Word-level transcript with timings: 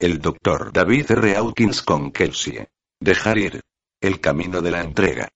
El 0.00 0.18
Dr. 0.18 0.72
David 0.72 1.10
R. 1.10 1.36
Hawkins 1.36 1.82
con 1.82 2.10
Kelsey. 2.10 2.66
Dejar 3.02 3.36
ir. 3.36 3.60
El 4.00 4.18
camino 4.18 4.62
de 4.62 4.70
la 4.70 4.80
entrega. 4.80 5.28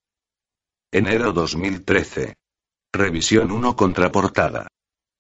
Enero 0.91 1.35
2013. 1.35 2.37
Revisión 2.91 3.53
1 3.53 3.77
contraportada. 3.77 4.69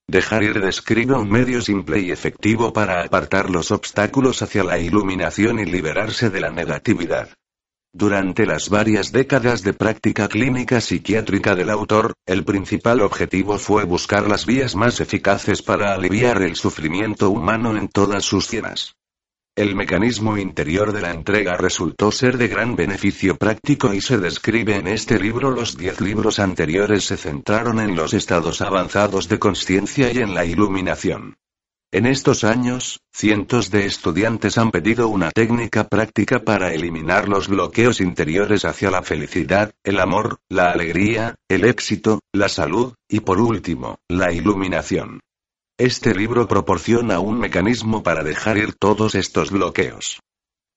Dejar 0.08 0.44
ir 0.44 0.62
describe 0.62 1.12
un 1.14 1.28
medio 1.28 1.60
simple 1.60 2.00
y 2.00 2.10
efectivo 2.10 2.72
para 2.72 3.02
apartar 3.02 3.50
los 3.50 3.70
obstáculos 3.70 4.40
hacia 4.40 4.64
la 4.64 4.78
iluminación 4.78 5.58
y 5.58 5.66
liberarse 5.66 6.30
de 6.30 6.40
la 6.40 6.48
negatividad. 6.48 7.29
Durante 7.92 8.46
las 8.46 8.70
varias 8.70 9.12
décadas 9.12 9.62
de 9.62 9.74
práctica 9.74 10.26
clínica 10.26 10.80
psiquiátrica 10.80 11.54
del 11.54 11.68
autor, 11.68 12.14
el 12.24 12.46
principal 12.46 13.02
objetivo 13.02 13.58
fue 13.58 13.84
buscar 13.84 14.26
las 14.26 14.46
vías 14.46 14.74
más 14.74 15.00
eficaces 15.00 15.61
para 15.61 15.92
aliviar 15.92 16.40
el 16.40 16.56
sufrimiento 16.56 17.29
humano 17.29 17.76
en 17.76 17.88
todas 17.88 18.24
sus 18.24 18.46
cienas. 18.46 18.96
El 19.57 19.77
mecanismo 19.77 20.36
interior 20.36 20.93
de 20.93 21.00
la 21.00 21.12
entrega 21.12 21.56
resultó 21.56 22.10
ser 22.10 22.38
de 22.38 22.48
gran 22.48 22.74
beneficio 22.74 23.37
práctico 23.37 23.95
y 23.95 24.01
se 24.01 24.19
describe 24.19 24.74
en 24.74 24.88
este 24.88 25.20
libro. 25.20 25.52
Los 25.52 25.77
diez 25.77 26.01
libros 26.01 26.41
anteriores 26.41 27.05
se 27.05 27.16
centraron 27.16 27.78
en 27.78 27.95
los 27.95 28.14
estados 28.14 28.61
avanzados 28.61 29.28
de 29.28 29.38
conciencia 29.38 30.12
y 30.12 30.19
en 30.19 30.34
la 30.34 30.45
iluminación. 30.45 31.37
En 31.92 32.06
estos 32.06 32.42
años, 32.42 32.98
cientos 33.12 33.70
de 33.70 33.87
estudiantes 33.87 34.59
han 34.59 34.73
pedido 34.73 35.06
una 35.06 35.30
técnica 35.30 35.86
práctica 35.86 36.41
para 36.41 36.75
eliminar 36.75 37.28
los 37.28 37.47
bloqueos 37.47 38.00
interiores 38.00 38.64
hacia 38.64 38.91
la 38.91 39.05
felicidad, 39.05 39.70
el 39.84 40.00
amor, 40.00 40.39
la 40.48 40.73
alegría, 40.73 41.36
el 41.48 41.64
éxito, 41.64 42.19
la 42.33 42.48
salud, 42.48 42.95
y 43.09 43.20
por 43.20 43.41
último, 43.41 43.98
la 44.09 44.33
iluminación. 44.33 45.20
Este 45.77 46.14
libro 46.14 46.46
proporciona 46.46 47.19
un 47.19 47.41
mecanismo 47.41 48.05
para 48.05 48.23
dejar 48.23 48.59
ir 48.59 48.74
todos 48.74 49.16
estos 49.16 49.51
bloqueos. 49.51 50.20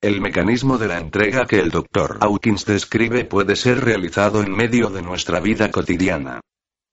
El 0.01 0.21
mecanismo 0.21 0.79
de 0.79 0.87
la 0.87 0.97
entrega 0.97 1.45
que 1.45 1.59
el 1.59 1.69
Dr. 1.69 2.17
Hawkins 2.19 2.65
describe 2.65 3.23
puede 3.23 3.55
ser 3.55 3.85
realizado 3.85 4.41
en 4.41 4.51
medio 4.51 4.89
de 4.89 5.03
nuestra 5.03 5.39
vida 5.39 5.69
cotidiana. 5.69 6.41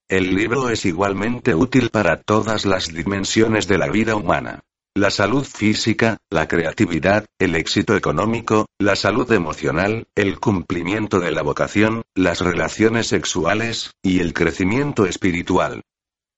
El 0.07 0.35
libro 0.35 0.69
es 0.69 0.85
igualmente 0.85 1.55
útil 1.55 1.89
para 1.89 2.21
todas 2.21 2.67
las 2.67 2.93
dimensiones 2.93 3.67
de 3.67 3.79
la 3.79 3.87
vida 3.87 4.15
humana. 4.15 4.59
La 4.93 5.09
salud 5.09 5.43
física, 5.43 6.17
la 6.29 6.47
creatividad, 6.47 7.25
el 7.39 7.55
éxito 7.55 7.95
económico, 7.95 8.67
la 8.77 8.95
salud 8.95 9.31
emocional, 9.31 10.05
el 10.13 10.39
cumplimiento 10.39 11.19
de 11.19 11.31
la 11.31 11.41
vocación, 11.41 12.03
las 12.13 12.41
relaciones 12.41 13.07
sexuales, 13.07 13.93
y 14.03 14.19
el 14.19 14.33
crecimiento 14.33 15.07
espiritual. 15.07 15.81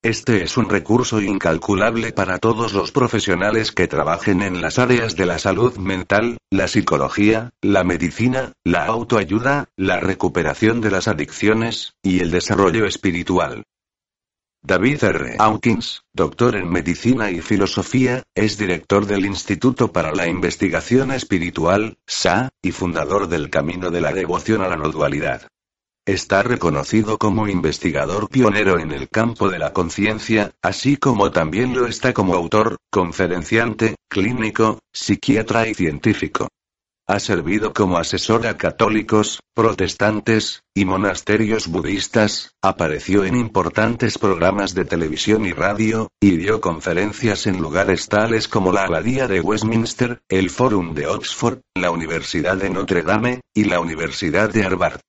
Este 0.03 0.43
es 0.43 0.57
un 0.57 0.69
recurso 0.69 1.19
incalculable 1.19 2.13
para 2.13 2.37
todos 2.37 2.73
los 2.73 2.91
profesionales 2.91 3.71
que 3.71 3.87
trabajen 3.87 4.43
en 4.43 4.61
las 4.61 4.77
áreas 4.77 5.15
de 5.15 5.25
la 5.25 5.39
salud 5.39 5.75
mental, 5.77 6.37
la 6.51 6.67
psicología, 6.67 7.49
la 7.61 7.83
medicina, 7.83 8.53
la 8.63 8.85
autoayuda, 8.85 9.69
la 9.75 9.99
recuperación 9.99 10.81
de 10.81 10.91
las 10.91 11.07
adicciones, 11.07 11.93
y 12.03 12.19
el 12.19 12.29
desarrollo 12.29 12.85
espiritual. 12.85 13.63
David 14.61 15.03
R. 15.03 15.35
Hawkins, 15.39 16.03
doctor 16.13 16.55
en 16.55 16.69
medicina 16.69 17.31
y 17.31 17.41
filosofía, 17.41 18.23
es 18.35 18.57
director 18.57 19.07
del 19.07 19.25
Instituto 19.25 19.91
para 19.91 20.13
la 20.13 20.27
Investigación 20.27 21.11
Espiritual, 21.11 21.97
SA, 22.05 22.49
y 22.61 22.71
fundador 22.71 23.29
del 23.29 23.49
Camino 23.49 23.89
de 23.89 24.01
la 24.01 24.13
Devoción 24.13 24.61
a 24.61 24.67
la 24.67 24.75
No 24.75 24.89
Dualidad. 24.89 25.47
Está 26.07 26.41
reconocido 26.41 27.17
como 27.17 27.49
investigador 27.49 28.29
pionero 28.29 28.79
en 28.79 28.93
el 28.93 29.09
campo 29.09 29.49
de 29.49 29.59
la 29.59 29.73
conciencia, 29.73 30.53
así 30.61 30.95
como 30.95 31.31
también 31.31 31.75
lo 31.75 31.85
está 31.85 32.13
como 32.13 32.33
autor, 32.33 32.77
conferenciante, 32.89 33.97
clínico, 34.09 34.79
psiquiatra 34.93 35.67
y 35.67 35.73
científico. 35.73 36.47
Ha 37.07 37.19
servido 37.19 37.73
como 37.73 37.97
asesor 37.97 38.47
a 38.47 38.55
católicos, 38.55 39.41
protestantes, 39.53 40.61
y 40.73 40.85
monasterios 40.85 41.67
budistas, 41.67 42.51
apareció 42.61 43.25
en 43.25 43.35
importantes 43.35 44.17
programas 44.17 44.73
de 44.73 44.85
televisión 44.85 45.45
y 45.45 45.51
radio, 45.51 46.07
y 46.21 46.37
dio 46.37 46.61
conferencias 46.61 47.47
en 47.47 47.57
lugares 47.61 48.07
tales 48.07 48.47
como 48.47 48.71
la 48.71 48.83
Abadía 48.83 49.27
de 49.27 49.41
Westminster, 49.41 50.21
el 50.29 50.51
Fórum 50.51 50.93
de 50.93 51.07
Oxford, 51.07 51.59
la 51.75 51.91
Universidad 51.91 52.55
de 52.55 52.69
Notre 52.69 53.01
Dame, 53.01 53.41
y 53.53 53.65
la 53.65 53.81
Universidad 53.81 54.49
de 54.49 54.63
Harvard. 54.63 55.01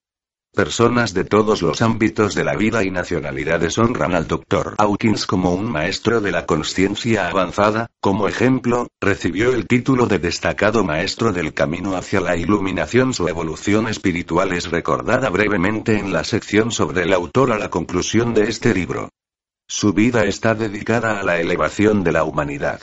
Personas 0.55 1.15
de 1.15 1.25
todos 1.25 1.63
los 1.63 1.83
ámbitos 1.83 2.35
de 2.35 2.43
la 2.43 2.57
vida 2.57 2.83
y 2.83 2.91
nacionalidades 2.91 3.79
honran 3.79 4.15
al 4.15 4.27
Dr. 4.27 4.75
Hawkins 4.79 5.27
como 5.27 5.55
un 5.55 5.71
maestro 5.71 6.21
de 6.21 6.33
la 6.33 6.47
conciencia 6.47 7.29
avanzada, 7.29 7.91
como 8.01 8.27
ejemplo, 8.27 8.89
recibió 9.01 9.53
el 9.53 9.67
título 9.69 10.07
de 10.07 10.19
destacado 10.19 10.83
maestro 10.83 11.33
del 11.33 11.55
camino 11.55 11.97
hacia 11.97 12.21
la 12.21 12.37
iluminación. 12.37 13.15
Su 13.15 13.29
evolución 13.29 13.87
espiritual 13.87 14.53
es 14.53 14.71
recordada 14.71 15.31
brevemente 15.31 15.97
en 15.99 16.13
la 16.13 16.25
sección 16.25 16.73
sobre 16.73 17.03
el 17.03 17.13
autor 17.13 17.53
a 17.53 17.59
la 17.59 17.71
conclusión 17.71 18.35
de 18.35 18.49
este 18.49 18.75
libro. 18.75 19.11
Su 19.69 19.93
vida 19.93 20.25
está 20.25 20.55
dedicada 20.55 21.21
a 21.21 21.23
la 21.23 21.39
elevación 21.39 22.03
de 22.03 22.13
la 22.13 22.25
humanidad. 22.25 22.81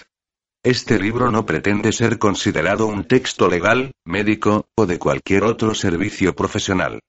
Este 0.63 0.97
libro 0.97 1.29
no 1.29 1.45
pretende 1.45 1.91
ser 1.91 2.19
considerado 2.19 2.87
un 2.87 3.05
texto 3.05 3.49
legal, 3.49 3.91
médico, 4.05 4.67
o 4.77 4.85
de 4.85 4.97
cualquier 4.97 5.43
otro 5.43 5.75
servicio 5.75 6.35
profesional. 6.35 7.01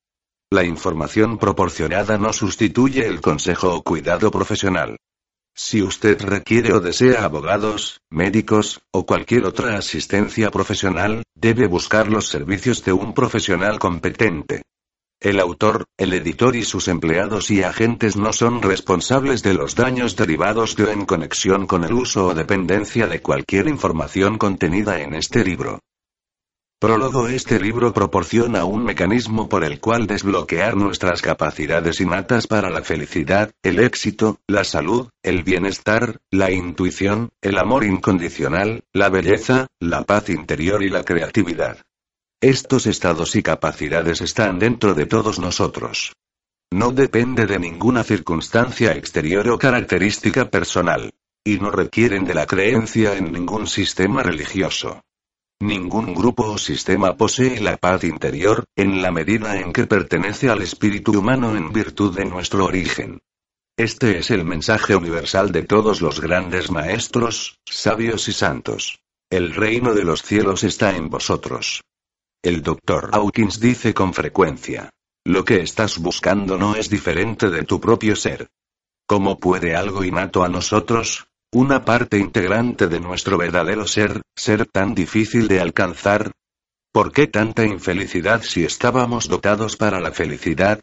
La 0.53 0.62
información 0.62 1.39
proporcionada 1.39 2.19
no 2.19 2.33
sustituye 2.33 3.05
el 3.05 3.21
consejo 3.21 3.75
o 3.75 3.83
cuidado 3.83 4.31
profesional. 4.31 4.97
Si 5.57 5.83
usted 5.83 6.23
requiere 6.23 6.73
o 6.73 6.79
desea 6.79 7.25
abogados, 7.25 8.01
médicos, 8.11 8.81
o 8.93 9.05
cualquier 9.07 9.45
otra 9.45 9.77
asistencia 9.77 10.53
profesional, 10.53 11.25
debe 11.34 11.67
buscar 11.67 12.07
los 12.07 12.29
servicios 12.29 12.84
de 12.84 12.93
un 12.93 13.12
profesional 13.12 13.81
competente. 13.81 14.62
El 15.19 15.41
autor, 15.41 15.87
el 15.97 16.12
editor 16.12 16.55
y 16.55 16.63
sus 16.63 16.87
empleados 16.87 17.51
y 17.51 17.65
agentes 17.65 18.17
no 18.17 18.33
son 18.33 18.63
responsables 18.63 19.43
de 19.43 19.55
los 19.55 19.75
daños 19.75 20.15
derivados 20.15 20.77
de 20.77 20.84
o 20.84 20.91
en 20.91 21.07
conexión 21.07 21.67
con 21.67 21.83
el 21.83 21.93
uso 21.93 22.27
o 22.28 22.34
dependencia 22.34 23.09
de 23.09 23.21
cualquier 23.21 23.67
información 23.67 24.39
contenida 24.39 25.01
en 25.01 25.15
este 25.15 25.43
libro. 25.43 25.81
Prólogo 26.78 27.26
Este 27.26 27.59
libro 27.59 27.94
proporciona 27.94 28.66
un 28.66 28.84
mecanismo 28.84 29.48
por 29.48 29.64
el 29.64 29.81
cual 29.81 30.06
desbloquear 30.06 30.76
nuestras 30.76 31.22
capacidades 31.22 32.03
innatas 32.03 32.47
para 32.47 32.69
la 32.69 32.82
felicidad, 32.82 33.50
el 33.62 33.81
éxito, 33.81 34.41
la 34.47 34.62
salud, 34.62 35.09
el 35.22 35.42
bienestar, 35.42 36.20
la 36.31 36.50
intuición, 36.50 37.31
el 37.41 37.56
amor 37.56 37.82
incondicional, 37.84 38.84
la 38.92 39.09
belleza, 39.09 39.69
la 39.81 40.03
paz 40.03 40.28
interior 40.28 40.82
y 40.82 40.91
la 40.91 41.03
creatividad. 41.03 41.78
Estos 42.42 42.86
estados 42.86 43.36
y 43.36 43.42
capacidades 43.42 44.20
están 44.20 44.59
dentro 44.59 44.92
de 44.92 45.06
todos 45.06 45.38
nosotros. 45.38 46.12
No 46.70 46.91
depende 46.91 47.47
de 47.47 47.59
ninguna 47.59 48.04
circunstancia 48.04 48.92
exterior 48.92 49.48
o 49.48 49.59
característica 49.59 50.50
personal. 50.50 51.10
Y 51.42 51.59
no 51.59 51.70
requieren 51.70 52.26
de 52.26 52.34
la 52.34 52.44
creencia 52.44 53.16
en 53.16 53.32
ningún 53.32 53.66
sistema 53.66 54.22
religioso. 54.22 55.00
Ningún 55.61 56.15
grupo 56.15 56.44
o 56.53 56.59
sistema 56.59 57.17
posee 57.17 57.61
la 57.61 57.78
paz 57.78 58.05
interior, 58.05 58.65
en 58.77 59.00
la 59.00 59.11
medida 59.11 59.59
en 59.59 59.72
que 59.72 59.87
pertenece 59.87 60.50
al 60.50 60.61
espíritu 60.61 61.19
humano 61.19 61.56
en 61.56 61.72
virtud 61.72 62.15
de 62.15 62.27
nuestro 62.27 62.67
origen. 62.67 63.21
Este 63.78 64.19
es 64.19 64.31
el 64.31 64.45
mensaje 64.45 64.95
universal 64.95 65.53
de 65.53 65.62
todos 65.62 66.03
los 66.03 66.21
grandes 66.21 66.71
maestros, 66.71 67.59
sabios 67.65 68.28
y 68.28 68.33
santos. 68.33 69.00
El 69.31 69.55
reino 69.55 69.95
de 69.95 70.05
los 70.05 70.22
cielos 70.22 70.62
está 70.62 70.95
en 70.95 71.09
vosotros. 71.09 71.83
El 72.43 72.62
doctor 72.62 73.11
Hawkins 73.12 73.59
dice 73.59 73.95
con 73.95 74.12
frecuencia. 74.12 74.91
Lo 75.25 75.45
que 75.45 75.62
estás 75.62 75.99
buscando 75.99 76.59
no 76.59 76.77
es 76.77 76.91
diferente 76.91 77.49
de 77.49 77.65
tu 77.65 77.81
propio 77.81 78.15
ser. 78.15 78.49
¿Cómo 79.06 79.41
puede 79.41 79.75
algo 79.75 80.05
innato 80.05 80.45
a 80.45 80.49
nosotros, 80.49 81.28
una 81.56 81.87
parte 81.87 82.19
integrante 82.19 82.87
de 82.87 83.00
nuestro 83.00 83.39
verdadero 83.39 83.87
ser, 83.87 84.21
ser 84.37 84.67
tan 84.67 84.94
difícil 84.94 85.49
de 85.49 85.62
alcanzar. 85.62 86.33
¿Por 86.92 87.13
qué 87.13 87.28
tanta 87.28 87.65
infelicidad 87.65 88.42
si 88.42 88.63
estábamos 88.65 89.27
dotados 89.27 89.78
para 89.78 89.98
la 89.98 90.13
felicidad? 90.13 90.83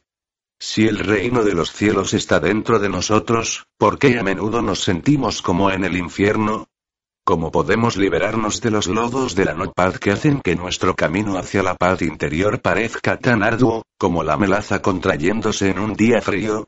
Si 0.59 0.87
el 0.87 0.97
reino 0.97 1.43
de 1.43 1.53
los 1.53 1.71
cielos 1.71 2.15
está 2.15 2.39
dentro 2.39 2.79
de 2.79 2.89
nosotros, 2.89 3.67
¿por 3.77 3.99
qué 3.99 4.17
a 4.17 4.23
menudo 4.23 4.63
nos 4.63 4.83
sentimos 4.83 5.43
como 5.43 5.69
en 5.69 5.83
el 5.83 5.95
infierno? 5.95 6.65
¿Cómo 7.23 7.51
podemos 7.51 7.95
liberarnos 7.95 8.59
de 8.59 8.71
los 8.71 8.87
lodos 8.87 9.35
de 9.35 9.45
la 9.45 9.53
no 9.53 9.71
paz 9.73 9.99
que 9.99 10.09
hacen 10.09 10.41
que 10.41 10.55
nuestro 10.55 10.95
camino 10.95 11.37
hacia 11.37 11.61
la 11.61 11.75
paz 11.75 12.01
interior 12.01 12.61
parezca 12.61 13.19
tan 13.19 13.43
arduo, 13.43 13.83
como 13.99 14.23
la 14.23 14.37
melaza 14.37 14.81
contrayéndose 14.81 15.69
en 15.69 15.77
un 15.77 15.93
día 15.93 16.19
frío? 16.19 16.67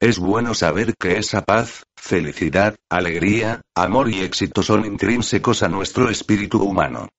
Es 0.00 0.18
bueno 0.18 0.54
saber 0.54 0.94
que 0.98 1.18
esa 1.18 1.44
paz, 1.44 1.82
felicidad, 1.94 2.76
alegría, 2.88 3.60
amor 3.74 4.10
y 4.10 4.20
éxito 4.20 4.62
son 4.62 4.86
intrínsecos 4.86 5.62
a 5.62 5.68
nuestro 5.68 6.08
espíritu 6.08 6.62
humano. 6.62 7.10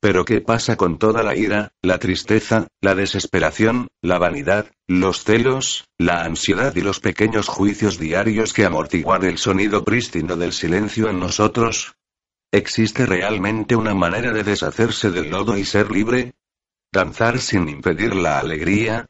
Pero 0.00 0.24
¿qué 0.24 0.40
pasa 0.40 0.76
con 0.76 0.96
toda 0.96 1.24
la 1.24 1.34
ira, 1.34 1.72
la 1.82 1.98
tristeza, 1.98 2.68
la 2.80 2.94
desesperación, 2.94 3.88
la 4.00 4.18
vanidad, 4.18 4.70
los 4.86 5.24
celos, 5.24 5.88
la 5.98 6.22
ansiedad 6.22 6.74
y 6.76 6.82
los 6.82 7.00
pequeños 7.00 7.48
juicios 7.48 7.98
diarios 7.98 8.52
que 8.52 8.64
amortiguan 8.64 9.24
el 9.24 9.36
sonido 9.36 9.84
prístino 9.84 10.36
del 10.36 10.52
silencio 10.52 11.10
en 11.10 11.18
nosotros? 11.18 11.96
¿Existe 12.52 13.06
realmente 13.06 13.74
una 13.74 13.94
manera 13.94 14.32
de 14.32 14.44
deshacerse 14.44 15.10
del 15.10 15.30
lodo 15.30 15.58
y 15.58 15.64
ser 15.64 15.90
libre? 15.90 16.34
¿Danzar 16.92 17.40
sin 17.40 17.68
impedir 17.68 18.14
la 18.14 18.38
alegría? 18.38 19.06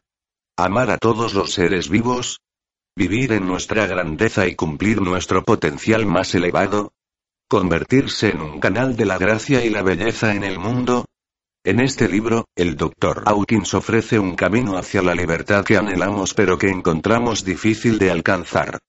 ¿Amar 0.57 0.89
a 0.89 0.97
todos 0.97 1.35
los 1.35 1.53
seres 1.53 1.87
vivos? 1.87 2.41
¿Vivir 2.93 3.31
en 3.31 3.47
nuestra 3.47 3.87
grandeza 3.87 4.47
y 4.47 4.55
cumplir 4.55 5.01
nuestro 5.01 5.43
potencial 5.43 6.05
más 6.05 6.35
elevado? 6.35 6.91
¿Convertirse 7.47 8.31
en 8.31 8.41
un 8.41 8.59
canal 8.59 8.97
de 8.97 9.05
la 9.05 9.17
gracia 9.17 9.63
y 9.63 9.69
la 9.69 9.81
belleza 9.81 10.35
en 10.35 10.43
el 10.43 10.59
mundo? 10.59 11.05
En 11.63 11.79
este 11.79 12.09
libro, 12.09 12.45
el 12.53 12.75
Dr. 12.75 13.23
Hawkins 13.25 13.73
ofrece 13.75 14.19
un 14.19 14.35
camino 14.35 14.77
hacia 14.77 15.01
la 15.01 15.15
libertad 15.15 15.63
que 15.63 15.77
anhelamos 15.77 16.33
pero 16.33 16.57
que 16.57 16.69
encontramos 16.69 17.45
difícil 17.45 17.97
de 17.97 18.11
alcanzar. 18.11 18.79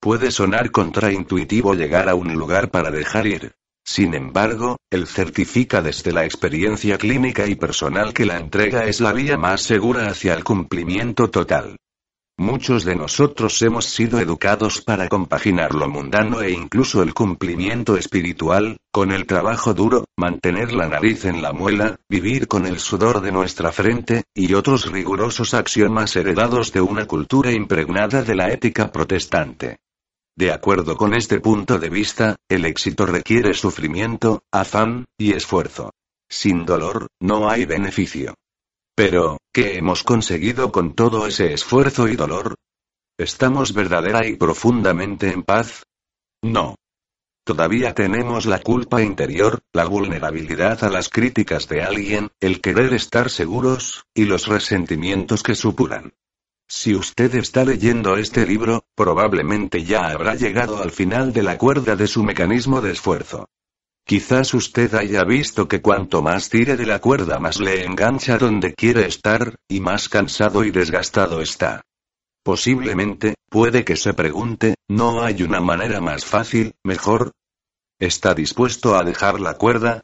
Puede 0.00 0.32
sonar 0.32 0.72
contraintuitivo 0.72 1.74
llegar 1.74 2.08
a 2.08 2.16
un 2.16 2.34
lugar 2.34 2.72
para 2.72 2.90
dejar 2.90 3.28
ir. 3.28 3.54
Sin 3.84 4.14
embargo, 4.14 4.78
él 4.90 5.06
certifica 5.06 5.80
desde 5.80 6.10
la 6.10 6.24
experiencia 6.24 6.98
clínica 6.98 7.46
y 7.46 7.54
personal 7.54 8.14
que 8.14 8.26
la 8.26 8.38
entrega 8.38 8.86
es 8.86 9.00
la 9.00 9.12
vía 9.12 9.36
más 9.36 9.62
segura 9.62 10.08
hacia 10.08 10.34
el 10.34 10.42
cumplimiento 10.42 11.30
total. 11.30 11.76
Muchos 12.36 12.84
de 12.84 12.96
nosotros 12.96 13.62
hemos 13.62 13.84
sido 13.84 14.18
educados 14.18 14.82
para 14.82 15.08
compaginar 15.08 15.72
lo 15.72 15.88
mundano 15.88 16.42
e 16.42 16.50
incluso 16.50 17.00
el 17.00 17.14
cumplimiento 17.14 17.96
espiritual, 17.96 18.78
con 18.92 19.12
el 19.12 19.24
trabajo 19.24 19.72
duro, 19.72 20.06
mantener 20.16 20.72
la 20.72 20.88
nariz 20.88 21.26
en 21.26 21.42
la 21.42 21.52
muela, 21.52 22.00
vivir 22.08 22.48
con 22.48 22.66
el 22.66 22.80
sudor 22.80 23.20
de 23.20 23.30
nuestra 23.30 23.70
frente, 23.70 24.24
y 24.34 24.52
otros 24.54 24.90
rigurosos 24.90 25.54
axiomas 25.54 26.16
heredados 26.16 26.72
de 26.72 26.80
una 26.80 27.06
cultura 27.06 27.52
impregnada 27.52 28.22
de 28.22 28.34
la 28.34 28.50
ética 28.50 28.90
protestante. 28.90 29.78
De 30.36 30.50
acuerdo 30.50 30.96
con 30.96 31.14
este 31.14 31.38
punto 31.38 31.78
de 31.78 31.88
vista, 31.88 32.34
el 32.48 32.64
éxito 32.64 33.06
requiere 33.06 33.54
sufrimiento, 33.54 34.42
afán, 34.50 35.04
y 35.16 35.34
esfuerzo. 35.34 35.92
Sin 36.28 36.66
dolor, 36.66 37.06
no 37.20 37.48
hay 37.48 37.64
beneficio. 37.64 38.34
Pero, 38.96 39.38
¿qué 39.52 39.76
hemos 39.76 40.04
conseguido 40.04 40.70
con 40.70 40.94
todo 40.94 41.26
ese 41.26 41.52
esfuerzo 41.52 42.06
y 42.06 42.14
dolor? 42.14 42.54
¿Estamos 43.18 43.74
verdadera 43.74 44.26
y 44.26 44.36
profundamente 44.36 45.32
en 45.32 45.42
paz? 45.42 45.82
No. 46.42 46.76
Todavía 47.44 47.92
tenemos 47.94 48.46
la 48.46 48.60
culpa 48.60 49.02
interior, 49.02 49.60
la 49.72 49.84
vulnerabilidad 49.84 50.82
a 50.84 50.88
las 50.88 51.08
críticas 51.08 51.68
de 51.68 51.82
alguien, 51.82 52.30
el 52.40 52.60
querer 52.60 52.94
estar 52.94 53.30
seguros, 53.30 54.04
y 54.14 54.24
los 54.24 54.46
resentimientos 54.46 55.42
que 55.42 55.54
supuran. 55.54 56.14
Si 56.68 56.94
usted 56.94 57.34
está 57.34 57.64
leyendo 57.64 58.16
este 58.16 58.46
libro, 58.46 58.86
probablemente 58.94 59.84
ya 59.84 60.08
habrá 60.08 60.34
llegado 60.36 60.82
al 60.82 60.90
final 60.90 61.32
de 61.32 61.42
la 61.42 61.58
cuerda 61.58 61.96
de 61.96 62.06
su 62.06 62.22
mecanismo 62.22 62.80
de 62.80 62.92
esfuerzo. 62.92 63.50
Quizás 64.06 64.52
usted 64.52 64.94
haya 64.94 65.24
visto 65.24 65.66
que 65.66 65.80
cuanto 65.80 66.20
más 66.20 66.50
tire 66.50 66.76
de 66.76 66.84
la 66.84 67.00
cuerda 67.00 67.38
más 67.38 67.58
le 67.58 67.84
engancha 67.84 68.36
donde 68.36 68.74
quiere 68.74 69.06
estar, 69.06 69.56
y 69.66 69.80
más 69.80 70.10
cansado 70.10 70.62
y 70.62 70.70
desgastado 70.70 71.40
está. 71.40 71.80
Posiblemente, 72.42 73.36
puede 73.48 73.82
que 73.82 73.96
se 73.96 74.12
pregunte, 74.12 74.74
¿no 74.88 75.22
hay 75.22 75.42
una 75.42 75.60
manera 75.60 76.02
más 76.02 76.26
fácil, 76.26 76.74
mejor? 76.84 77.32
¿Está 77.98 78.34
dispuesto 78.34 78.94
a 78.94 79.04
dejar 79.04 79.40
la 79.40 79.54
cuerda? 79.54 80.02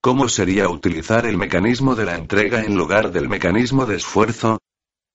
¿Cómo 0.00 0.30
sería 0.30 0.70
utilizar 0.70 1.26
el 1.26 1.36
mecanismo 1.36 1.94
de 1.94 2.06
la 2.06 2.14
entrega 2.14 2.62
en 2.62 2.74
lugar 2.74 3.12
del 3.12 3.28
mecanismo 3.28 3.84
de 3.84 3.96
esfuerzo? 3.96 4.58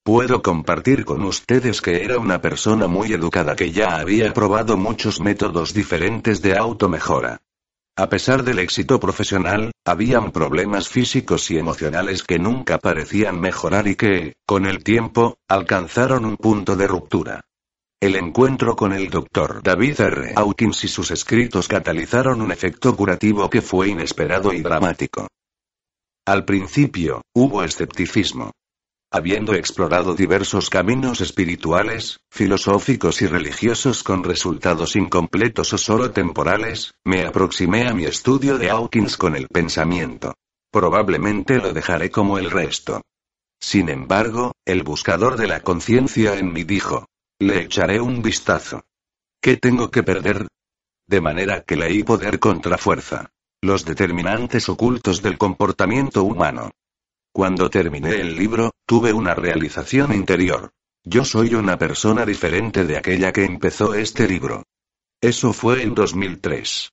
Puedo 0.03 0.43
compartir 0.43 1.03
con 1.03 1.23
ustedes 1.23 1.81
que 1.81 2.03
era 2.03 2.19
una 2.19 2.41
persona 2.41 2.87
muy 2.87 3.11
educada 3.11 3.55
que 3.55 3.71
ya 3.71 3.97
había 3.97 4.31
probado 4.33 4.77
muchos 4.77 5.19
métodos 5.19 5.73
diferentes 5.73 6.43
de 6.43 6.55
automejora. 6.55 7.41
A 7.99 8.07
pesar 8.07 8.43
del 8.43 8.59
éxito 8.59 8.97
profesional, 8.97 9.73
habían 9.85 10.31
problemas 10.31 10.87
físicos 10.87 11.51
y 11.51 11.57
emocionales 11.57 12.23
que 12.23 12.39
nunca 12.39 12.77
parecían 12.77 13.41
mejorar 13.41 13.89
y 13.89 13.97
que, 13.97 14.35
con 14.45 14.65
el 14.65 14.85
tiempo, 14.85 15.35
alcanzaron 15.49 16.23
un 16.23 16.37
punto 16.37 16.77
de 16.77 16.87
ruptura. 16.87 17.41
El 17.99 18.15
encuentro 18.15 18.77
con 18.77 18.93
el 18.93 19.09
Dr. 19.09 19.61
David 19.61 19.99
R. 19.99 20.33
Hawkins 20.37 20.85
y 20.85 20.87
sus 20.87 21.11
escritos 21.11 21.67
catalizaron 21.67 22.41
un 22.41 22.53
efecto 22.53 22.95
curativo 22.95 23.49
que 23.49 23.61
fue 23.61 23.89
inesperado 23.89 24.53
y 24.53 24.61
dramático. 24.61 25.27
Al 26.25 26.45
principio, 26.45 27.23
hubo 27.35 27.65
escepticismo. 27.65 28.53
Habiendo 29.11 29.55
explorado 29.55 30.13
diversos 30.13 30.69
caminos 30.69 31.19
espirituales, 31.21 32.19
filosóficos 32.29 33.23
y 33.23 33.27
religiosos 33.27 34.03
con 34.03 34.23
resultados 34.23 34.95
incompletos 34.95 35.73
o 35.73 35.79
solo 35.79 36.11
temporales, 36.11 36.93
me 37.03 37.25
aproximé 37.25 37.87
a 37.87 37.95
mi 37.95 38.05
estudio 38.05 38.59
de 38.59 38.69
Hawkins 38.69 39.17
con 39.17 39.35
el 39.35 39.47
pensamiento. 39.47 40.35
Probablemente 40.71 41.57
lo 41.57 41.73
dejaré 41.73 42.11
como 42.11 42.37
el 42.37 42.51
resto. 42.51 43.01
Sin 43.59 43.89
embargo, 43.89 44.51
el 44.63 44.83
buscador 44.83 45.37
de 45.37 45.47
la 45.47 45.61
conciencia 45.61 46.37
en 46.37 46.53
mí 46.53 46.63
dijo, 46.63 47.07
le 47.39 47.63
echaré 47.63 47.99
un 47.99 48.21
vistazo. 48.21 48.83
¿Qué 49.41 49.57
tengo 49.57 49.89
que 49.89 50.03
perder? 50.03 50.47
De 51.07 51.19
manera 51.19 51.63
que 51.63 51.77
leí 51.77 52.03
poder 52.03 52.37
contra 52.37 52.77
fuerza. 52.77 53.31
Los 53.59 53.85
determinantes 53.85 54.69
ocultos 54.69 55.23
del 55.23 55.39
comportamiento 55.39 56.23
humano. 56.23 56.69
Cuando 57.31 57.69
terminé 57.69 58.15
el 58.21 58.35
libro, 58.35 58.71
tuve 58.85 59.13
una 59.13 59.35
realización 59.35 60.13
interior. 60.13 60.71
Yo 61.03 61.23
soy 61.23 61.55
una 61.55 61.77
persona 61.77 62.25
diferente 62.25 62.85
de 62.85 62.97
aquella 62.97 63.31
que 63.31 63.45
empezó 63.45 63.93
este 63.93 64.27
libro. 64.27 64.63
Eso 65.21 65.53
fue 65.53 65.83
en 65.83 65.93
2003. 65.95 66.89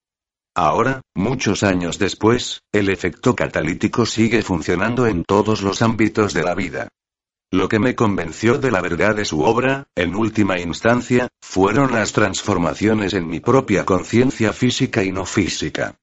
Ahora, 0.55 1.03
muchos 1.15 1.62
años 1.62 1.99
después, 1.99 2.62
el 2.73 2.88
efecto 2.88 3.35
catalítico 3.35 4.06
sigue 4.06 4.43
funcionando 4.43 5.06
en 5.06 5.25
todos 5.25 5.62
los 5.62 5.83
ámbitos 5.83 6.33
de 6.33 6.43
la 6.43 6.55
vida. 6.55 6.88
Lo 7.53 7.69
que 7.69 7.79
me 7.79 7.94
convenció 7.94 8.59
de 8.59 8.71
la 8.71 8.81
verdad 8.81 9.15
de 9.15 9.25
su 9.25 9.43
obra, 9.43 9.87
en 9.94 10.15
última 10.15 10.59
instancia, 10.59 11.29
fueron 11.41 11.93
las 11.93 12.12
transformaciones 12.12 13.15
en 13.15 13.29
mi 13.29 13.41
propia 13.41 13.85
conciencia 13.85 14.53
física 14.53 15.05
y 15.05 15.12
no 15.12 15.25
física. 15.27 15.97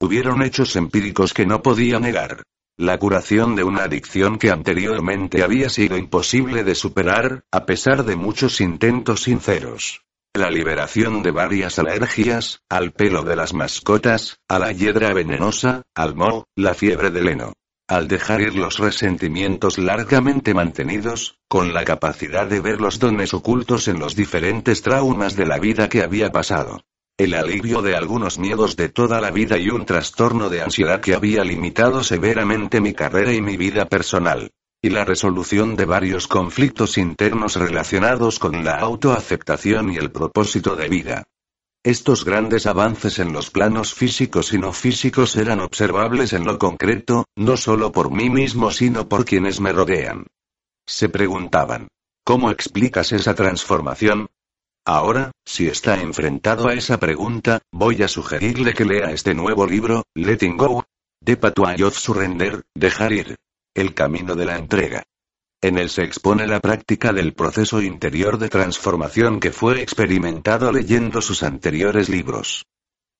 Hubieron 0.00 0.42
hechos 0.42 0.76
empíricos 0.76 1.34
que 1.34 1.46
no 1.46 1.62
podía 1.62 1.98
negar. 1.98 2.42
La 2.76 2.98
curación 2.98 3.54
de 3.54 3.62
una 3.62 3.84
adicción 3.84 4.36
que 4.36 4.50
anteriormente 4.50 5.44
había 5.44 5.68
sido 5.68 5.96
imposible 5.96 6.64
de 6.64 6.74
superar, 6.74 7.44
a 7.52 7.66
pesar 7.66 8.04
de 8.04 8.16
muchos 8.16 8.60
intentos 8.60 9.22
sinceros. 9.22 10.02
La 10.32 10.50
liberación 10.50 11.22
de 11.22 11.30
varias 11.30 11.78
alergias, 11.78 12.62
al 12.68 12.90
pelo 12.90 13.22
de 13.22 13.36
las 13.36 13.54
mascotas, 13.54 14.40
a 14.48 14.58
la 14.58 14.72
hiedra 14.72 15.14
venenosa, 15.14 15.82
al 15.94 16.16
moho, 16.16 16.48
la 16.56 16.74
fiebre 16.74 17.12
del 17.12 17.28
heno. 17.28 17.52
Al 17.86 18.08
dejar 18.08 18.40
ir 18.40 18.56
los 18.56 18.80
resentimientos 18.80 19.78
largamente 19.78 20.52
mantenidos, 20.52 21.38
con 21.46 21.74
la 21.74 21.84
capacidad 21.84 22.48
de 22.48 22.58
ver 22.58 22.80
los 22.80 22.98
dones 22.98 23.34
ocultos 23.34 23.86
en 23.86 24.00
los 24.00 24.16
diferentes 24.16 24.82
traumas 24.82 25.36
de 25.36 25.46
la 25.46 25.60
vida 25.60 25.88
que 25.88 26.02
había 26.02 26.32
pasado 26.32 26.80
el 27.16 27.34
alivio 27.34 27.80
de 27.80 27.94
algunos 27.94 28.40
miedos 28.40 28.74
de 28.74 28.88
toda 28.88 29.20
la 29.20 29.30
vida 29.30 29.56
y 29.56 29.70
un 29.70 29.86
trastorno 29.86 30.48
de 30.48 30.62
ansiedad 30.62 31.00
que 31.00 31.14
había 31.14 31.44
limitado 31.44 32.02
severamente 32.02 32.80
mi 32.80 32.92
carrera 32.92 33.32
y 33.32 33.40
mi 33.40 33.56
vida 33.56 33.88
personal. 33.88 34.50
Y 34.82 34.90
la 34.90 35.04
resolución 35.04 35.76
de 35.76 35.84
varios 35.84 36.26
conflictos 36.26 36.98
internos 36.98 37.54
relacionados 37.54 38.40
con 38.40 38.64
la 38.64 38.80
autoaceptación 38.80 39.92
y 39.92 39.96
el 39.96 40.10
propósito 40.10 40.74
de 40.74 40.88
vida. 40.88 41.24
Estos 41.84 42.24
grandes 42.24 42.66
avances 42.66 43.20
en 43.20 43.32
los 43.32 43.50
planos 43.50 43.94
físicos 43.94 44.52
y 44.52 44.58
no 44.58 44.72
físicos 44.72 45.36
eran 45.36 45.60
observables 45.60 46.32
en 46.32 46.44
lo 46.44 46.58
concreto, 46.58 47.26
no 47.36 47.56
solo 47.56 47.92
por 47.92 48.10
mí 48.10 48.28
mismo 48.28 48.72
sino 48.72 49.08
por 49.08 49.24
quienes 49.24 49.60
me 49.60 49.72
rodean. 49.72 50.26
Se 50.86 51.08
preguntaban, 51.08 51.88
¿cómo 52.24 52.50
explicas 52.50 53.12
esa 53.12 53.34
transformación? 53.34 54.26
Ahora, 54.86 55.32
si 55.46 55.66
está 55.66 55.98
enfrentado 55.98 56.68
a 56.68 56.74
esa 56.74 56.98
pregunta, 56.98 57.62
voy 57.72 58.02
a 58.02 58.08
sugerirle 58.08 58.74
que 58.74 58.84
lea 58.84 59.12
este 59.12 59.34
nuevo 59.34 59.66
libro, 59.66 60.04
Letting 60.14 60.58
Go. 60.58 60.84
De 61.22 61.38
of 61.84 61.96
Surrender, 61.96 62.64
Dejar 62.74 63.12
Ir. 63.14 63.36
El 63.74 63.94
camino 63.94 64.34
de 64.34 64.44
la 64.44 64.58
entrega. 64.58 65.02
En 65.62 65.78
él 65.78 65.88
se 65.88 66.02
expone 66.02 66.46
la 66.46 66.60
práctica 66.60 67.14
del 67.14 67.32
proceso 67.32 67.80
interior 67.80 68.36
de 68.36 68.50
transformación 68.50 69.40
que 69.40 69.52
fue 69.52 69.80
experimentado 69.80 70.70
leyendo 70.70 71.22
sus 71.22 71.42
anteriores 71.42 72.10
libros. 72.10 72.66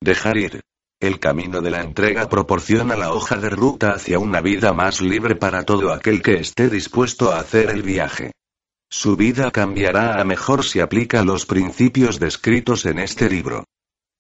Dejar 0.03 0.37
ir. 0.37 0.61
El 1.01 1.19
camino 1.19 1.63
de 1.63 1.71
la 1.71 1.81
entrega 1.81 2.29
proporciona 2.29 2.95
la 2.95 3.15
hoja 3.15 3.37
de 3.37 3.49
ruta 3.49 3.95
hacia 3.95 4.19
una 4.19 4.43
vida 4.43 4.75
más 4.75 5.01
libre 5.01 5.35
para 5.35 5.65
todo 5.65 5.95
aquel 5.95 6.21
que 6.21 6.35
esté 6.35 6.69
dispuesto 6.69 7.33
a 7.33 7.41
hacer 7.41 7.71
el 7.71 7.83
viaje. 7.83 8.34
Su 8.97 9.17
vida 9.17 9.51
cambiará 9.51 10.21
a 10.21 10.25
mejor 10.25 10.65
si 10.65 10.79
aplica 10.79 11.25
los 11.25 11.47
principios 11.47 12.21
descritos 12.21 12.87
en 12.87 13.01
este 13.01 13.29
libro. 13.29 13.65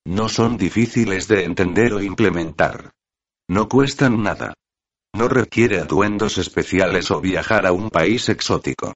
No 0.04 0.28
son 0.28 0.59
difíciles 0.59 1.28
de 1.28 1.45
entender 1.45 1.95
o 1.95 2.02
implementar. 2.02 2.90
No 3.49 3.69
cuestan 3.69 4.25
nada. 4.25 4.52
No 5.14 5.28
requiere 5.28 5.78
atuendos 5.78 6.38
especiales 6.38 7.12
o 7.12 7.21
viajar 7.21 7.66
a 7.66 7.73
un 7.73 7.88
país 7.88 8.28
exótico. 8.28 8.95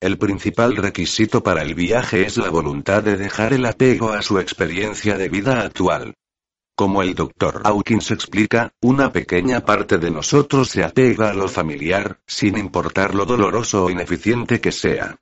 El 0.00 0.18
principal 0.18 0.74
requisito 0.76 1.40
para 1.44 1.62
el 1.62 1.76
viaje 1.76 2.26
es 2.26 2.36
la 2.36 2.50
voluntad 2.50 3.04
de 3.04 3.16
dejar 3.16 3.52
el 3.52 3.64
apego 3.64 4.10
a 4.12 4.22
su 4.22 4.40
experiencia 4.40 5.16
de 5.16 5.28
vida 5.28 5.60
actual. 5.60 6.14
Como 6.82 7.00
el 7.00 7.14
Dr. 7.14 7.60
Hawkins 7.62 8.10
explica, 8.10 8.72
una 8.80 9.12
pequeña 9.12 9.64
parte 9.64 9.98
de 9.98 10.10
nosotros 10.10 10.68
se 10.68 10.82
apega 10.82 11.30
a 11.30 11.32
lo 11.32 11.46
familiar, 11.46 12.18
sin 12.26 12.58
importar 12.58 13.14
lo 13.14 13.24
doloroso 13.24 13.84
o 13.84 13.90
ineficiente 13.90 14.60
que 14.60 14.72
sea. 14.72 15.14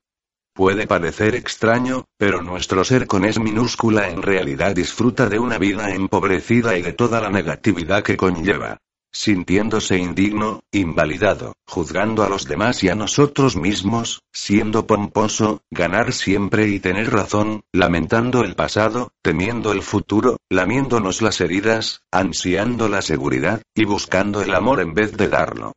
Puede 0.54 0.86
parecer 0.86 1.34
extraño, 1.34 2.06
pero 2.16 2.40
nuestro 2.40 2.82
ser 2.82 3.06
con 3.06 3.26
es 3.26 3.38
minúscula 3.38 4.08
en 4.08 4.22
realidad 4.22 4.74
disfruta 4.74 5.28
de 5.28 5.38
una 5.38 5.58
vida 5.58 5.94
empobrecida 5.94 6.78
y 6.78 6.80
de 6.80 6.94
toda 6.94 7.20
la 7.20 7.28
negatividad 7.28 8.02
que 8.02 8.16
conlleva 8.16 8.78
sintiéndose 9.12 9.98
indigno, 9.98 10.62
invalidado, 10.72 11.54
juzgando 11.66 12.22
a 12.22 12.28
los 12.28 12.46
demás 12.46 12.82
y 12.84 12.88
a 12.88 12.94
nosotros 12.94 13.56
mismos, 13.56 14.22
siendo 14.32 14.86
pomposo, 14.86 15.62
ganar 15.70 16.12
siempre 16.12 16.68
y 16.68 16.80
tener 16.80 17.12
razón, 17.12 17.62
lamentando 17.72 18.42
el 18.42 18.54
pasado, 18.54 19.12
temiendo 19.22 19.72
el 19.72 19.82
futuro, 19.82 20.38
lamiéndonos 20.48 21.22
las 21.22 21.40
heridas, 21.40 22.02
ansiando 22.10 22.88
la 22.88 23.02
seguridad, 23.02 23.62
y 23.74 23.84
buscando 23.84 24.42
el 24.42 24.54
amor 24.54 24.80
en 24.80 24.94
vez 24.94 25.16
de 25.16 25.28
darlo. 25.28 25.72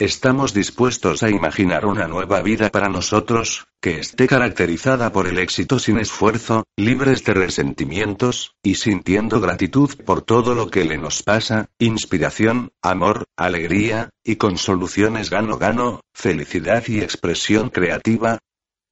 Estamos 0.00 0.54
dispuestos 0.54 1.24
a 1.24 1.28
imaginar 1.28 1.84
una 1.84 2.06
nueva 2.06 2.40
vida 2.40 2.70
para 2.70 2.88
nosotros, 2.88 3.66
que 3.80 3.98
esté 3.98 4.28
caracterizada 4.28 5.10
por 5.10 5.26
el 5.26 5.40
éxito 5.40 5.80
sin 5.80 5.98
esfuerzo, 5.98 6.62
libres 6.76 7.24
de 7.24 7.34
resentimientos, 7.34 8.54
y 8.62 8.76
sintiendo 8.76 9.40
gratitud 9.40 9.90
por 10.04 10.22
todo 10.22 10.54
lo 10.54 10.70
que 10.70 10.84
le 10.84 10.98
nos 10.98 11.24
pasa, 11.24 11.70
inspiración, 11.80 12.70
amor, 12.80 13.24
alegría, 13.36 14.10
y 14.22 14.36
con 14.36 14.56
soluciones 14.56 15.30
gano-gano, 15.30 16.02
felicidad 16.14 16.84
y 16.86 17.00
expresión 17.00 17.68
creativa. 17.68 18.38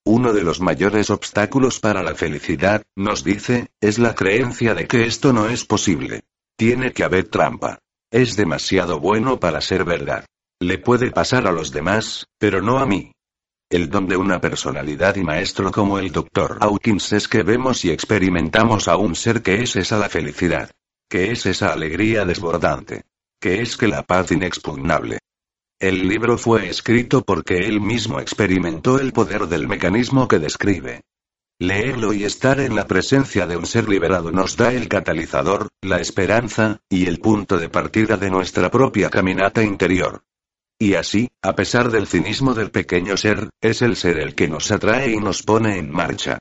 Uno 0.05 0.33
de 0.33 0.43
los 0.43 0.61
mayores 0.61 1.11
obstáculos 1.11 1.79
para 1.79 2.03
la 2.03 2.17
felicidad, 2.17 2.83
nos 2.97 3.23
dice, 3.23 3.69
es 3.81 4.01
la 4.01 4.17
creencia 4.17 4.75
de 4.75 4.89
que 4.89 5.07
esto 5.07 5.33
no 5.33 5.49
es 5.49 5.65
posible. 5.65 6.25
Tiene 6.57 6.93
que 6.93 7.05
haber 7.05 7.29
trampa. 7.29 7.79
Es 8.11 8.35
demasiado 8.35 8.99
bueno 8.99 9.39
para 9.39 9.61
ser 9.61 9.85
verdad. 9.85 10.25
Le 10.61 10.79
puede 10.79 11.11
pasar 11.11 11.47
a 11.47 11.53
los 11.53 11.71
demás, 11.71 12.29
pero 12.39 12.63
no 12.63 12.79
a 12.79 12.87
mí. 12.87 13.13
El 13.69 13.91
don 13.91 14.09
de 14.09 14.17
una 14.17 14.41
personalidad 14.41 15.17
y 15.17 15.23
maestro 15.23 15.71
como 15.71 15.99
el 15.99 16.11
Dr. 16.11 16.57
Hawkins 16.61 17.13
es 17.13 17.29
que 17.29 17.43
vemos 17.43 17.85
y 17.85 17.91
experimentamos 17.91 18.89
a 18.89 18.97
un 18.97 19.15
ser 19.17 19.43
que 19.43 19.63
es 19.63 19.77
esa 19.77 19.99
la 19.99 20.09
felicidad. 20.09 20.71
Que 21.11 21.31
es 21.31 21.45
esa 21.45 21.75
alegría 21.75 22.25
desbordante. 22.25 23.03
Que 23.39 23.61
es 23.61 23.77
que 23.77 23.87
la 23.87 24.05
paz 24.05 24.33
inexpugnable. 24.33 25.19
El 25.79 26.09
libro 26.09 26.39
fue 26.39 26.71
escrito 26.71 27.21
porque 27.21 27.67
él 27.67 27.83
mismo 27.83 28.19
experimentó 28.19 28.99
el 28.99 29.13
poder 29.13 29.49
del 29.49 29.69
mecanismo 29.69 30.27
que 30.27 30.39
describe. 30.39 31.03
Leerlo 31.59 32.15
y 32.15 32.25
estar 32.25 32.61
en 32.61 32.75
la 32.75 32.87
presencia 32.87 33.47
de 33.47 33.59
un 33.59 33.67
ser 33.67 33.91
liberado 33.91 34.33
nos 34.33 34.57
da 34.57 34.73
el 34.73 34.89
catalizador, 34.89 35.69
la 35.83 36.01
esperanza, 36.01 36.81
y 36.89 37.09
el 37.09 37.19
punto 37.19 37.59
de 37.59 37.69
partida 37.69 38.17
de 38.17 38.31
nuestra 38.31 38.71
propia 38.71 39.11
caminata 39.11 39.63
interior. 39.63 40.23
Y 40.79 40.95
así, 40.95 41.29
a 41.43 41.55
pesar 41.55 41.91
del 41.91 42.07
cinismo 42.07 42.53
del 42.53 42.71
pequeño 42.71 43.17
ser, 43.17 43.49
es 43.63 43.81
el 43.81 43.97
ser 43.97 44.19
el 44.19 44.35
que 44.35 44.49
nos 44.49 44.71
atrae 44.71 45.13
y 45.13 45.17
nos 45.17 45.43
pone 45.43 45.79
en 45.79 45.91
marcha. 45.91 46.39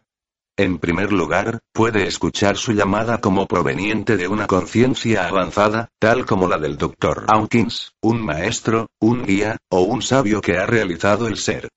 En 0.57 0.77
primer 0.77 1.11
lugar, 1.11 1.59
puede 1.73 2.07
escuchar 2.07 2.57
su 2.57 2.71
llamada 2.71 3.19
como 3.19 3.45
proveniente 3.45 4.15
de 4.15 4.27
una 4.27 4.47
conciencia 4.47 5.27
avanzada, 5.27 5.89
tal 5.99 6.25
como 6.25 6.47
la 6.47 6.57
del 6.57 6.77
Dr. 6.77 7.25
Hawkins, 7.27 7.93
un 8.01 8.25
maestro, 8.25 8.87
un 8.99 9.25
guía, 9.25 9.57
o 9.69 9.81
un 9.81 10.01
sabio 10.01 10.41
que 10.41 10.57
ha 10.57 10.65
realizado 10.65 11.27
el 11.27 11.37
ser. 11.37 11.69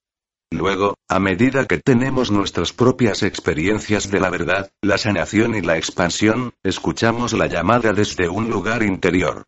Luego, 0.51 0.95
a 1.09 1.19
medida 1.19 1.67
que 1.67 1.79
tenemos 1.79 2.31
nuestras 2.31 2.73
propias 2.73 3.23
experiencias 3.23 4.11
de 4.11 4.21
la 4.21 4.31
verdad, 4.31 4.71
la 4.81 4.97
sanación 4.97 5.55
y 5.55 5.61
la 5.61 5.77
expansión, 5.77 6.55
escuchamos 6.63 7.35
la 7.35 7.47
llamada 7.47 7.93
desde 7.93 8.29
un 8.29 8.49
lugar 8.49 8.83
interior. 8.83 9.45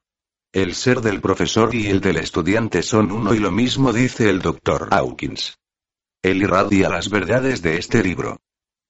El 0.53 0.75
ser 0.75 1.01
del 1.01 1.21
profesor 1.21 1.77
y 1.77 1.87
el 1.87 2.01
del 2.01 2.17
estudiante 2.17 2.83
son 2.83 3.13
uno 3.13 3.35
y 3.35 3.39
lo 3.39 3.53
mismo, 3.53 3.93
dice 3.93 4.29
el 4.29 4.41
Dr. 4.43 4.89
Hawkins. 4.91 5.57
Él 6.23 6.43
irradia 6.43 6.89
las 6.89 7.09
verdades 7.09 7.63
de 7.63 7.79
este 7.79 8.03
libro. 8.03 8.39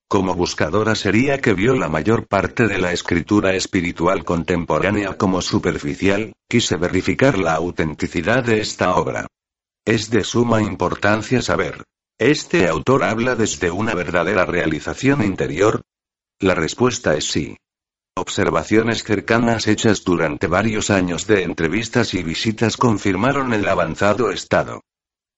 Como 0.09 0.35
buscadora 0.35 0.95
sería 0.95 1.39
que 1.43 1.53
vio 1.53 1.75
la 1.75 1.91
mayor 1.91 2.27
parte 2.27 2.67
de 2.67 2.79
la 2.79 2.93
escritura 2.93 3.55
espiritual 3.55 4.25
contemporánea 4.25 5.19
como 5.19 5.43
superficial, 5.43 6.33
quise 6.49 6.77
verificar 6.77 7.39
la 7.39 7.57
autenticidad 7.57 8.43
de 8.43 8.63
esta 8.63 8.97
obra. 8.97 9.27
Es 9.85 10.09
de 10.09 10.25
suma 10.25 10.63
importancia 10.63 11.43
saber. 11.43 11.85
¿Este 12.19 12.69
autor 12.69 13.05
habla 13.05 13.37
desde 13.37 13.71
una 13.71 13.95
verdadera 13.95 14.47
realización 14.47 15.23
interior? 15.23 15.83
La 16.39 16.55
respuesta 16.55 17.15
es 17.15 17.31
sí. 17.31 17.59
Observaciones 18.17 19.05
cercanas 19.05 19.67
hechas 19.67 20.05
durante 20.05 20.47
varios 20.47 20.91
años 20.91 21.27
de 21.27 21.43
entrevistas 21.43 22.15
y 22.15 22.23
visitas 22.23 22.77
confirmaron 22.77 23.53
el 23.53 23.67
avanzado 23.69 24.31
estado. 24.31 24.83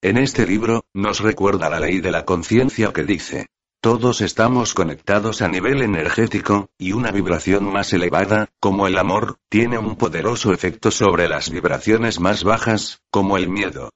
En 0.00 0.16
este 0.16 0.46
libro, 0.46 0.84
nos 0.92 1.20
recuerda 1.20 1.70
la 1.70 1.78
ley 1.78 2.00
de 2.00 2.10
la 2.10 2.24
conciencia 2.24 2.92
que 2.92 3.04
dice, 3.04 3.46
todos 3.82 4.20
estamos 4.20 4.74
conectados 4.74 5.42
a 5.42 5.48
nivel 5.48 5.82
energético, 5.82 6.70
y 6.78 6.92
una 6.92 7.10
vibración 7.10 7.64
más 7.64 7.92
elevada, 7.92 8.48
como 8.60 8.86
el 8.86 8.96
amor, 8.96 9.38
tiene 9.48 9.76
un 9.76 9.96
poderoso 9.96 10.52
efecto 10.52 10.92
sobre 10.92 11.28
las 11.28 11.50
vibraciones 11.50 12.20
más 12.20 12.44
bajas, 12.44 13.00
como 13.10 13.36
el 13.36 13.48
miedo. 13.48 13.90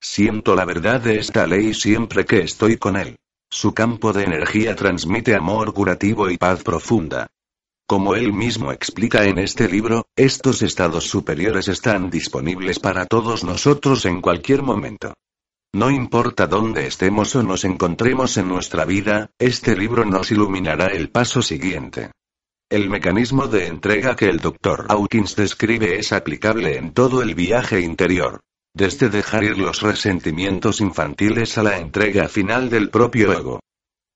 Siento 0.00 0.54
la 0.54 0.64
verdad 0.64 1.00
de 1.00 1.18
esta 1.18 1.48
ley 1.48 1.74
siempre 1.74 2.24
que 2.24 2.42
estoy 2.42 2.76
con 2.76 2.96
él. 2.96 3.16
Su 3.50 3.74
campo 3.74 4.12
de 4.12 4.22
energía 4.22 4.76
transmite 4.76 5.34
amor 5.34 5.74
curativo 5.74 6.30
y 6.30 6.36
paz 6.36 6.62
profunda. 6.62 7.26
Como 7.86 8.14
él 8.14 8.32
mismo 8.32 8.72
explica 8.72 9.24
en 9.24 9.38
este 9.38 9.68
libro, 9.68 10.06
estos 10.16 10.62
estados 10.62 11.04
superiores 11.04 11.68
están 11.68 12.08
disponibles 12.08 12.78
para 12.78 13.04
todos 13.04 13.44
nosotros 13.44 14.06
en 14.06 14.22
cualquier 14.22 14.62
momento. 14.62 15.12
No 15.74 15.90
importa 15.90 16.46
dónde 16.46 16.86
estemos 16.86 17.36
o 17.36 17.42
nos 17.42 17.64
encontremos 17.64 18.38
en 18.38 18.48
nuestra 18.48 18.86
vida, 18.86 19.30
este 19.38 19.76
libro 19.76 20.06
nos 20.06 20.30
iluminará 20.30 20.86
el 20.86 21.10
paso 21.10 21.42
siguiente. 21.42 22.10
El 22.70 22.88
mecanismo 22.88 23.48
de 23.48 23.66
entrega 23.66 24.16
que 24.16 24.30
el 24.30 24.38
Dr. 24.38 24.86
Hawkins 24.88 25.36
describe 25.36 25.98
es 25.98 26.12
aplicable 26.12 26.78
en 26.78 26.92
todo 26.94 27.20
el 27.20 27.34
viaje 27.34 27.80
interior. 27.80 28.40
Desde 28.72 29.10
dejar 29.10 29.44
ir 29.44 29.58
los 29.58 29.82
resentimientos 29.82 30.80
infantiles 30.80 31.58
a 31.58 31.62
la 31.62 31.78
entrega 31.78 32.28
final 32.28 32.70
del 32.70 32.88
propio 32.88 33.32
ego. 33.32 33.60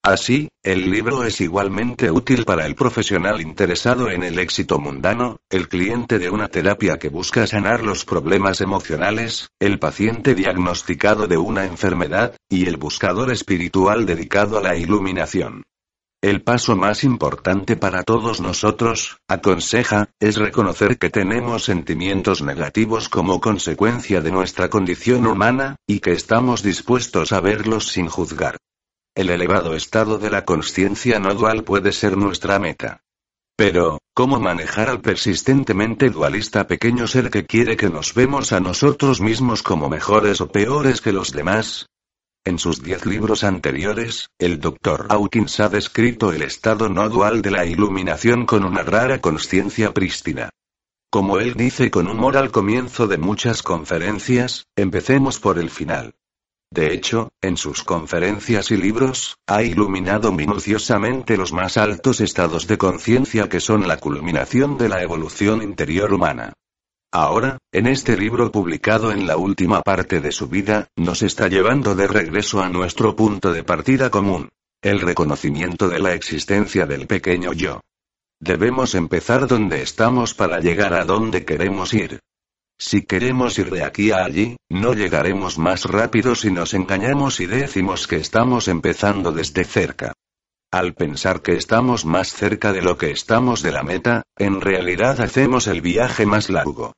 Así, 0.02 0.49
el 0.62 0.90
libro 0.90 1.25
es 1.25 1.40
igualmente 1.40 2.11
útil 2.11 2.45
para 2.45 2.67
el 2.67 2.76
profesional 2.76 3.40
interesado 3.40 4.11
en 4.11 4.23
el 4.23 4.38
éxito 4.38 4.78
mundano, 4.78 5.38
el 5.50 5.69
cliente 5.69 6.19
de 6.19 6.31
una 6.31 6.49
terapia 6.49 6.99
que 6.99 7.09
busca 7.09 7.47
sanar 7.47 7.83
los 7.83 8.05
problemas 8.05 8.61
emocionales, 8.61 9.49
el 9.59 9.78
paciente 9.78 10.35
diagnosticado 10.35 11.26
de 11.26 11.37
una 11.37 11.64
enfermedad, 11.64 12.37
y 12.49 12.67
el 12.67 12.76
buscador 12.76 13.33
espiritual 13.33 14.07
dedicado 14.07 14.59
a 14.59 14.62
la 14.62 14.76
iluminación. 14.76 15.64
El 16.21 16.43
paso 16.43 16.76
más 16.76 17.05
importante 17.05 17.76
para 17.76 18.02
todos 18.02 18.40
nosotros, 18.40 19.19
aconseja, 19.28 20.11
es 20.21 20.37
reconocer 20.37 20.99
que 20.99 21.11
tenemos 21.11 21.64
sentimientos 21.64 22.43
negativos 22.43 23.09
como 23.09 23.40
consecuencia 23.40 24.21
de 24.21 24.31
nuestra 24.31 24.71
condición 24.71 25.26
humana, 25.26 25.76
y 25.87 26.00
que 26.00 26.12
estamos 26.12 26.62
dispuestos 26.62 27.33
a 27.33 27.40
verlos 27.40 27.88
sin 27.88 28.09
juzgar. 28.09 28.57
El 29.18 29.30
elevado 29.30 29.75
estado 29.75 30.18
de 30.18 30.30
la 30.30 30.44
conciencia 30.44 31.18
no 31.18 31.34
dual 31.34 31.64
puede 31.64 31.90
ser 31.90 32.16
nuestra 32.16 32.60
meta. 32.60 33.02
Pero, 33.56 33.98
¿cómo 34.14 34.38
manejar 34.38 34.88
al 34.88 35.00
persistentemente 35.00 36.08
dualista 36.08 36.68
pequeño 36.68 37.08
ser 37.08 37.28
que 37.28 37.44
quiere 37.44 37.76
que 37.76 37.90
nos 37.90 38.14
vemos 38.14 38.52
a 38.52 38.60
nosotros 38.60 39.20
mismos 39.20 39.64
como 39.64 39.88
mejores 39.88 40.40
o 40.40 40.52
peores 40.52 41.00
que 41.00 41.10
los 41.10 41.32
demás? 41.32 41.87
En 42.44 42.60
sus 42.60 42.80
diez 42.80 43.06
libros 43.06 43.42
anteriores, 43.42 44.28
el 44.38 44.60
Dr. 44.60 45.08
Hawkins 45.08 45.58
ha 45.58 45.68
descrito 45.68 46.32
el 46.32 46.42
estado 46.42 46.88
no 46.88 47.08
dual 47.08 47.42
de 47.42 47.50
la 47.50 47.66
iluminación 47.66 48.46
con 48.46 48.64
una 48.64 48.84
rara 48.84 49.20
conciencia 49.20 49.92
prístina. 49.92 50.50
Como 51.10 51.40
él 51.40 51.54
dice 51.54 51.90
con 51.90 52.06
humor 52.06 52.37
al 52.37 52.52
comienzo 52.52 53.08
de 53.08 53.18
muchas 53.18 53.64
conferencias, 53.64 54.66
empecemos 54.76 55.40
por 55.40 55.58
el 55.58 55.70
final. 55.70 56.14
De 56.70 56.92
hecho, 56.92 57.30
en 57.40 57.56
sus 57.56 57.82
conferencias 57.82 58.70
y 58.70 58.76
libros, 58.76 59.38
ha 59.46 59.62
iluminado 59.62 60.32
minuciosamente 60.32 61.37
los 61.37 61.52
más 61.52 61.76
altos 61.76 62.20
estados 62.20 62.66
de 62.66 62.76
conciencia 62.76 63.48
que 63.48 63.60
son 63.60 63.88
la 63.88 63.96
culminación 63.96 64.76
de 64.76 64.88
la 64.88 65.02
evolución 65.02 65.62
interior 65.62 66.12
humana. 66.12 66.52
Ahora, 67.10 67.56
en 67.72 67.87
este 67.87 68.18
libro 68.18 68.52
publicado 68.52 69.12
en 69.12 69.26
la 69.26 69.38
última 69.38 69.80
parte 69.80 70.20
de 70.20 70.30
su 70.30 70.46
vida, 70.48 70.88
nos 70.94 71.22
está 71.22 71.48
llevando 71.48 71.94
de 71.94 72.06
regreso 72.06 72.60
a 72.60 72.68
nuestro 72.68 73.16
punto 73.16 73.50
de 73.50 73.64
partida 73.64 74.10
común. 74.10 74.50
El 74.82 75.00
reconocimiento 75.00 75.88
de 75.88 75.98
la 76.00 76.12
existencia 76.12 76.84
del 76.84 77.06
pequeño 77.06 77.54
yo. 77.54 77.80
Debemos 78.40 78.94
empezar 78.94 79.48
donde 79.48 79.82
estamos 79.82 80.34
para 80.34 80.60
llegar 80.60 80.92
a 80.92 81.04
donde 81.04 81.44
queremos 81.44 81.94
ir. 81.94 82.20
Si 82.80 83.02
queremos 83.02 83.58
ir 83.58 83.70
de 83.70 83.82
aquí 83.82 84.12
a 84.12 84.25
allí, 84.25 84.56
no 84.68 84.94
llegaremos 84.94 85.58
más 85.58 85.85
rápido 85.85 86.37
si 86.37 86.52
nos 86.52 86.75
engañamos 86.75 87.40
y 87.40 87.47
decimos 87.47 88.06
que 88.06 88.16
estamos 88.16 88.68
empezando 88.68 89.32
desde 89.32 89.64
cerca. 89.64 90.12
Al 90.70 90.94
pensar 90.94 91.42
que 91.42 91.56
estamos 91.56 92.04
más 92.04 92.32
cerca 92.32 92.73
de 92.73 92.82
lo 92.82 92.97
que 92.97 93.11
estamos 93.11 93.62
de 93.62 93.73
la 93.73 93.82
meta, 93.82 94.23
en 94.37 94.61
realidad 94.61 95.20
hacemos 95.20 95.66
el 95.66 95.80
viaje 95.80 96.25
más 96.25 96.50
largo. 96.50 96.92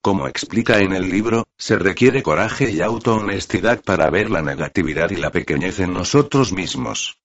Como 0.00 0.28
explica 0.28 0.78
en 0.78 0.92
el 0.92 1.10
libro, 1.10 1.44
se 1.58 1.76
requiere 1.76 2.22
coraje 2.22 2.70
y 2.70 2.80
autohonestidad 2.80 3.82
para 3.82 4.08
ver 4.08 4.30
la 4.30 4.40
negatividad 4.40 5.10
y 5.10 5.16
la 5.16 5.30
pequeñez 5.30 5.80
en 5.80 5.92
nosotros 5.92 6.52
mismos. 6.52 7.18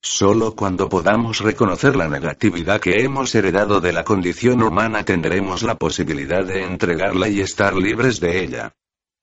Solo 0.00 0.54
cuando 0.54 0.88
podamos 0.88 1.40
reconocer 1.40 1.96
la 1.96 2.08
negatividad 2.08 2.80
que 2.80 3.02
hemos 3.02 3.34
heredado 3.34 3.80
de 3.80 3.92
la 3.92 4.04
condición 4.04 4.62
humana 4.62 5.04
tendremos 5.04 5.62
la 5.62 5.74
posibilidad 5.74 6.44
de 6.44 6.62
entregarla 6.64 7.28
y 7.28 7.40
estar 7.40 7.74
libres 7.74 8.20
de 8.20 8.42
ella. 8.42 8.72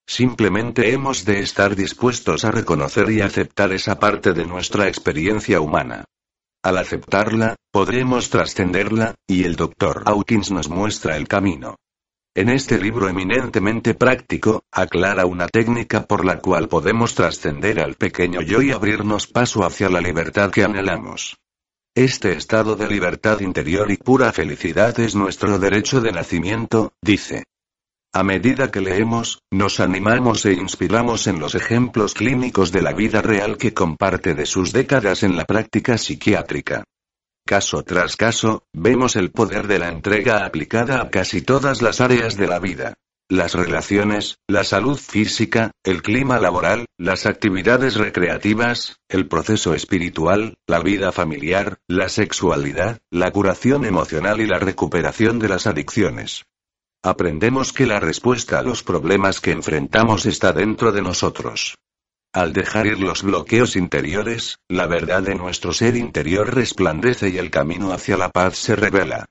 Simplemente 0.07 0.91
hemos 0.91 1.25
de 1.25 1.39
estar 1.39 1.75
dispuestos 1.75 2.45
a 2.45 2.51
reconocer 2.51 3.09
y 3.09 3.21
aceptar 3.21 3.71
esa 3.71 3.99
parte 3.99 4.33
de 4.33 4.45
nuestra 4.45 4.87
experiencia 4.87 5.61
humana. 5.61 6.05
Al 6.61 6.77
aceptarla, 6.77 7.55
podremos 7.71 8.29
trascenderla, 8.29 9.15
y 9.27 9.43
el 9.45 9.55
Dr. 9.55 10.03
Hawkins 10.05 10.51
nos 10.51 10.69
muestra 10.69 11.15
el 11.15 11.27
camino. 11.27 11.77
En 12.37 12.49
este 12.49 12.77
libro 12.77 13.07
eminentemente 13.07 13.93
práctico, 13.93 14.65
aclara 14.69 15.25
una 15.25 15.47
técnica 15.47 16.05
por 16.05 16.25
la 16.25 16.39
cual 16.39 16.67
podemos 16.67 17.15
trascender 17.15 17.79
al 17.79 17.95
pequeño 17.95 18.41
yo 18.41 18.61
y 18.61 18.71
abrirnos 18.71 19.25
paso 19.25 19.63
hacia 19.63 19.87
la 19.87 20.01
libertad 20.01 20.51
que 20.51 20.65
anhelamos. 20.65 21.37
Este 21.95 22.33
estado 22.33 22.75
de 22.75 22.89
libertad 22.89 23.39
interior 23.39 23.89
y 23.89 23.95
pura 23.95 24.33
felicidad 24.33 24.99
es 24.99 25.15
nuestro 25.15 25.59
derecho 25.59 26.01
de 26.01 26.11
nacimiento, 26.11 26.91
dice. 27.01 27.45
A 28.13 28.21
medida 28.21 28.69
que 28.69 28.81
leemos, 28.81 29.39
nos 29.49 29.79
animamos 29.79 30.45
e 30.45 30.51
inspiramos 30.51 31.27
en 31.27 31.39
los 31.39 31.55
ejemplos 31.55 32.13
clínicos 32.13 32.73
de 32.73 32.81
la 32.81 32.91
vida 32.91 33.21
real 33.21 33.57
que 33.57 33.73
comparte 33.73 34.35
de 34.35 34.45
sus 34.45 34.73
décadas 34.73 35.23
en 35.23 35.37
la 35.37 35.45
práctica 35.45 35.97
psiquiátrica. 35.97 36.83
Caso 37.47 37.83
tras 37.83 38.15
caso, 38.17 38.63
vemos 38.73 39.15
el 39.15 39.29
poder 39.29 39.67
de 39.67 39.77
la 39.77 39.89
entrega 39.89 40.47
aplicada 40.47 40.99
a 40.99 41.11
casi 41.11 41.43
todas 41.43 41.83
las 41.83 42.01
áreas 42.01 42.37
de 42.37 42.47
la 42.47 42.57
vida. 42.57 42.95
Las 43.29 43.53
relaciones, 43.53 44.39
la 44.47 44.63
salud 44.63 44.97
física, 44.97 45.69
el 45.83 46.01
clima 46.01 46.39
laboral, 46.39 46.85
las 46.97 47.27
actividades 47.27 47.97
recreativas, 47.97 48.97
el 49.09 49.27
proceso 49.27 49.75
espiritual, 49.75 50.55
la 50.65 50.79
vida 50.79 51.11
familiar, 51.11 51.77
la 51.87 52.09
sexualidad, 52.09 52.97
la 53.11 53.29
curación 53.31 53.85
emocional 53.85 54.41
y 54.41 54.47
la 54.47 54.57
recuperación 54.57 55.37
de 55.37 55.49
las 55.49 55.67
adicciones. 55.67 56.45
Aprendemos 57.03 57.73
que 57.73 57.85
la 57.85 57.99
respuesta 57.99 58.57
a 58.57 58.63
los 58.63 58.81
problemas 58.81 59.39
que 59.39 59.51
enfrentamos 59.51 60.25
está 60.25 60.51
dentro 60.51 60.91
de 60.91 61.03
nosotros. 61.03 61.75
Al 62.35 62.51
dejar 62.51 62.85
ir 62.85 62.99
los 62.99 63.23
bloqueos 63.23 63.77
interiores, 63.77 64.59
la 64.67 64.87
verdad 64.87 65.23
de 65.23 65.35
nuestro 65.35 65.71
ser 65.71 65.95
interior 65.95 66.53
resplandece 66.53 67.29
y 67.29 67.37
el 67.37 67.49
camino 67.49 67.93
hacia 67.93 68.17
la 68.17 68.29
paz 68.29 68.57
se 68.57 68.75
revela. 68.75 69.27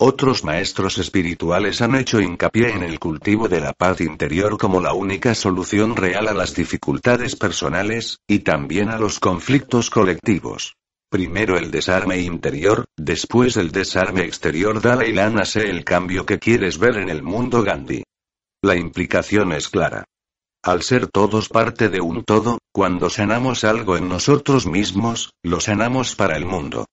Otros 0.00 0.42
maestros 0.42 0.98
espirituales 0.98 1.80
han 1.80 1.94
hecho 1.94 2.20
hincapié 2.20 2.70
en 2.70 2.82
el 2.82 2.98
cultivo 2.98 3.48
de 3.48 3.60
la 3.60 3.72
paz 3.72 4.00
interior 4.00 4.58
como 4.58 4.80
la 4.80 4.92
única 4.94 5.36
solución 5.36 5.94
real 5.94 6.26
a 6.26 6.34
las 6.34 6.52
dificultades 6.52 7.36
personales, 7.36 8.18
y 8.26 8.40
también 8.40 8.88
a 8.88 8.98
los 8.98 9.20
conflictos 9.20 9.88
colectivos. 9.88 10.74
Primero 11.08 11.56
el 11.56 11.70
desarme 11.70 12.18
interior, 12.18 12.84
después 12.96 13.56
el 13.58 13.70
desarme 13.70 14.22
exterior. 14.22 14.82
Dalai 14.82 15.12
Lama 15.12 15.44
sé 15.44 15.70
el 15.70 15.84
cambio 15.84 16.26
que 16.26 16.40
quieres 16.40 16.78
ver 16.78 16.96
en 16.96 17.10
el 17.10 17.22
mundo 17.22 17.62
Gandhi. 17.62 18.02
La 18.60 18.74
implicación 18.74 19.52
es 19.52 19.68
clara. 19.68 20.04
Al 20.62 20.82
ser 20.82 21.06
todos 21.06 21.48
parte 21.48 21.88
de 21.88 22.02
un 22.02 22.22
todo, 22.22 22.58
cuando 22.70 23.08
sanamos 23.08 23.64
algo 23.64 23.96
en 23.96 24.10
nosotros 24.10 24.66
mismos, 24.66 25.32
lo 25.42 25.58
sanamos 25.58 26.14
para 26.14 26.36
el 26.36 26.44
mundo. 26.44 26.84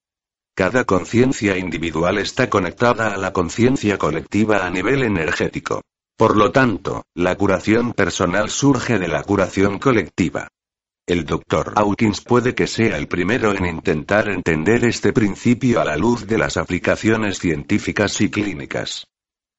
Cada 0.56 0.86
conciencia 0.86 1.58
individual 1.58 2.18
está 2.18 2.50
conectada 2.50 3.14
a 3.14 3.18
la 3.18 3.34
conciencia 3.34 3.98
colectiva 3.98 4.66
a 4.66 4.70
nivel 4.70 5.04
energético. 5.04 5.82
Por 6.18 6.38
lo 6.38 6.52
tanto, 6.52 7.04
la 7.14 7.36
curación 7.36 7.92
personal 7.92 8.50
surge 8.50 9.00
de 9.00 9.10
la 9.10 9.22
curación 9.24 9.80
colectiva. 9.80 10.48
El 11.06 11.26
Dr. 11.26 11.74
Hawkins 11.76 12.22
puede 12.22 12.56
que 12.56 12.68
sea 12.68 12.98
el 12.98 13.08
primero 13.08 13.54
en 13.54 13.66
intentar 13.66 14.30
entender 14.30 14.86
este 14.86 15.12
principio 15.12 15.82
a 15.82 15.86
la 15.86 15.98
luz 15.98 16.26
de 16.26 16.38
las 16.38 16.58
aplicaciones 16.58 17.40
científicas 17.40 18.20
y 18.22 18.30
clínicas. 18.30 19.08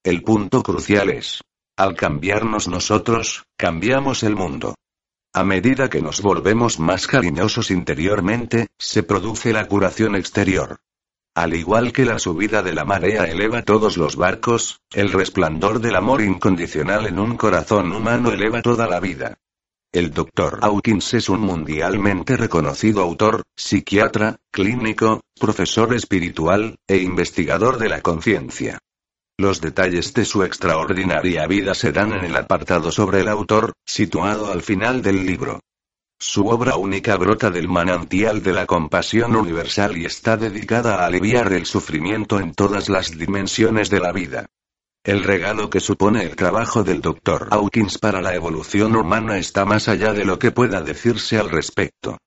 El 0.03 0.23
punto 0.23 0.63
crucial 0.63 1.11
es, 1.11 1.43
al 1.79 1.95
cambiarnos 1.95 2.67
nosotros, 2.67 3.45
cambiamos 3.57 4.25
el 4.25 4.35
mundo. 4.35 4.75
A 5.33 5.45
medida 5.45 5.89
que 5.89 6.03
nos 6.03 6.21
volvemos 6.21 6.81
más 6.81 7.07
cariñosos 7.07 7.71
interiormente, 7.71 8.67
se 8.79 9.05
produce 9.05 9.53
la 9.53 9.69
curación 9.69 10.17
exterior. 10.17 10.81
Al 11.37 11.55
igual 11.55 11.93
que 11.93 12.05
la 12.05 12.19
subida 12.19 12.65
de 12.65 12.75
la 12.75 12.85
marea 12.85 13.27
eleva 13.27 13.63
todos 13.63 13.97
los 13.97 14.17
barcos, 14.17 14.81
el 14.93 15.13
resplandor 15.13 15.81
del 15.81 15.95
amor 15.95 16.21
incondicional 16.21 17.07
en 17.07 17.21
un 17.21 17.37
corazón 17.37 17.93
humano 17.93 18.33
eleva 18.33 18.61
toda 18.61 18.89
la 18.89 18.99
vida. 18.99 19.39
El 19.93 20.11
Dr. 20.11 20.59
Hawkins 20.63 21.15
es 21.15 21.29
un 21.29 21.43
mundialmente 21.43 22.37
reconocido 22.37 23.03
autor, 23.03 23.45
psiquiatra, 23.55 24.39
clínico, 24.51 25.21
profesor 25.39 25.95
espiritual, 25.95 26.75
e 26.89 26.97
investigador 26.97 27.79
de 27.79 27.89
la 27.89 28.01
conciencia. 28.01 28.81
Los 29.41 29.61
detalles 29.61 30.15
de 30.15 30.25
su 30.25 30.43
extraordinaria 30.43 31.47
vida 31.47 31.73
se 31.73 31.93
dan 31.93 32.13
en 32.13 32.25
el 32.25 32.37
apartado 32.37 32.91
sobre 32.91 33.21
el 33.21 33.29
autor, 33.29 33.73
situado 33.87 34.51
al 34.51 34.63
final 34.63 35.01
del 35.01 35.25
libro. 35.25 35.61
Su 36.19 36.49
obra 36.49 36.75
única 36.75 37.17
brota 37.17 37.49
del 37.49 37.69
manantial 37.69 38.43
de 38.43 38.53
la 38.53 38.67
compasión 38.67 39.37
universal 39.37 39.97
y 39.97 40.07
está 40.07 40.37
dedicada 40.37 40.97
a 40.97 41.07
aliviar 41.07 41.53
el 41.53 41.67
sufrimiento 41.67 42.41
en 42.41 42.53
todas 42.53 42.89
las 42.89 43.17
dimensiones 43.17 43.91
de 43.91 44.01
la 44.01 44.11
vida. 44.11 44.47
El 45.05 45.23
regalo 45.23 45.71
que 45.71 45.79
supone 45.79 46.25
el 46.25 46.35
trabajo 46.35 46.83
del 46.83 47.01
Dr. 47.01 47.47
Hawkins 47.53 47.99
para 47.99 48.21
la 48.21 48.35
evolución 48.35 48.97
humana 48.97 49.39
está 49.39 49.65
más 49.65 49.87
allá 49.87 50.13
de 50.15 50.25
lo 50.25 50.41
que 50.41 50.51
pueda 50.51 50.81
decirse 50.81 51.39
al 51.39 51.49
respecto. 51.49 52.19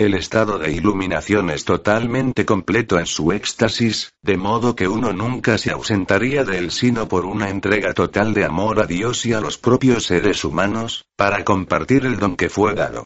El 0.00 0.14
estado 0.14 0.58
de 0.58 0.72
iluminación 0.72 1.50
es 1.50 1.66
totalmente 1.66 2.46
completo 2.46 2.98
en 2.98 3.04
su 3.04 3.32
éxtasis, 3.32 4.14
de 4.22 4.38
modo 4.38 4.74
que 4.74 4.88
uno 4.88 5.12
nunca 5.12 5.58
se 5.58 5.72
ausentaría 5.72 6.42
de 6.42 6.56
él 6.56 6.70
sino 6.70 7.06
por 7.06 7.26
una 7.26 7.50
entrega 7.50 7.92
total 7.92 8.32
de 8.32 8.46
amor 8.46 8.80
a 8.80 8.86
Dios 8.86 9.26
y 9.26 9.34
a 9.34 9.42
los 9.42 9.58
propios 9.58 10.06
seres 10.06 10.42
humanos, 10.42 11.04
para 11.18 11.44
compartir 11.44 12.06
el 12.06 12.18
don 12.18 12.36
que 12.36 12.48
fue 12.48 12.74
dado. 12.74 13.04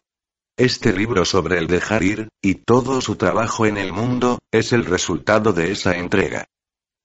Este 0.57 0.92
libro 0.92 1.24
sobre 1.24 1.59
el 1.59 1.66
dejar 1.66 2.04
ir, 2.04 2.28
y 2.40 2.54
todo 2.64 3.00
su 3.00 3.16
trabajo 3.16 3.66
en 3.66 3.76
el 3.76 3.92
mundo, 3.92 4.38
es 4.52 4.72
el 4.72 4.85
resultado 4.85 5.52
de 5.52 5.72
esa 5.72 5.96
entrega. 5.96 6.46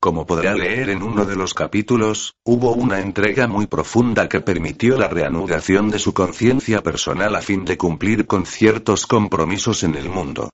Como 0.01 0.25
podrá 0.25 0.53
leer 0.53 0.91
en 0.91 1.03
uno 1.03 1.25
de 1.25 1.35
los 1.35 1.53
capítulos, 1.53 2.35
hubo 2.45 2.71
una 2.71 3.01
entrega 3.01 3.47
muy 3.47 3.67
profunda 3.67 4.29
que 4.29 4.39
permitió 4.39 4.97
la 4.97 5.09
reanudación 5.09 5.89
de 5.89 5.99
su 5.99 6.13
conciencia 6.13 6.81
personal 6.81 7.35
a 7.35 7.41
fin 7.41 7.65
de 7.65 7.77
cumplir 7.77 8.25
con 8.25 8.45
ciertos 8.45 9.05
compromisos 9.05 9.83
en 9.83 9.95
el 9.95 10.07
mundo. 10.07 10.51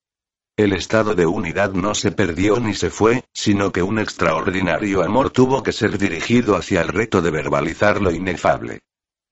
El 0.58 0.74
estado 0.74 1.14
de 1.14 1.28
unidad 1.28 1.74
no 1.74 1.94
se 1.94 2.12
perdió 2.12 2.60
ni 2.60 2.74
se 2.74 2.90
fue, 2.90 3.24
sino 3.34 3.72
que 3.72 3.84
un 3.84 4.00
extraordinario 4.00 5.04
amor 5.04 5.30
tuvo 5.30 5.62
que 5.62 5.74
ser 5.74 6.00
dirigido 6.00 6.56
hacia 6.56 6.82
el 6.82 6.88
reto 6.88 7.22
de 7.22 7.30
verbalizar 7.30 8.02
lo 8.02 8.10
inefable. 8.10 8.80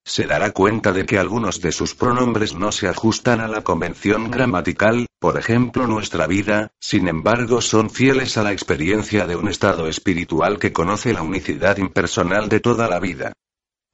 Se 0.06 0.26
dará 0.26 0.52
cuenta 0.52 0.92
de 0.92 1.06
que 1.06 1.18
algunos 1.18 1.62
de 1.62 1.72
sus 1.72 1.96
pronombres 1.96 2.54
no 2.56 2.74
se 2.74 2.90
ajustan 2.90 3.40
a 3.40 3.48
la 3.48 3.64
convención 3.64 4.30
gramatical, 4.30 5.08
por 5.18 5.38
ejemplo 5.38 5.88
nuestra 5.88 6.28
vida, 6.28 6.72
sin 6.80 7.08
embargo 7.08 7.62
son 7.62 7.90
fieles 7.90 8.38
a 8.38 8.44
la 8.44 8.52
experiencia 8.52 9.26
de 9.26 9.38
un 9.38 9.48
estado 9.48 9.88
espiritual 9.88 10.60
que 10.60 10.74
conoce 10.74 11.14
la 11.14 11.22
unicidad 11.22 11.78
impersonal 11.78 12.50
de 12.50 12.60
toda 12.60 12.90
la 12.90 13.00
vida. 13.00 13.32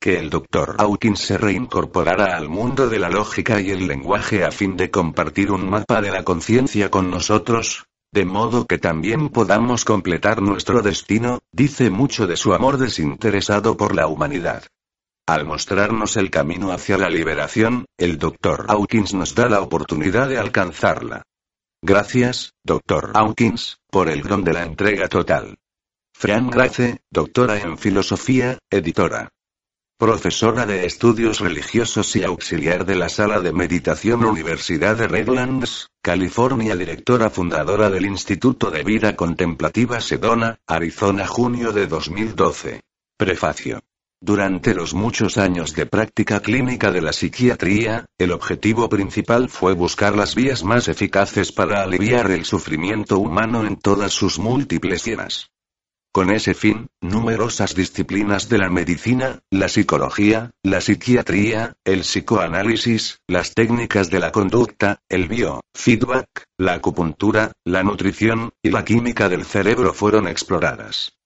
Que 0.02 0.18
el 0.18 0.32
Dr. 0.32 0.78
Hawkins 0.80 1.20
se 1.20 1.38
reincorporara 1.38 2.36
al 2.36 2.50
mundo 2.50 2.90
de 2.90 2.98
la 2.98 3.10
lógica 3.10 3.62
y 3.62 3.70
el 3.70 3.88
lenguaje 3.88 4.44
a 4.44 4.52
fin 4.52 4.78
de 4.78 4.90
compartir 4.90 5.52
un 5.52 5.70
mapa 5.70 6.02
de 6.02 6.10
la 6.10 6.24
conciencia 6.24 6.90
con 6.90 7.12
nosotros, 7.12 7.86
de 8.12 8.26
modo 8.26 8.66
que 8.66 8.80
también 8.80 9.30
podamos 9.30 9.86
completar 9.86 10.42
nuestro 10.42 10.82
destino, 10.82 11.40
dice 11.52 11.92
mucho 11.92 12.26
de 12.26 12.38
su 12.38 12.56
amor 12.56 12.78
desinteresado 12.78 13.78
por 13.78 13.94
la 13.94 14.08
humanidad. 14.08 14.64
Al 15.30 15.46
mostrarnos 15.46 16.18
el 16.18 16.32
camino 16.32 16.72
hacia 16.72 16.98
la 16.98 17.08
liberación, 17.08 17.86
el 18.00 18.18
Dr. 18.18 18.66
Hawkins 18.68 19.14
nos 19.14 19.36
da 19.36 19.48
la 19.48 19.62
oportunidad 19.62 20.28
de 20.28 20.40
alcanzarla. 20.40 21.22
Gracias, 21.84 22.56
Dr. 22.64 23.12
Hawkins, 23.14 23.78
por 23.92 24.10
el 24.10 24.24
don 24.24 24.44
de 24.44 24.54
la 24.54 24.64
entrega 24.64 25.08
total. 25.08 25.60
Fran 26.16 26.50
Grace, 26.50 27.02
doctora 27.12 27.60
en 27.60 27.78
filosofía, 27.78 28.58
editora. 28.72 29.30
Profesora 30.00 30.66
de 30.66 30.88
estudios 30.88 31.42
religiosos 31.42 32.16
y 32.16 32.24
auxiliar 32.24 32.88
de 32.88 32.96
la 32.96 33.08
Sala 33.08 33.40
de 33.40 33.54
Meditación 33.54 34.26
Universidad 34.26 34.98
de 34.98 35.08
Redlands, 35.08 35.92
California, 36.02 36.76
directora 36.76 37.30
fundadora 37.30 37.92
del 37.92 38.08
Instituto 38.08 38.72
de 38.72 38.84
Vida 38.84 39.16
Contemplativa 39.16 40.02
Sedona, 40.02 40.58
Arizona, 40.66 41.28
junio 41.28 41.72
de 41.72 41.86
2012. 41.86 42.82
Prefacio. 43.16 43.84
Durante 44.22 44.76
los 44.76 44.94
muchos 44.94 45.38
años 45.38 45.74
de 45.74 45.86
práctica 45.86 46.42
clínica 46.42 46.92
de 46.92 47.02
la 47.02 47.14
psiquiatría, 47.14 48.06
el 48.18 48.34
objetivo 48.34 48.90
principal 48.90 49.48
fue 49.48 49.74
buscar 49.74 50.14
las 50.14 50.36
vías 50.36 50.66
más 50.66 50.90
eficaces 50.90 51.54
para 51.54 51.84
aliviar 51.84 52.30
el 52.32 52.44
sufrimiento 52.44 53.18
humano 53.18 53.66
en 53.66 53.78
todas 53.78 54.12
sus 54.12 54.38
múltiples 54.38 55.06
llenas. 55.06 55.52
Con 56.12 56.32
ese 56.32 56.54
fin, 56.54 56.88
numerosas 57.00 57.76
disciplinas 57.76 58.50
de 58.50 58.58
la 58.58 58.70
medicina, 58.70 59.40
la 59.52 59.70
psicología, 59.70 60.52
la 60.64 60.82
psiquiatría, 60.82 61.78
el 61.86 62.02
psicoanálisis, 62.02 63.20
las 63.26 63.54
técnicas 63.54 64.10
de 64.10 64.20
la 64.20 64.34
conducta, 64.34 65.00
el 65.08 65.30
biofeedback, 65.30 66.46
la 66.58 66.74
acupuntura, 66.74 67.54
la 67.64 67.84
nutrición, 67.84 68.52
y 68.62 68.72
la 68.72 68.84
química 68.84 69.30
del 69.30 69.46
cerebro 69.46 69.94
fueron 69.94 70.28
exploradas. 70.28 71.19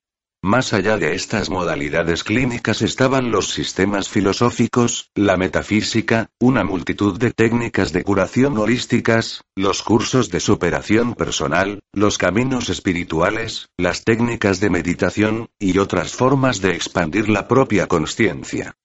Más 0.46 0.74
allá 0.74 0.98
de 0.98 1.16
estas 1.16 1.50
modalidades 1.50 2.26
clínicas 2.26 2.82
estaban 2.82 3.32
los 3.32 3.54
sistemas 3.54 4.10
filosóficos, 4.10 5.10
la 5.16 5.38
metafísica, 5.38 6.32
una 6.38 6.66
multitud 6.66 7.18
de 7.18 7.32
técnicas 7.32 7.94
de 7.94 8.04
curación 8.04 8.58
holísticas, 8.58 9.46
los 9.56 9.84
cursos 9.84 10.30
de 10.32 10.42
superación 10.42 11.16
personal, 11.16 11.80
los 11.94 12.18
caminos 12.18 12.68
espirituales, 12.68 13.70
las 13.78 14.04
técnicas 14.04 14.60
de 14.60 14.70
meditación, 14.70 15.48
y 15.60 15.78
otras 15.78 16.12
formas 16.12 16.60
de 16.60 16.72
expandir 16.72 17.30
la 17.30 17.48
propia 17.48 17.88
conciencia. 17.88 18.76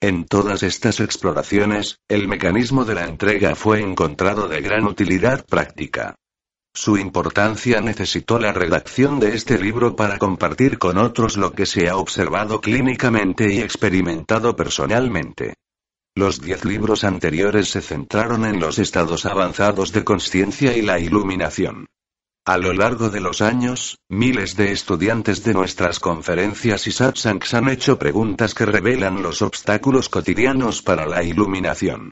En 0.00 0.24
todas 0.24 0.64
estas 0.64 0.98
exploraciones, 0.98 2.00
el 2.08 2.26
mecanismo 2.26 2.84
de 2.84 2.96
la 2.96 3.04
entrega 3.04 3.54
fue 3.54 3.80
encontrado 3.80 4.48
de 4.48 4.60
gran 4.62 4.84
utilidad 4.84 5.46
práctica. 5.46 6.16
Su 6.76 6.98
importancia 6.98 7.80
necesitó 7.80 8.40
la 8.40 8.52
redacción 8.52 9.20
de 9.20 9.36
este 9.36 9.58
libro 9.58 9.94
para 9.94 10.18
compartir 10.18 10.76
con 10.76 10.98
otros 10.98 11.36
lo 11.36 11.52
que 11.52 11.66
se 11.66 11.88
ha 11.88 11.96
observado 11.96 12.60
clínicamente 12.60 13.52
y 13.54 13.60
experimentado 13.60 14.56
personalmente. 14.56 15.54
Los 16.16 16.40
diez 16.40 16.64
libros 16.64 17.04
anteriores 17.04 17.68
se 17.68 17.80
centraron 17.80 18.44
en 18.44 18.58
los 18.58 18.80
estados 18.80 19.24
avanzados 19.24 19.92
de 19.92 20.02
conciencia 20.02 20.76
y 20.76 20.82
la 20.82 20.98
iluminación. 20.98 21.86
A 22.44 22.58
lo 22.58 22.72
largo 22.72 23.08
de 23.08 23.20
los 23.20 23.40
años, 23.40 23.98
miles 24.08 24.56
de 24.56 24.72
estudiantes 24.72 25.44
de 25.44 25.54
nuestras 25.54 26.00
conferencias 26.00 26.88
y 26.88 26.92
satsangs 26.92 27.54
han 27.54 27.68
hecho 27.68 27.98
preguntas 27.98 28.52
que 28.52 28.66
revelan 28.66 29.22
los 29.22 29.42
obstáculos 29.42 30.08
cotidianos 30.08 30.82
para 30.82 31.06
la 31.06 31.22
iluminación. 31.22 32.10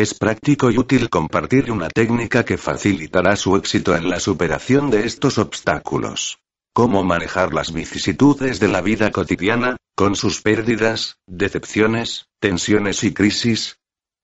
Es 0.00 0.14
práctico 0.14 0.70
y 0.70 0.78
útil 0.78 1.10
compartir 1.10 1.70
una 1.70 1.90
técnica 1.90 2.42
que 2.42 2.56
facilitará 2.56 3.36
su 3.36 3.54
éxito 3.54 3.94
en 3.94 4.08
la 4.08 4.18
superación 4.18 4.88
de 4.88 5.04
estos 5.04 5.36
obstáculos. 5.36 6.38
Cómo 6.72 7.04
manejar 7.04 7.52
las 7.52 7.74
vicisitudes 7.74 8.60
de 8.60 8.68
la 8.68 8.80
vida 8.80 9.10
cotidiana, 9.10 9.76
con 9.94 10.16
sus 10.16 10.40
pérdidas, 10.40 11.18
decepciones, 11.26 12.28
tensiones 12.38 13.04
y 13.04 13.12
crisis. 13.12 13.76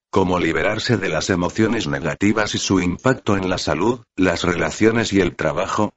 Cómo 0.09 0.39
liberarse 0.39 0.97
de 0.97 1.09
las 1.09 1.29
emociones 1.29 1.85
negativas 1.85 2.55
y 2.55 2.57
su 2.57 2.79
impacto 2.79 3.37
en 3.37 3.47
la 3.47 3.59
salud, 3.59 3.99
las 4.15 4.45
relaciones 4.45 5.13
y 5.13 5.21
el 5.21 5.35
trabajo. 5.35 5.93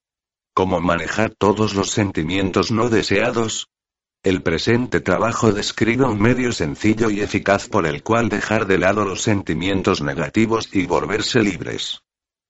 Cómo 0.53 0.83
manejar 0.83 1.33
todos 1.39 1.75
los 1.75 1.89
sentimientos 1.89 2.71
no 2.71 2.91
deseados, 2.91 3.71
el 4.23 4.43
presente 4.43 5.01
trabajo 5.01 5.51
describe 5.53 6.05
un 6.05 6.21
medio 6.21 6.53
sencillo 6.53 7.09
y 7.09 7.21
eficaz 7.21 7.69
por 7.69 7.87
el 7.87 8.03
cual 8.03 8.29
dejar 8.29 8.67
de 8.67 8.77
lado 8.77 9.07
los 9.07 9.23
sentimientos 9.23 10.03
negativos 10.03 10.69
y 10.73 10.85
volverse 10.85 11.43
libres. 11.43 12.03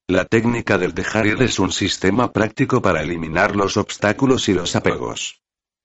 La 0.09 0.25
técnica 0.25 0.79
del 0.79 0.95
dejar 0.95 1.29
ir 1.29 1.41
es 1.43 1.61
un 1.61 1.71
sistema 1.71 2.33
práctico 2.33 2.83
para 2.83 3.03
eliminar 3.03 3.55
los 3.55 3.77
obstáculos 3.77 4.49
y 4.49 4.55
los 4.55 4.75
apegos. 4.75 5.43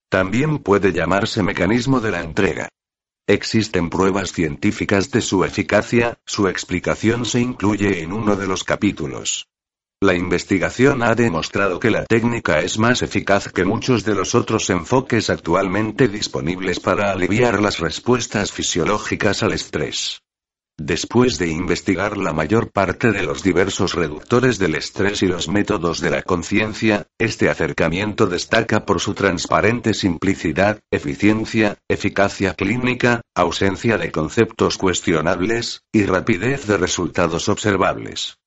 También 0.09 0.57
puede 0.57 0.91
llamarse 0.91 1.43
mecanismo 1.43 1.99
de 1.99 2.11
la 2.11 2.21
entrega. 2.21 2.69
Existen 3.27 3.91
pruebas 3.91 4.31
científicas 4.31 5.11
de 5.11 5.21
su 5.21 5.45
eficacia, 5.45 6.17
su 6.25 6.47
explicación 6.47 7.25
se 7.25 7.41
incluye 7.41 8.01
en 8.01 8.11
uno 8.11 8.35
de 8.35 8.47
los 8.47 8.63
capítulos. 8.63 9.47
La 10.05 10.13
investigación 10.13 11.01
ha 11.01 11.15
demostrado 11.15 11.79
que 11.79 11.89
la 11.89 12.05
técnica 12.05 12.59
es 12.59 12.77
más 12.77 13.01
eficaz 13.01 13.51
que 13.51 13.65
muchos 13.65 14.05
de 14.05 14.13
los 14.13 14.35
otros 14.35 14.69
enfoques 14.69 15.31
actualmente 15.31 16.07
disponibles 16.07 16.79
para 16.79 17.11
aliviar 17.11 17.59
las 17.59 17.79
respuestas 17.79 18.51
fisiológicas 18.51 19.41
al 19.41 19.53
estrés. 19.53 20.21
Después 20.77 21.39
de 21.39 21.47
investigar 21.47 22.17
la 22.17 22.33
mayor 22.33 22.71
parte 22.71 23.11
de 23.11 23.23
los 23.23 23.41
diversos 23.41 23.95
reductores 23.95 24.59
del 24.59 24.75
estrés 24.75 25.23
y 25.23 25.25
los 25.25 25.47
métodos 25.47 26.01
de 26.01 26.11
la 26.11 26.21
conciencia, 26.21 27.07
este 27.17 27.49
acercamiento 27.49 28.27
destaca 28.27 28.85
por 28.85 29.01
su 29.01 29.15
transparente 29.15 29.95
simplicidad, 29.95 30.81
eficiencia, 30.91 31.79
eficacia 31.89 32.53
clínica, 32.53 33.21
ausencia 33.33 33.97
de 33.97 34.11
conceptos 34.11 34.77
cuestionables, 34.77 35.81
y 35.91 36.05
rapidez 36.05 36.67
de 36.67 36.77
resultados 36.77 37.49
observables. 37.49 38.37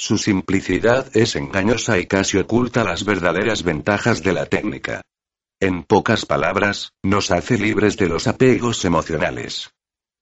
Su 0.00 0.16
simplicidad 0.16 1.10
es 1.16 1.34
engañosa 1.34 1.98
y 1.98 2.06
casi 2.06 2.38
oculta 2.38 2.84
las 2.84 3.04
verdaderas 3.04 3.64
ventajas 3.64 4.22
de 4.22 4.32
la 4.32 4.46
técnica. 4.46 5.02
En 5.58 5.82
pocas 5.82 6.24
palabras, 6.24 6.92
nos 7.02 7.32
hace 7.32 7.58
libres 7.58 7.96
de 7.96 8.08
los 8.08 8.28
apegos 8.28 8.84
emocionales. 8.84 9.72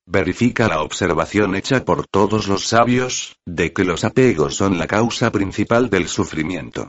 Verifica 0.06 0.66
la 0.66 0.80
observación 0.80 1.54
hecha 1.56 1.84
por 1.84 2.06
todos 2.06 2.48
los 2.48 2.64
sabios, 2.64 3.36
de 3.44 3.74
que 3.74 3.84
los 3.84 4.04
apegos 4.04 4.56
son 4.56 4.78
la 4.78 4.86
causa 4.86 5.30
principal 5.30 5.90
del 5.90 6.08
sufrimiento. 6.08 6.88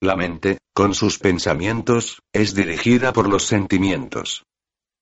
La 0.00 0.16
mente, 0.16 0.58
con 0.74 0.94
sus 0.94 1.20
pensamientos, 1.20 2.22
es 2.32 2.56
dirigida 2.56 3.12
por 3.12 3.28
los 3.28 3.44
sentimientos. 3.44 4.42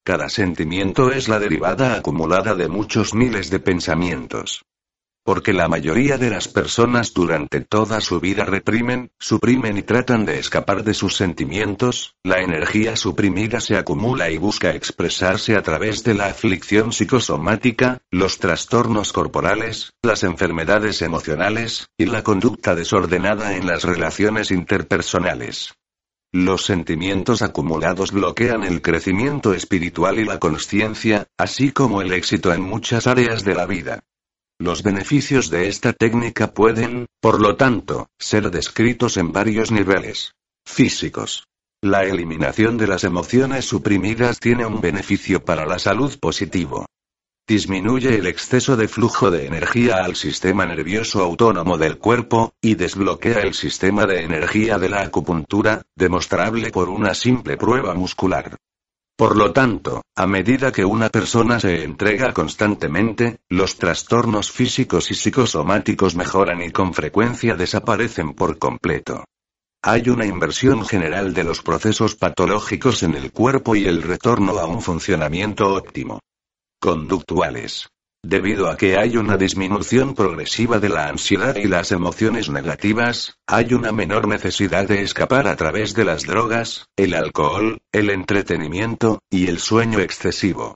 Cada 0.05 0.29
sentimiento 0.29 1.11
es 1.11 1.27
la 1.27 1.39
derivada 1.39 1.95
acumulada 1.95 2.53
de 2.53 2.67
muchos 2.67 3.15
miles 3.15 3.49
de 3.49 3.59
pensamientos. 3.59 4.61
Porque 5.25 5.53
la 5.53 5.67
mayoría 5.67 6.19
de 6.19 6.29
las 6.29 6.47
personas 6.47 7.11
durante 7.11 7.59
toda 7.59 7.99
su 7.99 8.19
vida 8.19 8.45
reprimen, 8.45 9.09
suprimen 9.17 9.75
y 9.75 9.81
tratan 9.81 10.23
de 10.23 10.37
escapar 10.37 10.83
de 10.83 10.93
sus 10.93 11.15
sentimientos, 11.15 12.13
la 12.23 12.41
energía 12.41 12.95
suprimida 12.95 13.59
se 13.59 13.75
acumula 13.75 14.29
y 14.29 14.37
busca 14.37 14.75
expresarse 14.75 15.55
a 15.55 15.63
través 15.63 16.03
de 16.03 16.13
la 16.13 16.27
aflicción 16.27 16.93
psicosomática, 16.93 18.03
los 18.11 18.37
trastornos 18.37 19.13
corporales, 19.13 19.93
las 20.03 20.21
enfermedades 20.23 21.01
emocionales, 21.01 21.87
y 21.97 22.05
la 22.05 22.21
conducta 22.21 22.75
desordenada 22.75 23.55
en 23.55 23.65
las 23.65 23.83
relaciones 23.83 24.51
interpersonales. 24.51 25.73
Los 26.31 26.65
sentimientos 26.65 27.41
acumulados 27.41 28.11
bloquean 28.11 28.63
el 28.63 28.83
crecimiento 28.83 29.55
espiritual 29.55 30.19
y 30.19 30.25
la 30.25 30.37
conciencia, 30.37 31.25
así 31.35 31.71
como 31.71 32.03
el 32.03 32.13
éxito 32.13 32.53
en 32.53 32.61
muchas 32.61 33.07
áreas 33.07 33.43
de 33.43 33.55
la 33.55 33.65
vida. 33.65 34.03
Los 34.59 34.83
beneficios 34.83 35.49
de 35.49 35.67
esta 35.67 35.91
técnica 35.91 36.53
pueden, 36.53 37.07
por 37.19 37.41
lo 37.41 37.57
tanto, 37.57 38.07
ser 38.17 38.51
descritos 38.51 39.17
en 39.17 39.33
varios 39.33 39.69
niveles 39.69 40.31
físicos. 40.65 41.43
La 41.83 42.05
eliminación 42.05 42.77
de 42.77 42.87
las 42.87 43.03
emociones 43.03 43.65
suprimidas 43.65 44.39
tiene 44.39 44.65
un 44.65 44.79
beneficio 44.79 45.43
para 45.43 45.65
la 45.65 45.77
salud 45.77 46.17
positivo. 46.19 46.85
Disminuye 47.45 48.17
el 48.17 48.27
exceso 48.27 48.77
de 48.77 48.87
flujo 48.87 49.29
de 49.29 49.45
energía 49.45 49.97
al 49.97 50.15
sistema 50.15 50.65
nervioso 50.65 51.21
autónomo 51.21 51.77
del 51.77 51.97
cuerpo, 51.97 52.53
y 52.61 52.75
desbloquea 52.75 53.41
el 53.41 53.53
sistema 53.53 54.05
de 54.05 54.23
energía 54.23 54.79
de 54.79 54.87
la 54.87 55.01
acupuntura, 55.01 55.81
demostrable 55.95 56.71
por 56.71 56.89
una 56.89 57.13
simple 57.13 57.57
prueba 57.57 57.93
muscular. 57.93 58.57
Por 59.17 59.37
lo 59.37 59.53
tanto, 59.53 60.01
a 60.17 60.27
medida 60.27 60.73
que 60.73 60.83
una 60.83 61.07
persona 61.09 61.59
se 61.61 61.85
entrega 61.85 62.33
constantemente, 62.33 63.37
los 63.47 63.77
trastornos 63.77 64.51
físicos 64.51 65.09
y 65.09 65.15
psicosomáticos 65.15 66.15
mejoran 66.15 66.61
y 66.61 66.71
con 66.71 66.93
frecuencia 66.93 67.55
desaparecen 67.55 68.33
por 68.33 68.57
completo. 68.57 69.23
Hay 69.81 70.09
una 70.09 70.25
inversión 70.25 70.85
general 70.85 71.33
de 71.33 71.45
los 71.45 71.61
procesos 71.61 72.15
patológicos 72.15 73.03
en 73.03 73.13
el 73.15 73.31
cuerpo 73.31 73.75
y 73.75 73.85
el 73.85 74.01
retorno 74.01 74.57
a 74.59 74.65
un 74.65 74.81
funcionamiento 74.81 75.73
óptimo. 75.73 76.19
Conductuales. 76.81 77.87
Debido 78.27 78.71
a 78.71 78.75
que 78.75 78.97
hay 78.97 79.17
una 79.17 79.37
disminución 79.37 80.15
progresiva 80.15 80.79
de 80.79 80.89
la 80.89 81.09
ansiedad 81.09 81.55
y 81.57 81.65
las 81.65 81.91
emociones 81.91 82.49
negativas, 82.49 83.37
hay 83.45 83.75
una 83.75 83.91
menor 83.91 84.27
necesidad 84.27 84.87
de 84.87 85.03
escapar 85.03 85.47
a 85.47 85.55
través 85.55 85.93
de 85.93 86.05
las 86.05 86.23
drogas, 86.23 86.89
el 86.95 87.13
alcohol, 87.13 87.77
el 87.91 88.09
entretenimiento, 88.09 89.19
y 89.29 89.45
el 89.45 89.59
sueño 89.59 89.99
excesivo. 89.99 90.73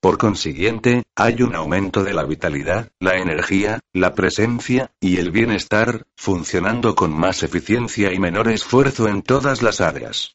Por 0.00 0.18
consiguiente, 0.18 1.04
hay 1.14 1.42
un 1.42 1.54
aumento 1.54 2.02
de 2.02 2.12
la 2.12 2.24
vitalidad, 2.24 2.90
la 2.98 3.18
energía, 3.18 3.78
la 3.92 4.16
presencia, 4.16 4.90
y 4.98 5.18
el 5.18 5.30
bienestar, 5.30 6.08
funcionando 6.16 6.96
con 6.96 7.12
más 7.12 7.44
eficiencia 7.44 8.12
y 8.12 8.18
menor 8.18 8.48
esfuerzo 8.48 9.06
en 9.06 9.22
todas 9.22 9.62
las 9.62 9.80
áreas. 9.80 10.34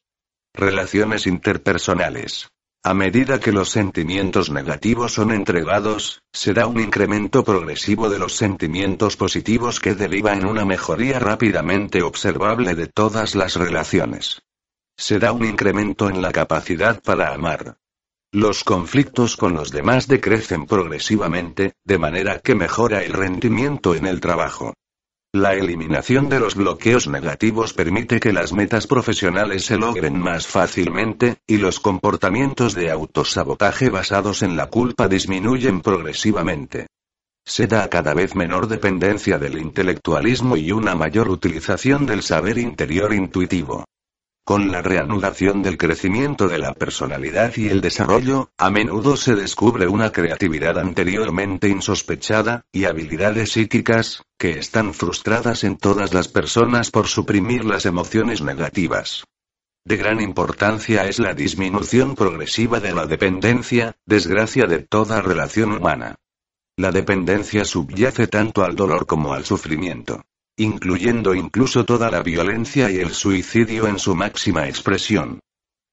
Relaciones 0.53 1.27
interpersonales. 1.27 2.47
A 2.85 2.93
medida 2.93 3.39
que 3.39 3.51
los 3.51 3.71
sentimientos 3.71 4.51
negativos 4.51 5.15
son 5.15 5.31
entregados, 5.31 6.21
se 6.31 6.53
da 6.53 6.67
un 6.67 6.79
incremento 6.79 7.43
progresivo 7.43 8.11
de 8.11 8.19
los 8.19 8.35
sentimientos 8.35 9.17
positivos 9.17 9.79
que 9.79 9.95
deriva 9.95 10.33
en 10.33 10.45
una 10.45 10.65
mejoría 10.65 11.17
rápidamente 11.17 12.03
observable 12.03 12.75
de 12.75 12.85
todas 12.85 13.33
las 13.33 13.55
relaciones. 13.55 14.43
Se 14.95 15.17
da 15.17 15.31
un 15.31 15.45
incremento 15.45 16.11
en 16.11 16.21
la 16.21 16.31
capacidad 16.31 17.01
para 17.01 17.33
amar. 17.33 17.79
Los 18.31 18.63
conflictos 18.63 19.35
con 19.35 19.55
los 19.55 19.71
demás 19.71 20.07
decrecen 20.07 20.67
progresivamente, 20.67 21.73
de 21.85 21.97
manera 21.97 22.37
que 22.37 22.53
mejora 22.53 23.01
el 23.01 23.13
rendimiento 23.13 23.95
en 23.95 24.05
el 24.05 24.19
trabajo. 24.19 24.75
La 25.35 25.53
eliminación 25.53 26.29
de 26.29 26.39
los 26.39 26.55
bloqueos 26.55 27.09
negativos 27.09 27.73
permite 27.73 28.21
que 28.21 28.31
las 28.31 28.53
metas 28.53 28.87
profesionales 28.87 29.65
se 29.65 29.75
logren 29.77 30.17
más 30.17 30.47
fácilmente, 30.47 31.39
y 31.45 31.57
los 31.57 31.81
comportamientos 31.81 32.73
de 32.73 32.89
autosabotaje 32.89 33.89
basados 33.89 34.43
en 34.43 34.55
la 34.55 34.67
culpa 34.67 35.09
disminuyen 35.09 35.81
progresivamente. 35.81 36.87
Se 37.43 37.67
da 37.67 37.89
cada 37.89 38.13
vez 38.13 38.33
menor 38.33 38.69
dependencia 38.69 39.37
del 39.37 39.57
intelectualismo 39.57 40.55
y 40.55 40.71
una 40.71 40.95
mayor 40.95 41.27
utilización 41.27 42.05
del 42.05 42.23
saber 42.23 42.57
interior 42.57 43.13
intuitivo. 43.13 43.83
Con 44.47 44.71
la 44.71 44.83
reanudación 44.83 45.63
del 45.63 45.75
crecimiento 45.75 46.47
de 46.47 46.59
la 46.59 46.75
personalidad 46.75 47.57
y 47.57 47.67
el 47.69 47.81
desarrollo, 47.81 48.51
a 48.59 48.69
menudo 48.69 49.17
se 49.17 49.33
descubre 49.33 49.87
una 49.87 50.11
creatividad 50.11 50.77
anteriormente 50.77 51.67
insospechada, 51.67 52.63
y 52.71 52.85
habilidades 52.85 53.53
psíquicas, 53.53 54.21
que 54.37 54.59
están 54.59 54.93
frustradas 54.93 55.63
en 55.63 55.77
todas 55.77 56.13
las 56.13 56.27
personas 56.27 56.91
por 56.91 57.07
suprimir 57.07 57.65
las 57.65 57.87
emociones 57.87 58.43
negativas. 58.43 59.23
De 59.83 59.97
gran 59.97 60.21
importancia 60.21 61.07
es 61.07 61.17
la 61.17 61.33
disminución 61.33 62.13
progresiva 62.13 62.79
de 62.79 62.93
la 62.93 63.07
dependencia, 63.07 63.97
desgracia 64.05 64.67
de 64.67 64.77
toda 64.77 65.23
relación 65.23 65.71
humana. 65.71 66.17
La 66.77 66.91
dependencia 66.91 67.65
subyace 67.65 68.27
tanto 68.27 68.63
al 68.63 68.75
dolor 68.75 69.07
como 69.07 69.33
al 69.33 69.43
sufrimiento 69.43 70.23
incluyendo 70.57 71.35
incluso 71.35 71.85
toda 71.85 72.09
la 72.09 72.23
violencia 72.23 72.89
y 72.89 72.97
el 72.97 73.11
suicidio 73.11 73.87
en 73.87 73.99
su 73.99 74.15
máxima 74.15 74.67
expresión. 74.67 75.39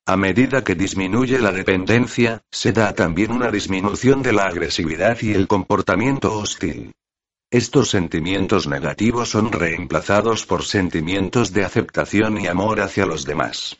A 0.07 0.17
medida 0.17 0.65
que 0.65 0.75
disminuye 0.75 1.39
la 1.39 1.53
dependencia, 1.53 2.43
se 2.51 2.73
da 2.73 2.93
también 2.93 3.31
una 3.31 3.51
disminución 3.51 4.23
de 4.23 4.33
la 4.33 4.47
agresividad 4.47 5.17
y 5.21 5.33
el 5.33 5.47
comportamiento 5.47 6.37
hostil. 6.37 6.93
Estos 7.53 7.91
sentimientos 7.91 8.67
negativos 8.67 9.29
son 9.29 9.53
reemplazados 9.53 10.47
por 10.47 10.65
sentimientos 10.65 11.53
de 11.53 11.65
aceptación 11.65 12.41
y 12.41 12.47
amor 12.47 12.81
hacia 12.81 13.07
los 13.07 13.25
demás. 13.25 13.77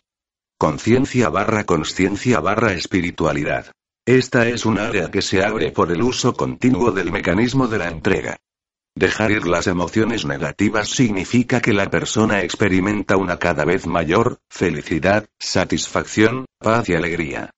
Conciencia 0.59 1.29
barra 1.29 1.65
conciencia 1.65 2.39
barra 2.39 2.73
espiritualidad. 2.75 3.73
Esta 4.07 4.47
es 4.47 4.67
un 4.67 4.79
área 4.79 5.11
que 5.11 5.23
se 5.23 5.43
abre 5.43 5.73
por 5.73 5.91
el 5.91 6.03
uso 6.03 6.35
continuo 6.35 6.93
del 6.93 7.11
mecanismo 7.11 7.67
de 7.67 7.79
la 7.79 7.89
entrega. 7.89 8.37
Dejar 8.95 9.31
ir 9.31 9.47
las 9.47 9.67
emociones 9.67 10.27
negativas 10.27 10.91
significa 10.91 11.61
que 11.61 11.73
la 11.73 11.91
persona 11.91 12.43
experimenta 12.43 13.17
una 13.17 13.39
cada 13.39 13.65
vez 13.65 13.87
mayor 13.87 14.39
felicidad, 14.51 15.27
satisfacción, 15.39 16.45
paz 16.59 16.89
y 16.91 16.95
alegría. 16.95 17.51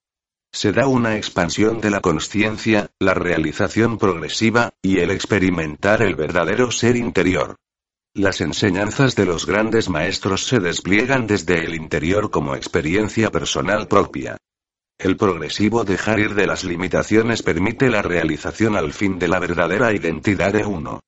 Se 0.53 0.71
da 0.71 0.87
una 0.87 1.17
expansión 1.17 1.81
de 1.81 1.91
la 1.91 2.01
conciencia, 2.01 2.89
la 3.01 3.15
realización 3.15 3.99
progresiva, 3.99 4.71
y 4.81 5.01
el 5.01 5.11
experimentar 5.11 6.03
el 6.03 6.15
verdadero 6.15 6.71
ser 6.71 6.95
interior. 6.97 7.57
Las 8.15 8.41
enseñanzas 8.41 9.17
de 9.17 9.27
los 9.27 9.45
grandes 9.45 9.89
maestros 9.89 10.47
se 10.47 10.61
despliegan 10.61 11.27
desde 11.27 11.65
el 11.65 11.75
interior 11.75 12.31
como 12.31 12.55
experiencia 12.55 13.33
personal 13.33 13.89
propia. 13.89 14.37
El 14.97 15.17
progresivo 15.17 15.83
dejar 15.83 16.21
ir 16.21 16.35
de 16.37 16.47
las 16.47 16.63
limitaciones 16.63 17.43
permite 17.43 17.91
la 17.91 18.03
realización 18.03 18.77
al 18.77 18.93
fin 18.93 19.19
de 19.19 19.27
la 19.27 19.41
verdadera 19.41 19.93
identidad 19.93 20.53
de 20.53 20.65
uno. 20.65 21.01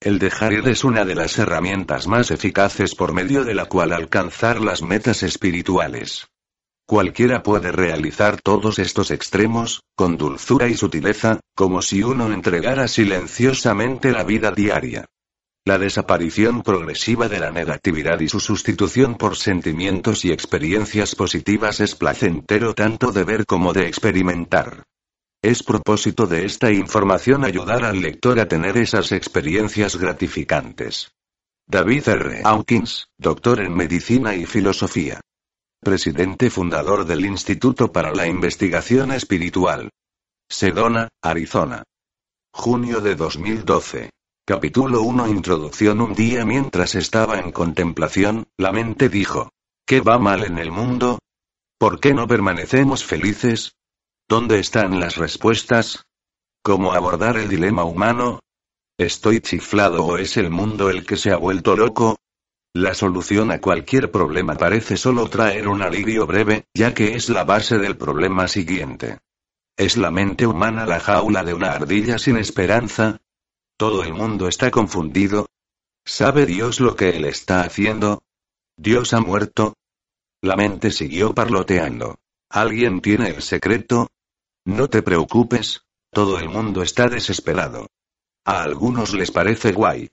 El 0.00 0.18
dejar 0.18 0.52
ir 0.52 0.68
es 0.68 0.84
una 0.84 1.04
de 1.04 1.14
las 1.14 1.38
herramientas 1.38 2.06
más 2.06 2.30
eficaces 2.30 2.94
por 2.94 3.14
medio 3.14 3.44
de 3.44 3.54
la 3.54 3.64
cual 3.64 3.92
alcanzar 3.92 4.60
las 4.60 4.82
metas 4.82 5.22
espirituales. 5.22 6.28
Cualquiera 6.86 7.42
puede 7.42 7.72
realizar 7.72 8.40
todos 8.40 8.78
estos 8.78 9.10
extremos, 9.10 9.82
con 9.96 10.16
dulzura 10.16 10.68
y 10.68 10.76
sutileza, 10.76 11.40
como 11.56 11.82
si 11.82 12.02
uno 12.02 12.32
entregara 12.32 12.86
silenciosamente 12.88 14.12
la 14.12 14.22
vida 14.22 14.52
diaria. 14.52 15.06
La 15.64 15.78
desaparición 15.78 16.62
progresiva 16.62 17.28
de 17.28 17.40
la 17.40 17.50
negatividad 17.50 18.20
y 18.20 18.28
su 18.28 18.38
sustitución 18.38 19.16
por 19.16 19.36
sentimientos 19.36 20.24
y 20.24 20.30
experiencias 20.30 21.16
positivas 21.16 21.80
es 21.80 21.96
placentero 21.96 22.74
tanto 22.74 23.10
de 23.10 23.24
ver 23.24 23.46
como 23.46 23.72
de 23.72 23.88
experimentar. 23.88 24.84
Es 25.42 25.62
propósito 25.62 26.26
de 26.26 26.44
esta 26.44 26.72
información 26.72 27.44
ayudar 27.44 27.84
al 27.84 28.00
lector 28.00 28.40
a 28.40 28.48
tener 28.48 28.76
esas 28.78 29.12
experiencias 29.12 29.96
gratificantes. 29.96 31.12
David 31.68 32.08
R. 32.08 32.42
Hawkins, 32.44 33.08
doctor 33.18 33.60
en 33.60 33.74
Medicina 33.74 34.34
y 34.34 34.46
Filosofía. 34.46 35.20
Presidente 35.80 36.48
fundador 36.50 37.04
del 37.04 37.26
Instituto 37.26 37.92
para 37.92 38.12
la 38.12 38.26
Investigación 38.26 39.12
Espiritual. 39.12 39.90
Sedona, 40.48 41.08
Arizona. 41.22 41.82
Junio 42.52 43.00
de 43.00 43.14
2012. 43.14 44.10
Capítulo 44.46 45.02
1 45.02 45.28
Introducción 45.28 46.00
Un 46.00 46.14
día 46.14 46.44
mientras 46.44 46.94
estaba 46.94 47.38
en 47.38 47.52
contemplación, 47.52 48.46
la 48.56 48.72
mente 48.72 49.08
dijo. 49.08 49.50
¿Qué 49.84 50.00
va 50.00 50.18
mal 50.18 50.44
en 50.44 50.58
el 50.58 50.70
mundo? 50.70 51.18
¿Por 51.78 52.00
qué 52.00 52.14
no 52.14 52.26
permanecemos 52.26 53.04
felices? 53.04 53.74
¿Dónde 54.28 54.58
están 54.58 54.98
las 54.98 55.16
respuestas? 55.18 56.04
¿Cómo 56.64 56.92
abordar 56.92 57.36
el 57.36 57.48
dilema 57.48 57.84
humano? 57.84 58.40
¿Estoy 58.98 59.40
chiflado 59.40 60.04
o 60.04 60.18
es 60.18 60.36
el 60.36 60.50
mundo 60.50 60.90
el 60.90 61.06
que 61.06 61.16
se 61.16 61.30
ha 61.30 61.36
vuelto 61.36 61.76
loco? 61.76 62.16
La 62.74 62.94
solución 62.94 63.52
a 63.52 63.60
cualquier 63.60 64.10
problema 64.10 64.56
parece 64.56 64.96
solo 64.96 65.30
traer 65.30 65.68
un 65.68 65.80
alivio 65.80 66.26
breve, 66.26 66.64
ya 66.74 66.92
que 66.92 67.14
es 67.14 67.28
la 67.28 67.44
base 67.44 67.78
del 67.78 67.96
problema 67.96 68.48
siguiente. 68.48 69.18
¿Es 69.76 69.96
la 69.96 70.10
mente 70.10 70.44
humana 70.44 70.86
la 70.86 70.98
jaula 70.98 71.44
de 71.44 71.54
una 71.54 71.70
ardilla 71.70 72.18
sin 72.18 72.36
esperanza? 72.36 73.18
¿Todo 73.78 74.02
el 74.02 74.12
mundo 74.12 74.48
está 74.48 74.72
confundido? 74.72 75.46
¿Sabe 76.04 76.46
Dios 76.46 76.80
lo 76.80 76.96
que 76.96 77.10
él 77.10 77.26
está 77.26 77.60
haciendo? 77.60 78.24
¿Dios 78.76 79.14
ha 79.14 79.20
muerto? 79.20 79.74
La 80.42 80.56
mente 80.56 80.90
siguió 80.90 81.32
parloteando. 81.32 82.16
¿Alguien 82.50 83.00
tiene 83.00 83.28
el 83.28 83.42
secreto? 83.42 84.08
No 84.66 84.90
te 84.90 85.00
preocupes, 85.00 85.82
todo 86.12 86.40
el 86.40 86.48
mundo 86.48 86.82
está 86.82 87.08
desesperado. 87.08 87.86
A 88.44 88.64
algunos 88.64 89.14
les 89.14 89.30
parece 89.30 89.70
guay. 89.70 90.10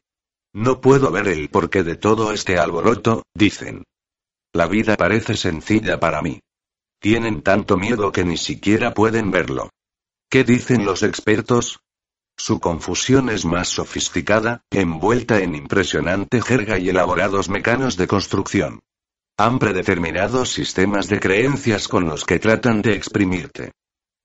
No 0.54 0.80
puedo 0.80 1.10
ver 1.10 1.28
el 1.28 1.50
porqué 1.50 1.82
de 1.82 1.96
todo 1.96 2.32
este 2.32 2.60
alboroto, 2.60 3.24
dicen. 3.34 3.84
La 4.54 4.68
vida 4.68 4.96
parece 4.96 5.36
sencilla 5.38 6.00
para 6.00 6.22
mí. 6.22 6.40
Tienen 7.02 7.42
tanto 7.42 7.78
miedo 7.78 8.12
que 8.12 8.24
ni 8.24 8.38
siquiera 8.38 8.94
pueden 8.94 9.32
verlo. 9.32 9.72
¿Qué 10.30 10.44
dicen 10.44 10.86
los 10.86 11.02
expertos? 11.02 11.80
Su 12.38 12.60
confusión 12.60 13.30
es 13.30 13.46
más 13.46 13.70
sofisticada, 13.70 14.62
envuelta 14.70 15.40
en 15.40 15.56
impresionante 15.56 16.44
jerga 16.44 16.78
y 16.78 16.90
elaborados 16.90 17.50
mecanos 17.50 17.98
de 17.98 18.06
construcción. 18.06 18.82
Han 19.36 19.58
predeterminados 19.58 20.50
sistemas 20.50 21.08
de 21.08 21.20
creencias 21.20 21.88
con 21.88 22.06
los 22.06 22.24
que 22.24 22.38
tratan 22.38 22.84
de 22.84 22.94
exprimirte. 22.94 23.72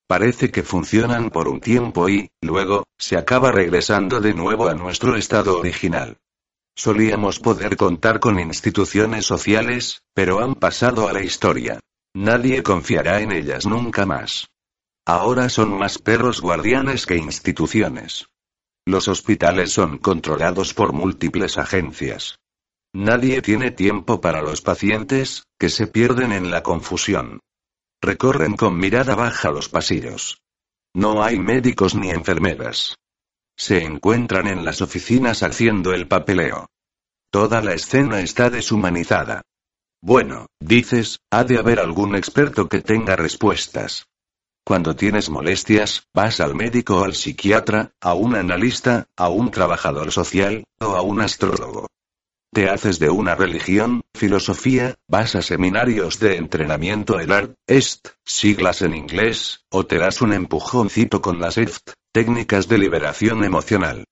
Parece 0.09 0.51
que 0.51 0.63
funcionan 0.63 1.29
por 1.29 1.49
un 1.49 1.61
tiempo 1.61 2.09
y, 2.09 2.31
luego, 2.41 2.85
se 2.97 3.19
acaba 3.19 3.53
regresando 3.53 4.21
de 4.21 4.33
nuevo 4.33 4.67
a 4.67 4.75
nuestro 4.75 5.17
estado 5.17 5.59
original. 5.59 6.17
Solíamos 6.75 7.41
poder 7.41 7.77
contar 7.77 8.19
con 8.19 8.41
instituciones 8.41 9.27
sociales, 9.27 10.01
pero 10.15 10.41
han 10.41 10.55
pasado 10.55 11.09
a 11.09 11.13
la 11.13 11.23
historia. 11.23 11.81
Nadie 12.15 12.63
confiará 12.63 13.21
en 13.21 13.33
ellas 13.33 13.67
nunca 13.67 14.07
más. 14.07 14.49
Ahora 15.05 15.51
son 15.51 15.77
más 15.77 15.99
perros 15.99 16.41
guardianes 16.41 17.05
que 17.05 17.17
instituciones. 17.17 18.29
Los 18.87 19.09
hospitales 19.09 19.73
son 19.73 19.99
controlados 19.99 20.73
por 20.73 20.95
múltiples 20.95 21.59
agencias. 21.59 22.39
Nadie 22.95 23.43
tiene 23.43 23.73
tiempo 23.73 24.23
para 24.23 24.41
los 24.41 24.63
pacientes, 24.63 25.45
que 25.59 25.69
se 25.69 25.87
pierden 25.87 26.33
en 26.33 26.51
la 26.51 26.63
confusión. 26.63 27.41
Recorren 28.01 28.57
con 28.57 28.79
mirada 28.79 29.17
baja 29.17 29.51
los 29.51 29.69
pasillos. 29.69 30.41
No 30.95 31.23
hay 31.23 31.39
médicos 31.39 31.95
ni 31.95 32.11
enfermeras. 32.11 32.97
Se 33.57 33.83
encuentran 33.83 34.47
en 34.47 34.65
las 34.65 34.81
oficinas 34.83 35.43
haciendo 35.43 35.93
el 35.93 36.07
papeleo. 36.07 36.69
Toda 37.31 37.61
la 37.61 37.75
escena 37.75 38.21
está 38.21 38.51
deshumanizada. 38.51 39.43
Bueno, 40.01 40.47
dices, 40.61 41.19
ha 41.31 41.43
de 41.43 41.59
haber 41.59 41.81
algún 41.81 42.15
experto 42.15 42.69
que 42.69 42.81
tenga 42.81 43.17
respuestas. 43.17 44.07
Cuando 44.65 44.95
tienes 44.95 45.29
molestias, 45.29 46.05
vas 46.15 46.39
al 46.39 46.55
médico 46.55 46.99
o 46.99 47.05
al 47.05 47.15
psiquiatra, 47.15 47.91
a 48.01 48.15
un 48.15 48.37
analista, 48.37 49.07
a 49.17 49.29
un 49.29 49.51
trabajador 49.51 50.13
social, 50.13 50.65
o 50.79 50.95
a 50.95 51.03
un 51.03 51.21
astrólogo. 51.21 51.89
Te 52.53 52.71
haces 52.71 52.99
de 52.99 53.11
una 53.11 53.35
religión, 53.35 54.01
filosofía, 54.15 54.95
vas 55.07 55.35
a 55.35 55.43
seminarios 55.43 56.19
de 56.19 56.37
entrenamiento 56.37 57.21
el 57.21 57.31
ART, 57.31 57.55
EST, 57.67 58.09
siglas 58.25 58.81
en 58.81 58.95
inglés, 58.95 59.65
o 59.71 59.85
te 59.85 59.99
das 59.99 60.23
un 60.23 60.33
empujoncito 60.33 61.21
con 61.21 61.41
las 61.41 61.59
EFT, 61.59 61.91
técnicas 62.13 62.67
de 62.67 62.79
liberación 62.79 63.45
emocional. 63.45 64.05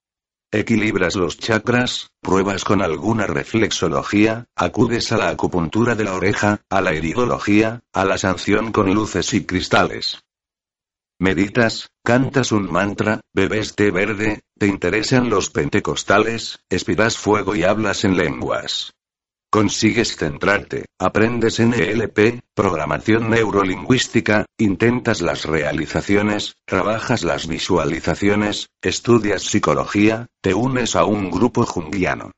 Equilibras 0.53 1.16
los 1.16 1.38
chakras, 1.38 2.11
pruebas 2.20 2.64
con 2.64 2.83
alguna 2.83 3.27
reflexología, 3.27 4.44
acudes 4.55 5.12
a 5.12 5.16
la 5.16 5.31
acupuntura 5.31 5.94
de 5.94 6.05
la 6.05 6.14
oreja, 6.14 6.61
a 6.70 6.81
la 6.83 6.94
iridología, 6.94 7.81
a 7.92 8.05
la 8.05 8.18
sanción 8.18 8.70
con 8.70 8.94
luces 8.94 9.33
y 9.35 9.44
cristales. 9.44 10.25
Meditas, 11.18 11.88
cantas 12.05 12.52
un 12.52 12.70
mantra, 12.70 13.20
bebes 13.33 13.74
té 13.74 13.90
verde, 13.90 14.40
te 14.59 14.66
interesan 14.66 15.31
los 15.31 15.48
pentecostales, 15.48 16.59
expiras 16.68 17.16
fuego 17.16 17.57
y 17.57 17.62
hablas 17.62 18.05
en 18.05 18.18
lenguas. 18.18 18.92
Consigues 19.50 20.16
centrarte, 20.16 20.85
aprendes 20.98 21.59
NLP, 21.59 22.40
programación 22.52 23.31
neurolingüística, 23.31 24.44
intentas 24.59 25.22
las 25.22 25.46
realizaciones, 25.46 26.57
trabajas 26.66 27.24
las 27.24 27.46
visualizaciones, 27.46 28.68
estudias 28.83 29.42
psicología, 29.42 30.26
te 30.42 30.52
unes 30.52 30.96
a 30.96 31.07
un 31.07 31.31
grupo 31.31 31.64
junguiano. 31.64 32.33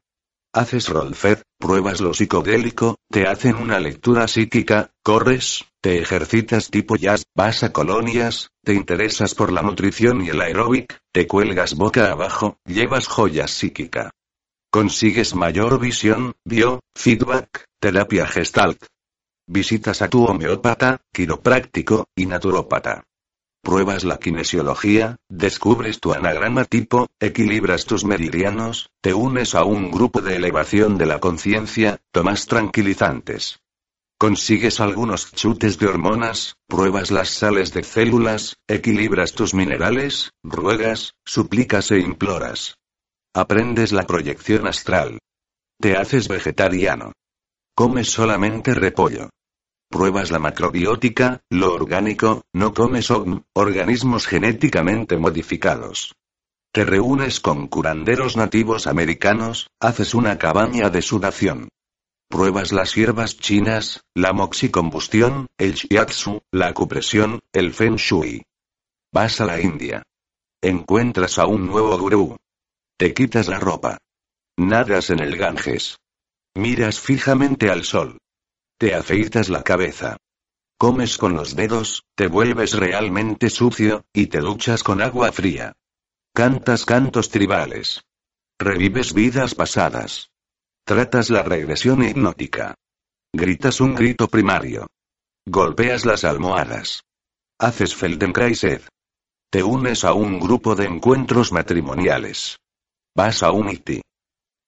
Haces 0.59 0.89
rollfed, 0.89 1.43
pruebas 1.57 2.01
lo 2.01 2.13
psicodélico, 2.13 2.97
te 3.09 3.29
hacen 3.29 3.55
una 3.55 3.79
lectura 3.79 4.27
psíquica, 4.27 4.91
corres, 5.05 5.67
te 5.81 6.01
ejercitas 6.01 6.69
tipo 6.69 6.97
jazz, 6.97 7.27
vas 7.33 7.63
a 7.63 7.73
colonias, 7.73 8.51
te 8.65 8.75
interesas 8.75 9.37
por 9.37 9.53
la 9.53 9.63
nutrición 9.63 10.21
y 10.21 10.31
el 10.31 10.41
aeróbic, 10.41 10.99
te 11.13 11.29
cuelgas 11.29 11.77
boca 11.77 12.11
abajo, 12.11 12.59
llevas 12.67 13.07
joyas 13.07 13.53
psíquica. 13.53 14.11
Consigues 14.73 15.37
mayor 15.37 15.79
visión, 15.79 16.35
bio, 16.45 16.81
feedback, 16.97 17.67
terapia 17.79 18.27
gestalt. 18.27 18.85
Visitas 19.47 20.03
a 20.03 20.09
tu 20.09 20.25
homeópata, 20.25 21.03
quiropráctico, 21.13 22.09
y 22.17 22.27
naturópata. 22.27 23.05
Pruebas 23.69 24.03
la 24.03 24.17
kinesiología, 24.17 25.19
descubres 25.29 26.01
tu 26.01 26.15
anagrama 26.15 26.65
tipo, 26.65 27.09
equilibras 27.21 27.85
tus 27.85 28.03
meridianos, 28.03 28.89
te 29.03 29.13
unes 29.13 29.55
a 29.55 29.65
un 29.65 29.91
grupo 29.91 30.23
de 30.23 30.37
elevación 30.37 30.97
de 30.97 31.05
la 31.05 31.21
conciencia, 31.21 31.99
tomas 32.11 32.47
tranquilizantes. 32.47 33.61
Consigues 34.19 34.81
algunos 34.81 35.35
chutes 35.35 35.79
de 35.79 35.87
hormonas, 35.87 36.57
pruebas 36.67 37.11
las 37.11 37.29
sales 37.29 37.75
de 37.75 37.85
células, 37.85 38.57
equilibras 38.69 39.35
tus 39.35 39.53
minerales, 39.53 40.33
ruegas, 40.43 41.13
suplicas 41.27 41.91
e 41.91 41.99
imploras. 41.99 42.79
Aprendes 43.35 43.93
la 43.93 44.07
proyección 44.07 44.67
astral. 44.67 45.19
Te 45.79 45.95
haces 45.99 46.29
vegetariano. 46.29 47.13
Comes 47.75 48.09
solamente 48.11 48.73
repollo. 48.73 49.29
Pruebas 49.91 50.31
la 50.31 50.39
macrobiótica, 50.39 51.41
lo 51.49 51.73
orgánico, 51.73 52.43
no 52.53 52.75
comes 52.75 53.11
OGM, 53.11 53.45
organismos 53.55 54.27
genéticamente 54.27 55.17
modificados. 55.17 56.15
Te 56.73 56.85
reúnes 56.85 57.41
con 57.41 57.69
curanderos 57.69 58.37
nativos 58.37 58.87
americanos, 58.87 59.71
haces 59.81 60.15
una 60.15 60.37
cabaña 60.37 60.91
de 60.91 61.01
sudación. 61.01 61.69
Pruebas 62.29 62.73
las 62.73 62.95
hierbas 62.95 63.39
chinas, 63.39 64.03
la 64.15 64.35
moxicombustión, 64.35 65.47
el 65.57 65.73
shiatsu, 65.73 66.43
la 66.53 66.69
acupresión, 66.69 67.41
el 67.55 67.73
feng 67.73 67.97
shui. 67.97 68.43
Vas 69.11 69.41
a 69.41 69.47
la 69.47 69.59
India. 69.59 70.03
Encuentras 70.61 71.39
a 71.39 71.47
un 71.47 71.67
nuevo 71.67 71.97
gurú. 71.99 72.37
Te 72.99 73.15
quitas 73.15 73.49
la 73.49 73.59
ropa. 73.59 73.97
Nadas 74.59 75.09
en 75.09 75.21
el 75.21 75.37
Ganges. 75.37 75.97
Miras 76.55 77.01
fijamente 77.01 77.71
al 77.71 77.85
sol. 77.85 78.19
Te 78.79 78.95
afeitas 78.95 79.49
la 79.49 79.65
cabeza. 79.65 80.19
Comes 80.79 81.19
con 81.19 81.35
los 81.35 81.57
dedos, 81.57 82.05
te 82.15 82.29
vuelves 82.29 82.75
realmente 82.75 83.51
sucio, 83.51 84.05
y 84.13 84.29
te 84.29 84.39
duchas 84.39 84.85
con 84.85 85.03
agua 85.03 85.33
fría. 85.33 85.73
Cantas 86.33 86.85
cantos 86.85 87.29
tribales. 87.29 88.05
Revives 88.57 89.15
vidas 89.15 89.57
pasadas. 89.57 90.31
Tratas 90.85 91.29
la 91.31 91.43
regresión 91.43 92.05
hipnótica. 92.05 92.77
Gritas 93.33 93.81
un 93.81 93.97
grito 93.97 94.29
primario. 94.29 94.87
Golpeas 95.45 96.07
las 96.07 96.23
almohadas. 96.23 97.03
Haces 97.59 97.97
Feldenkrais. 97.97 98.65
Te 99.51 99.65
unes 99.65 100.05
a 100.05 100.13
un 100.13 100.39
grupo 100.39 100.77
de 100.77 100.85
encuentros 100.85 101.51
matrimoniales. 101.51 102.61
Vas 103.17 103.43
a 103.43 103.51
un 103.51 103.71
ITI. 103.71 104.03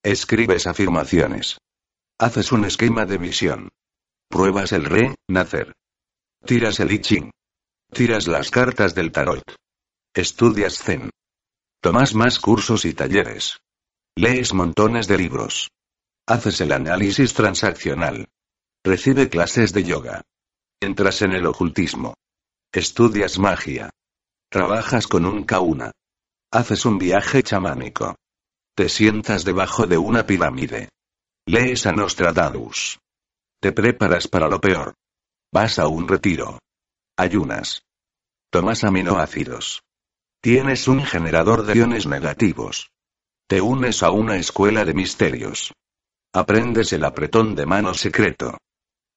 Escribes 0.03 0.67
afirmaciones. 0.67 1.59
Haces 2.19 2.51
un 2.51 2.65
esquema 2.65 3.07
de 3.07 3.19
visión. 3.19 3.71
Pruebas 4.31 4.71
el 4.71 4.85
re, 4.85 5.17
nacer. 5.29 5.75
Tiras 6.47 6.79
el 6.79 6.93
I 6.93 7.01
Ching. 7.01 7.31
Tiras 7.93 8.29
las 8.29 8.53
cartas 8.53 8.95
del 8.95 9.11
tarot. 9.11 9.43
Estudias 10.15 10.79
Zen. 10.79 11.11
Tomas 11.83 12.15
más 12.15 12.39
cursos 12.39 12.85
y 12.85 12.95
talleres. 12.95 13.59
Lees 14.17 14.55
montones 14.55 15.09
de 15.09 15.19
libros. 15.19 15.71
Haces 16.29 16.61
el 16.61 16.71
análisis 16.71 17.35
transaccional. 17.35 18.29
Recibe 18.85 19.29
clases 19.29 19.73
de 19.73 19.83
yoga. 19.83 20.23
Entras 20.81 21.23
en 21.23 21.33
el 21.33 21.45
ocultismo. 21.47 22.15
Estudias 22.73 23.37
magia. 23.41 23.91
Trabajas 24.49 25.09
con 25.09 25.27
un 25.27 25.43
kauna. 25.43 25.91
Haces 26.53 26.85
un 26.85 26.99
viaje 26.99 27.43
chamánico. 27.43 28.15
Te 28.77 28.89
sientas 28.89 29.45
debajo 29.45 29.89
de 29.89 29.99
una 29.99 30.25
pirámide. 30.25 30.89
Lees 31.47 31.85
a 31.87 31.93
Nostradamus. 31.93 33.01
Te 33.61 33.73
preparas 33.73 34.27
para 34.27 34.49
lo 34.49 34.59
peor. 34.59 34.95
Vas 35.53 35.79
a 35.79 35.87
un 35.87 36.09
retiro. 36.09 36.61
Ayunas. 37.19 37.83
Tomas 38.51 38.85
aminoácidos. 38.85 39.83
Tienes 40.41 40.89
un 40.89 41.05
generador 41.05 41.67
de 41.67 41.77
iones 41.77 42.07
negativos. 42.07 42.91
Te 43.47 43.61
unes 43.61 44.03
a 44.03 44.13
una 44.13 44.37
escuela 44.37 44.87
de 44.87 44.95
misterios. 44.95 45.75
Aprendes 46.33 46.95
el 46.95 47.05
apretón 47.05 47.55
de 47.55 47.67
mano 47.67 47.93
secreto. 47.93 48.57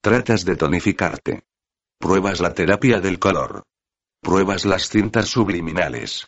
Tratas 0.01 0.43
de 0.43 0.58
tonificarte. 0.58 1.43
Pruebas 1.97 2.41
la 2.41 2.53
terapia 2.53 2.99
del 2.99 3.19
color. 3.19 3.63
Pruebas 4.21 4.65
las 4.65 4.89
cintas 4.89 5.29
subliminales. 5.29 6.27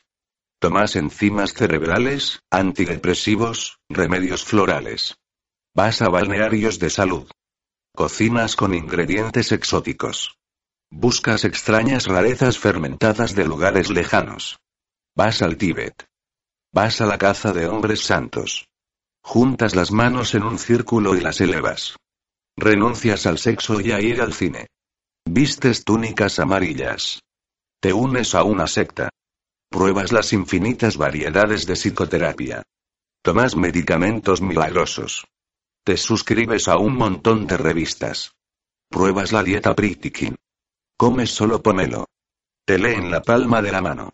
Tomas 0.60 0.96
enzimas 0.96 1.54
cerebrales, 1.54 2.40
antidepresivos, 2.50 3.78
remedios 3.90 4.46
florales. 4.46 5.18
Vas 5.74 6.02
a 6.02 6.08
balnearios 6.08 6.80
de 6.80 6.90
salud. 6.90 7.30
Cocinas 7.96 8.58
con 8.58 8.74
ingredientes 8.74 9.54
exóticos. 9.54 10.38
Buscas 10.92 11.46
extrañas 11.46 12.08
rarezas 12.08 12.60
fermentadas 12.60 13.36
de 13.36 13.46
lugares 13.46 13.90
lejanos. 13.90 14.60
Vas 15.16 15.42
al 15.42 15.56
Tíbet. 15.56 16.06
Vas 16.74 17.00
a 17.00 17.06
la 17.06 17.18
caza 17.18 17.54
de 17.54 17.68
hombres 17.68 18.02
santos. 18.02 18.68
Juntas 19.24 19.76
las 19.76 19.94
manos 19.94 20.36
en 20.36 20.44
un 20.44 20.60
círculo 20.60 21.16
y 21.16 21.22
las 21.22 21.40
elevas. 21.40 21.96
Renuncias 22.58 23.26
al 23.28 23.38
sexo 23.38 23.80
y 23.80 23.94
a 23.94 24.02
ir 24.02 24.22
al 24.22 24.34
cine. 24.34 24.68
Vistes 25.24 25.86
túnicas 25.86 26.40
amarillas. 26.40 27.22
Te 27.80 27.94
unes 27.94 28.36
a 28.36 28.44
una 28.44 28.68
secta. 28.68 29.10
Pruebas 29.70 30.12
las 30.12 30.34
infinitas 30.34 30.98
variedades 30.98 31.66
de 31.66 31.76
psicoterapia. 31.76 32.62
Tomas 33.24 33.56
medicamentos 33.56 34.42
milagrosos. 34.42 35.26
Te 35.86 35.98
suscribes 35.98 36.68
a 36.68 36.80
un 36.80 36.96
montón 36.96 37.46
de 37.46 37.58
revistas. 37.58 38.34
Pruebas 38.90 39.32
la 39.32 39.44
dieta 39.44 39.76
Pritikin. 39.76 40.36
Comes 40.98 41.30
solo 41.30 41.62
pomelo. 41.62 42.08
Te 42.66 42.80
leen 42.80 43.12
la 43.12 43.22
palma 43.22 43.62
de 43.62 43.72
la 43.72 43.82
mano. 43.82 44.14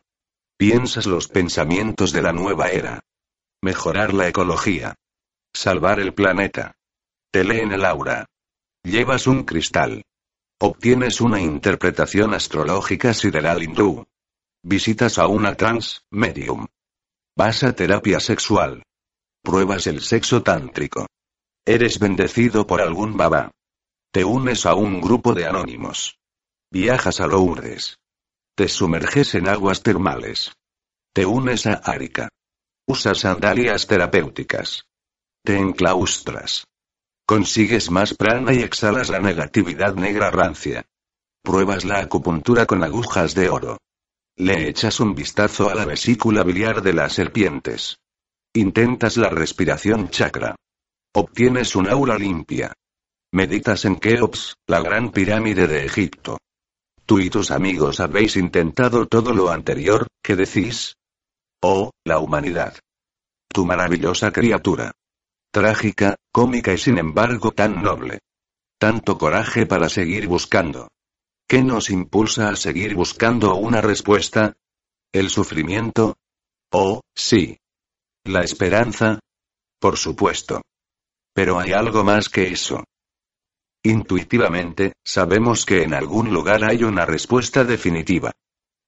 Piensas 0.58 1.06
los 1.06 1.30
pensamientos 1.30 2.12
de 2.12 2.22
la 2.22 2.34
nueva 2.34 2.68
era. 2.68 3.00
Mejorar 3.62 4.14
la 4.14 4.28
ecología. 4.28 4.96
Salvar 5.54 6.02
el 6.02 6.14
planeta. 6.14 6.76
Te 7.32 7.46
leen 7.46 7.72
el 7.72 7.86
aura. 7.86 8.26
Llevas 8.84 9.26
un 9.26 9.46
cristal. 9.46 10.04
Obtienes 10.60 11.22
una 11.22 11.40
interpretación 11.40 12.34
astrológica 12.34 13.14
sideral 13.14 13.64
hindú. 13.64 14.06
Visitas 14.62 15.18
a 15.18 15.28
una 15.28 15.56
trans, 15.56 16.04
medium. 16.12 16.68
Vas 17.38 17.64
a 17.64 17.74
terapia 17.74 18.20
sexual. 18.20 18.84
Pruebas 19.42 19.88
el 19.88 20.02
sexo 20.02 20.44
tántrico. 20.44 21.08
Eres 21.66 22.00
bendecido 22.00 22.66
por 22.66 22.82
algún 22.82 23.18
baba. 23.18 23.52
Te 24.12 24.26
unes 24.26 24.66
a 24.66 24.74
un 24.74 25.00
grupo 25.00 25.36
de 25.36 25.46
anónimos. 25.46 26.18
Viajas 26.72 27.22
a 27.22 27.28
Lourdes. 27.28 27.98
Te 28.56 28.68
sumerges 28.68 29.36
en 29.36 29.48
aguas 29.48 29.84
termales. 29.84 30.54
Te 31.14 31.26
unes 31.26 31.68
a 31.68 31.74
Arica. 31.74 32.30
Usas 32.88 33.20
sandalias 33.20 33.86
terapéuticas. 33.86 34.86
Te 35.44 35.58
enclaustras. 35.58 36.66
Consigues 37.28 37.92
más 37.92 38.16
prana 38.16 38.54
y 38.54 38.64
exhalas 38.64 39.10
la 39.10 39.20
negatividad 39.20 39.94
negra 39.94 40.32
rancia. 40.32 40.86
Pruebas 41.44 41.86
la 41.86 42.00
acupuntura 42.00 42.66
con 42.66 42.84
agujas 42.84 43.36
de 43.36 43.50
oro. 43.50 43.78
Le 44.36 44.68
echas 44.68 45.00
un 45.00 45.14
vistazo 45.14 45.70
a 45.70 45.76
la 45.76 45.86
vesícula 45.86 46.44
biliar 46.44 46.82
de 46.82 46.94
las 46.94 47.14
serpientes. 47.14 48.00
Intentas 48.54 49.16
la 49.18 49.30
respiración 49.30 50.10
chakra. 50.10 50.56
Obtienes 51.14 51.76
un 51.76 51.90
aura 51.90 52.18
limpia. 52.18 52.72
Meditas 53.34 53.84
en 53.84 53.98
Keops, 53.98 54.56
la 54.66 54.80
gran 54.80 55.12
pirámide 55.12 55.68
de 55.68 55.86
Egipto. 55.86 56.38
Tú 57.06 57.20
y 57.20 57.30
tus 57.30 57.52
amigos 57.52 58.00
habéis 58.00 58.38
intentado 58.38 59.06
todo 59.08 59.34
lo 59.34 59.50
anterior, 59.50 60.08
¿qué 60.24 60.38
decís? 60.38 60.96
Oh, 61.62 61.92
la 62.06 62.20
humanidad. 62.20 62.80
Tu 63.50 63.66
maravillosa 63.66 64.32
criatura. 64.32 64.94
Trágica, 65.52 66.16
cómica 66.32 66.72
y 66.72 66.78
sin 66.78 66.98
embargo 66.98 67.52
tan 67.52 67.84
noble. 67.84 68.20
Tanto 68.80 69.18
coraje 69.18 69.66
para 69.66 69.90
seguir 69.90 70.30
buscando. 70.30 70.88
¿Qué 71.46 71.62
nos 71.62 71.90
impulsa 71.90 72.48
a 72.48 72.56
seguir 72.56 72.96
buscando 72.96 73.56
una 73.56 73.82
respuesta? 73.82 74.54
¿El 75.12 75.30
sufrimiento? 75.30 76.16
Oh, 76.72 77.02
sí. 77.14 77.58
¿La 78.24 78.44
esperanza? 78.44 79.20
Por 79.78 79.98
supuesto. 79.98 80.62
Pero 81.34 81.60
hay 81.60 81.72
algo 81.72 82.04
más 82.04 82.30
que 82.30 82.48
eso. 82.48 82.84
Intuitivamente, 83.84 84.94
sabemos 85.04 85.66
que 85.66 85.84
en 85.84 85.94
algún 85.94 86.32
lugar 86.32 86.64
hay 86.64 86.84
una 86.84 87.06
respuesta 87.06 87.64
definitiva. 87.64 88.32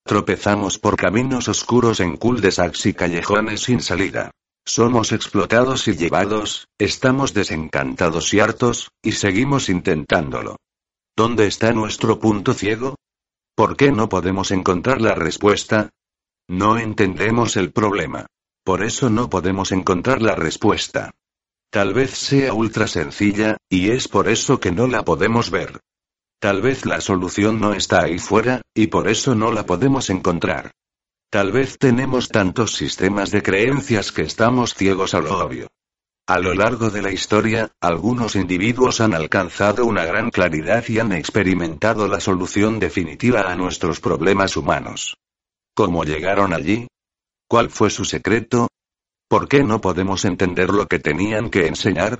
Tropezamos 0.06 0.78
por 0.78 0.98
caminos 0.98 1.48
oscuros 1.48 2.00
en 2.00 2.18
cul-de-sacs 2.18 2.86
y 2.88 2.94
callejones 2.94 3.62
sin 3.62 3.82
salida. 3.82 4.32
Somos 4.66 5.12
explotados 5.12 5.88
y 5.88 5.96
llevados, 5.96 6.68
estamos 6.78 7.34
desencantados 7.34 8.34
y 8.34 8.40
hartos, 8.40 8.92
y 9.02 9.14
seguimos 9.14 9.70
intentándolo. 9.70 10.58
¿Dónde 11.16 11.48
está 11.48 11.74
nuestro 11.74 12.20
punto 12.20 12.54
ciego? 12.54 12.96
¿Por 13.56 13.78
qué 13.78 13.92
no 13.92 14.10
podemos 14.10 14.52
encontrar 14.52 15.02
la 15.02 15.16
respuesta? 15.16 15.90
No 16.48 16.78
entendemos 16.78 17.56
el 17.56 17.72
problema. 17.72 18.26
Por 18.64 18.84
eso 18.84 19.10
no 19.10 19.30
podemos 19.30 19.72
encontrar 19.72 20.22
la 20.22 20.36
respuesta. 20.36 21.12
Tal 21.74 21.92
vez 21.92 22.12
sea 22.12 22.54
ultra 22.54 22.86
sencilla, 22.86 23.58
y 23.68 23.90
es 23.90 24.08
por 24.08 24.30
eso 24.30 24.60
que 24.60 24.72
no 24.72 24.86
la 24.86 25.04
podemos 25.04 25.50
ver. 25.50 25.80
Tal 26.40 26.62
vez 26.62 26.86
la 26.86 27.02
solución 27.02 27.60
no 27.60 27.74
está 27.74 28.04
ahí 28.04 28.20
fuera, 28.20 28.62
y 28.76 28.88
por 28.88 29.10
eso 29.10 29.34
no 29.34 29.52
la 29.52 29.66
podemos 29.66 30.12
encontrar. 30.12 30.70
Tal 31.32 31.52
vez 31.52 31.80
tenemos 31.80 32.30
tantos 32.30 32.76
sistemas 32.76 33.32
de 33.32 33.42
creencias 33.42 34.12
que 34.12 34.22
estamos 34.22 34.76
ciegos 34.76 35.16
a 35.16 35.22
lo 35.22 35.44
obvio. 35.44 35.68
A 36.28 36.38
lo 36.38 36.54
largo 36.54 36.92
de 36.92 37.02
la 37.02 37.12
historia, 37.12 37.72
algunos 37.82 38.36
individuos 38.36 39.02
han 39.02 39.16
alcanzado 39.16 39.88
una 39.88 40.06
gran 40.06 40.30
claridad 40.30 40.84
y 40.88 41.00
han 41.00 41.12
experimentado 41.12 42.08
la 42.08 42.20
solución 42.20 42.78
definitiva 42.78 43.52
a 43.52 43.56
nuestros 43.56 44.00
problemas 44.00 44.56
humanos. 44.58 45.18
¿Cómo 45.74 46.04
llegaron 46.04 46.54
allí? 46.54 46.86
¿Cuál 47.48 47.72
fue 47.72 47.90
su 47.90 48.06
secreto? 48.06 48.68
¿Por 49.34 49.48
qué 49.48 49.64
no 49.64 49.82
podemos 49.82 50.26
entender 50.26 50.70
lo 50.70 50.88
que 50.88 51.00
tenían 51.00 51.50
que 51.50 51.66
enseñar? 51.66 52.20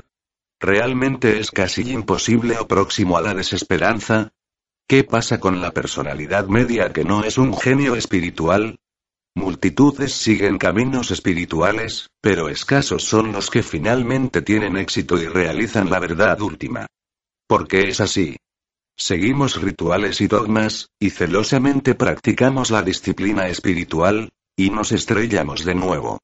¿Realmente 0.60 1.40
es 1.40 1.52
casi 1.52 1.92
imposible 1.92 2.58
o 2.58 2.68
próximo 2.68 3.20
a 3.20 3.22
la 3.22 3.36
desesperanza? 3.36 4.32
¿Qué 4.88 5.04
pasa 5.04 5.40
con 5.40 5.62
la 5.62 5.76
personalidad 5.76 6.48
media 6.48 6.92
que 6.92 7.04
no 7.04 7.24
es 7.24 7.38
un 7.38 7.56
genio 7.56 7.96
espiritual? 7.96 8.80
Multitudes 9.36 10.12
siguen 10.12 10.58
caminos 10.58 11.12
espirituales, 11.12 12.10
pero 12.20 12.50
escasos 12.50 13.04
son 13.04 13.32
los 13.32 13.52
que 13.52 13.62
finalmente 13.62 14.42
tienen 14.42 14.76
éxito 14.76 15.16
y 15.22 15.28
realizan 15.28 15.92
la 15.92 16.00
verdad 16.00 16.42
última. 16.42 16.88
¿Por 17.46 17.68
qué 17.68 17.90
es 17.90 18.02
así? 18.02 18.38
Seguimos 18.98 19.62
rituales 19.62 20.20
y 20.20 20.26
dogmas, 20.26 20.90
y 21.00 21.12
celosamente 21.12 21.94
practicamos 21.94 22.72
la 22.72 22.82
disciplina 22.82 23.50
espiritual, 23.50 24.32
y 24.56 24.72
nos 24.72 24.92
estrellamos 24.92 25.64
de 25.64 25.76
nuevo. 25.76 26.18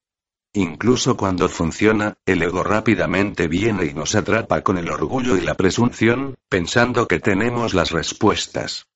Incluso 0.52 1.16
cuando 1.16 1.48
funciona, 1.48 2.18
el 2.26 2.42
ego 2.42 2.64
rápidamente 2.64 3.46
viene 3.46 3.86
y 3.86 3.94
nos 3.94 4.16
atrapa 4.16 4.62
con 4.62 4.78
el 4.78 4.90
orgullo 4.90 5.36
y 5.36 5.42
la 5.42 5.54
presunción, 5.54 6.36
pensando 6.48 7.06
que 7.06 7.20
tenemos 7.20 7.72
las 7.72 7.92
respuestas. 7.92 8.86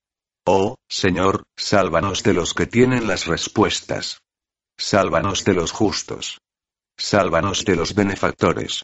Oh, 0.44 0.76
Señor, 0.88 1.44
sálvanos 1.56 2.24
de 2.24 2.34
los 2.34 2.54
que 2.54 2.66
tienen 2.66 3.06
las 3.06 3.26
respuestas. 3.26 4.20
Sálvanos 4.76 5.44
de 5.44 5.54
los 5.54 5.70
justos. 5.70 6.40
Sálvanos 6.96 7.64
de 7.64 7.76
los 7.76 7.94
benefactores. 7.94 8.82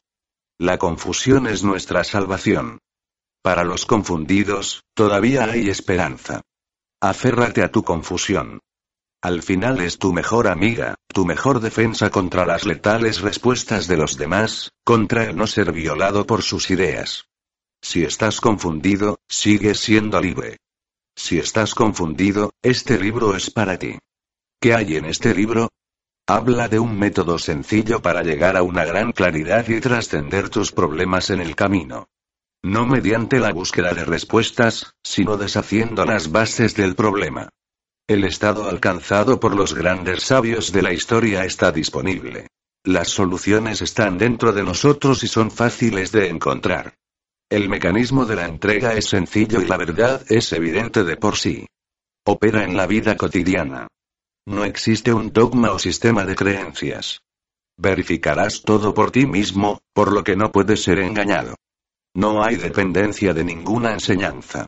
La 0.57 0.79
confusión 0.79 1.49
es 1.49 1.65
nuestra 1.65 2.05
salvación. 2.05 2.79
Para 3.43 3.65
los 3.65 3.85
confundidos, 3.85 4.85
todavía 4.95 5.45
hay 5.45 5.69
esperanza. 5.69 6.43
Aférrate 7.01 7.65
a 7.65 7.71
tu 7.73 7.83
confusión. 7.83 8.61
Al 9.23 9.43
final 9.43 9.83
es 9.83 9.99
tu 9.99 10.15
mejor 10.15 10.49
amiga, 10.49 10.95
tu 11.09 11.27
mejor 11.27 11.61
defensa 11.61 12.09
contra 12.09 12.47
las 12.47 12.65
letales 12.65 13.21
respuestas 13.21 13.87
de 13.87 13.99
los 13.99 14.17
demás, 14.17 14.73
contra 14.83 15.25
el 15.25 15.37
no 15.37 15.47
ser 15.47 15.73
violado 15.73 16.27
por 16.27 16.43
sus 16.43 16.71
ideas. 16.71 17.27
Si 17.83 18.03
estás 18.03 18.41
confundido, 18.41 19.21
sigues 19.29 19.81
siendo 19.81 20.23
libre. 20.23 20.57
Si 21.15 21.39
estás 21.39 21.75
confundido, 21.75 22.55
este 22.63 22.99
libro 22.99 23.37
es 23.37 23.51
para 23.51 23.79
ti. 23.79 23.99
¿Qué 24.59 24.75
hay 24.75 24.97
en 24.97 25.05
este 25.05 25.35
libro? 25.35 25.69
Habla 26.27 26.69
de 26.69 26.79
un 26.79 26.99
método 26.99 27.39
sencillo 27.39 28.01
para 28.01 28.23
llegar 28.23 28.57
a 28.57 28.63
una 28.63 28.87
gran 28.87 29.13
claridad 29.13 29.69
y 29.69 29.81
trascender 29.81 30.49
tus 30.49 30.73
problemas 30.73 31.29
en 31.29 31.43
el 31.43 31.55
camino. 31.57 32.09
No 32.63 32.87
mediante 32.87 33.39
la 33.39 33.53
búsqueda 33.53 33.93
de 33.93 34.07
respuestas, 34.07 34.95
sino 35.03 35.37
deshaciendo 35.37 36.07
las 36.07 36.31
bases 36.33 36.75
del 36.75 36.95
problema. 36.95 37.51
El 38.11 38.25
estado 38.25 38.69
alcanzado 38.69 39.39
por 39.39 39.55
los 39.55 39.73
grandes 39.73 40.25
sabios 40.25 40.73
de 40.73 40.83
la 40.83 40.93
historia 40.93 41.45
está 41.45 41.71
disponible. 41.71 42.49
Las 42.83 43.07
soluciones 43.07 43.83
están 43.83 44.19
dentro 44.19 44.53
de 44.53 44.65
nosotros 44.65 45.23
y 45.23 45.29
son 45.29 45.53
fáciles 45.53 46.11
de 46.11 46.29
encontrar. 46.29 46.95
El 47.49 47.69
mecanismo 47.69 48.27
de 48.27 48.35
la 48.35 48.47
entrega 48.47 48.95
es 48.95 49.05
sencillo 49.05 49.63
y 49.63 49.67
la 49.67 49.77
verdad 49.77 50.25
es 50.29 50.53
evidente 50.53 51.05
de 51.05 51.17
por 51.17 51.37
sí. 51.37 51.69
Opera 52.27 52.65
en 52.65 52.77
la 52.77 52.89
vida 52.89 53.17
cotidiana. 53.17 53.87
No 54.45 54.65
existe 54.65 55.13
un 55.13 55.33
dogma 55.33 55.71
o 55.71 55.79
sistema 55.79 56.25
de 56.25 56.35
creencias. 56.35 57.21
Verificarás 57.77 58.63
todo 58.63 58.93
por 58.93 59.13
ti 59.13 59.25
mismo, 59.25 59.83
por 59.95 60.11
lo 60.11 60.25
que 60.25 60.35
no 60.35 60.51
puedes 60.51 60.83
ser 60.83 60.99
engañado. 60.99 61.55
No 62.17 62.43
hay 62.43 62.57
dependencia 62.57 63.33
de 63.35 63.45
ninguna 63.45 63.93
enseñanza. 63.93 64.67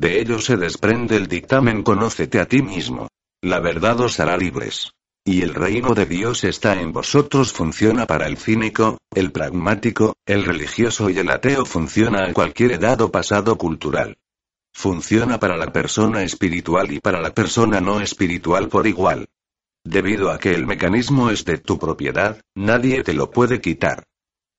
De 0.00 0.18
ello 0.18 0.38
se 0.38 0.56
desprende 0.56 1.14
el 1.14 1.26
dictamen 1.26 1.82
Conócete 1.82 2.40
a 2.40 2.46
ti 2.46 2.62
mismo. 2.62 3.08
La 3.42 3.60
verdad 3.60 4.00
os 4.00 4.18
hará 4.18 4.38
libres. 4.38 4.92
Y 5.26 5.42
el 5.42 5.52
reino 5.52 5.92
de 5.92 6.06
Dios 6.06 6.42
está 6.44 6.80
en 6.80 6.90
vosotros 6.90 7.52
funciona 7.52 8.06
para 8.06 8.26
el 8.26 8.38
cínico, 8.38 8.96
el 9.14 9.30
pragmático, 9.30 10.14
el 10.24 10.46
religioso 10.46 11.10
y 11.10 11.18
el 11.18 11.28
ateo 11.28 11.66
funciona 11.66 12.24
a 12.24 12.32
cualquier 12.32 12.72
edad 12.72 12.98
o 13.02 13.12
pasado 13.12 13.58
cultural. 13.58 14.16
Funciona 14.72 15.38
para 15.38 15.58
la 15.58 15.70
persona 15.70 16.22
espiritual 16.22 16.90
y 16.92 17.00
para 17.00 17.20
la 17.20 17.34
persona 17.34 17.82
no 17.82 18.00
espiritual 18.00 18.70
por 18.70 18.86
igual. 18.86 19.28
Debido 19.84 20.30
a 20.30 20.38
que 20.38 20.54
el 20.54 20.66
mecanismo 20.66 21.28
es 21.28 21.44
de 21.44 21.58
tu 21.58 21.78
propiedad, 21.78 22.40
nadie 22.54 23.02
te 23.02 23.12
lo 23.12 23.30
puede 23.30 23.60
quitar. 23.60 24.04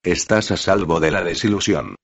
Estás 0.03 0.51
a 0.51 0.57
salvo 0.57 0.99
de 0.99 1.09
la 1.09 1.23
desilusión. 1.23 1.95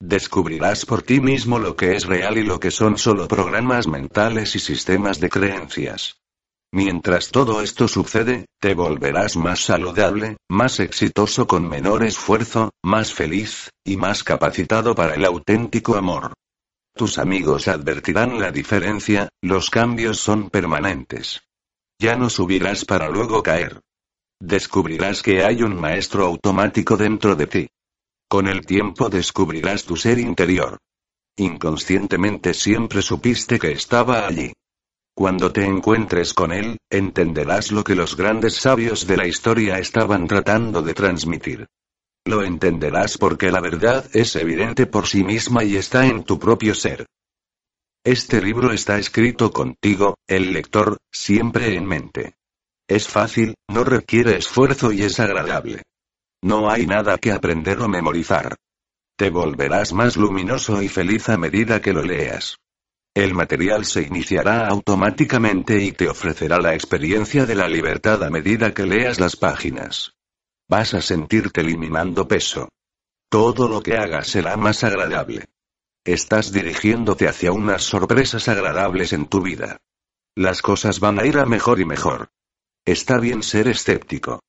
Descubrirás 0.00 0.84
por 0.84 1.02
ti 1.02 1.20
mismo 1.20 1.58
lo 1.58 1.74
que 1.74 1.96
es 1.96 2.04
real 2.04 2.36
y 2.36 2.42
lo 2.42 2.60
que 2.60 2.70
son 2.70 2.98
solo 2.98 3.28
programas 3.28 3.86
mentales 3.88 4.54
y 4.54 4.58
sistemas 4.58 5.20
de 5.20 5.30
creencias. 5.30 6.20
Mientras 6.70 7.30
todo 7.30 7.62
esto 7.62 7.88
sucede, 7.88 8.46
te 8.60 8.74
volverás 8.74 9.36
más 9.36 9.60
saludable, 9.60 10.36
más 10.50 10.80
exitoso 10.80 11.46
con 11.46 11.66
menor 11.66 12.04
esfuerzo, 12.04 12.70
más 12.82 13.14
feliz, 13.14 13.70
y 13.84 13.96
más 13.96 14.22
capacitado 14.22 14.94
para 14.94 15.14
el 15.14 15.24
auténtico 15.24 15.96
amor. 15.96 16.34
Tus 16.94 17.18
amigos 17.18 17.68
advertirán 17.68 18.38
la 18.38 18.50
diferencia, 18.50 19.30
los 19.42 19.70
cambios 19.70 20.18
son 20.18 20.50
permanentes. 20.50 21.42
Ya 21.98 22.16
no 22.16 22.28
subirás 22.28 22.84
para 22.84 23.08
luego 23.08 23.42
caer. 23.42 23.80
Descubrirás 24.40 25.22
que 25.22 25.42
hay 25.42 25.62
un 25.62 25.80
maestro 25.80 26.26
automático 26.26 26.98
dentro 26.98 27.36
de 27.36 27.46
ti. 27.46 27.68
Con 28.28 28.48
el 28.48 28.66
tiempo 28.66 29.08
descubrirás 29.08 29.84
tu 29.84 29.96
ser 29.96 30.18
interior. 30.18 30.78
Inconscientemente 31.36 32.54
siempre 32.54 33.00
supiste 33.00 33.58
que 33.58 33.70
estaba 33.70 34.26
allí. 34.26 34.52
Cuando 35.14 35.52
te 35.52 35.64
encuentres 35.64 36.34
con 36.34 36.52
él, 36.52 36.78
entenderás 36.90 37.70
lo 37.70 37.84
que 37.84 37.94
los 37.94 38.16
grandes 38.16 38.56
sabios 38.56 39.06
de 39.06 39.16
la 39.16 39.26
historia 39.28 39.78
estaban 39.78 40.26
tratando 40.26 40.82
de 40.82 40.92
transmitir. 40.92 41.66
Lo 42.24 42.42
entenderás 42.42 43.16
porque 43.16 43.52
la 43.52 43.60
verdad 43.60 44.04
es 44.12 44.34
evidente 44.34 44.86
por 44.86 45.06
sí 45.06 45.22
misma 45.22 45.62
y 45.62 45.76
está 45.76 46.06
en 46.06 46.24
tu 46.24 46.38
propio 46.38 46.74
ser. 46.74 47.06
Este 48.04 48.42
libro 48.42 48.72
está 48.72 48.98
escrito 48.98 49.52
contigo, 49.52 50.16
el 50.26 50.52
lector, 50.52 50.98
siempre 51.12 51.76
en 51.76 51.86
mente. 51.86 52.34
Es 52.88 53.08
fácil, 53.08 53.54
no 53.68 53.84
requiere 53.84 54.36
esfuerzo 54.36 54.90
y 54.92 55.02
es 55.02 55.20
agradable. 55.20 55.82
No 56.46 56.70
hay 56.70 56.86
nada 56.86 57.18
que 57.18 57.32
aprender 57.32 57.80
o 57.80 57.88
memorizar. 57.88 58.54
Te 59.18 59.30
volverás 59.30 59.92
más 59.92 60.16
luminoso 60.16 60.80
y 60.80 60.88
feliz 60.88 61.28
a 61.28 61.36
medida 61.36 61.80
que 61.80 61.92
lo 61.92 62.04
leas. 62.04 62.58
El 63.16 63.34
material 63.34 63.84
se 63.84 64.02
iniciará 64.02 64.68
automáticamente 64.68 65.82
y 65.82 65.90
te 65.90 66.08
ofrecerá 66.08 66.60
la 66.60 66.74
experiencia 66.74 67.46
de 67.46 67.56
la 67.56 67.68
libertad 67.68 68.22
a 68.22 68.30
medida 68.30 68.72
que 68.72 68.86
leas 68.86 69.18
las 69.18 69.34
páginas. 69.34 70.14
Vas 70.68 70.94
a 70.94 71.02
sentirte 71.02 71.62
eliminando 71.62 72.28
peso. 72.28 72.68
Todo 73.28 73.66
lo 73.66 73.82
que 73.82 73.96
hagas 73.96 74.28
será 74.28 74.56
más 74.56 74.84
agradable. 74.84 75.46
Estás 76.04 76.52
dirigiéndote 76.52 77.26
hacia 77.26 77.50
unas 77.50 77.82
sorpresas 77.82 78.46
agradables 78.46 79.12
en 79.12 79.26
tu 79.26 79.42
vida. 79.42 79.78
Las 80.36 80.62
cosas 80.62 81.00
van 81.00 81.18
a 81.18 81.26
ir 81.26 81.38
a 81.38 81.44
mejor 81.44 81.80
y 81.80 81.84
mejor. 81.84 82.28
Está 82.84 83.18
bien 83.18 83.42
ser 83.42 83.66
escéptico. 83.66 84.45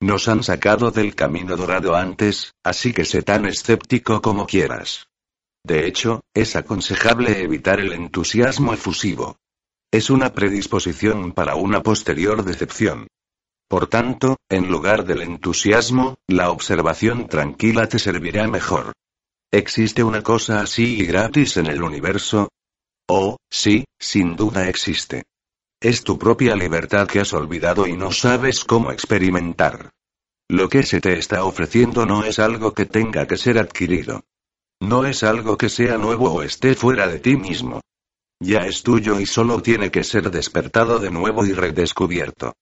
Nos 0.00 0.28
han 0.28 0.44
sacado 0.44 0.92
del 0.92 1.14
camino 1.14 1.56
dorado 1.56 1.96
antes, 1.96 2.54
así 2.62 2.92
que 2.92 3.04
sé 3.04 3.22
tan 3.22 3.46
escéptico 3.46 4.22
como 4.22 4.46
quieras. 4.46 5.08
De 5.64 5.86
hecho, 5.86 6.22
es 6.34 6.54
aconsejable 6.54 7.42
evitar 7.42 7.80
el 7.80 7.92
entusiasmo 7.92 8.72
efusivo. 8.72 9.36
Es 9.90 10.08
una 10.08 10.32
predisposición 10.32 11.32
para 11.32 11.56
una 11.56 11.82
posterior 11.82 12.44
decepción. 12.44 13.08
Por 13.68 13.88
tanto, 13.88 14.36
en 14.48 14.68
lugar 14.68 15.04
del 15.04 15.22
entusiasmo, 15.22 16.16
la 16.26 16.50
observación 16.50 17.26
tranquila 17.26 17.88
te 17.88 17.98
servirá 17.98 18.46
mejor. 18.46 18.92
¿Existe 19.50 20.04
una 20.04 20.22
cosa 20.22 20.60
así 20.60 21.00
y 21.00 21.06
gratis 21.06 21.56
en 21.56 21.66
el 21.66 21.82
universo? 21.82 22.48
Oh, 23.08 23.36
sí, 23.50 23.84
sin 23.98 24.36
duda 24.36 24.68
existe. 24.68 25.24
Es 25.80 26.02
tu 26.02 26.18
propia 26.18 26.56
libertad 26.56 27.06
que 27.06 27.20
has 27.20 27.32
olvidado 27.32 27.86
y 27.86 27.96
no 27.96 28.10
sabes 28.10 28.64
cómo 28.64 28.90
experimentar. 28.90 29.90
Lo 30.48 30.68
que 30.68 30.82
se 30.82 31.00
te 31.00 31.16
está 31.16 31.44
ofreciendo 31.44 32.04
no 32.04 32.24
es 32.24 32.40
algo 32.40 32.74
que 32.74 32.84
tenga 32.84 33.28
que 33.28 33.36
ser 33.36 33.58
adquirido. 33.58 34.24
No 34.80 35.06
es 35.06 35.22
algo 35.22 35.56
que 35.56 35.68
sea 35.68 35.96
nuevo 35.96 36.32
o 36.32 36.42
esté 36.42 36.74
fuera 36.74 37.06
de 37.06 37.20
ti 37.20 37.36
mismo. 37.36 37.80
Ya 38.40 38.66
es 38.66 38.82
tuyo 38.82 39.20
y 39.20 39.26
solo 39.26 39.62
tiene 39.62 39.92
que 39.92 40.02
ser 40.02 40.32
despertado 40.32 40.98
de 40.98 41.12
nuevo 41.12 41.46
y 41.46 41.52
redescubierto. 41.52 42.54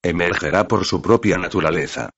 Emergerá 0.00 0.68
por 0.68 0.84
su 0.84 1.02
propia 1.02 1.38
naturaleza. 1.38 2.10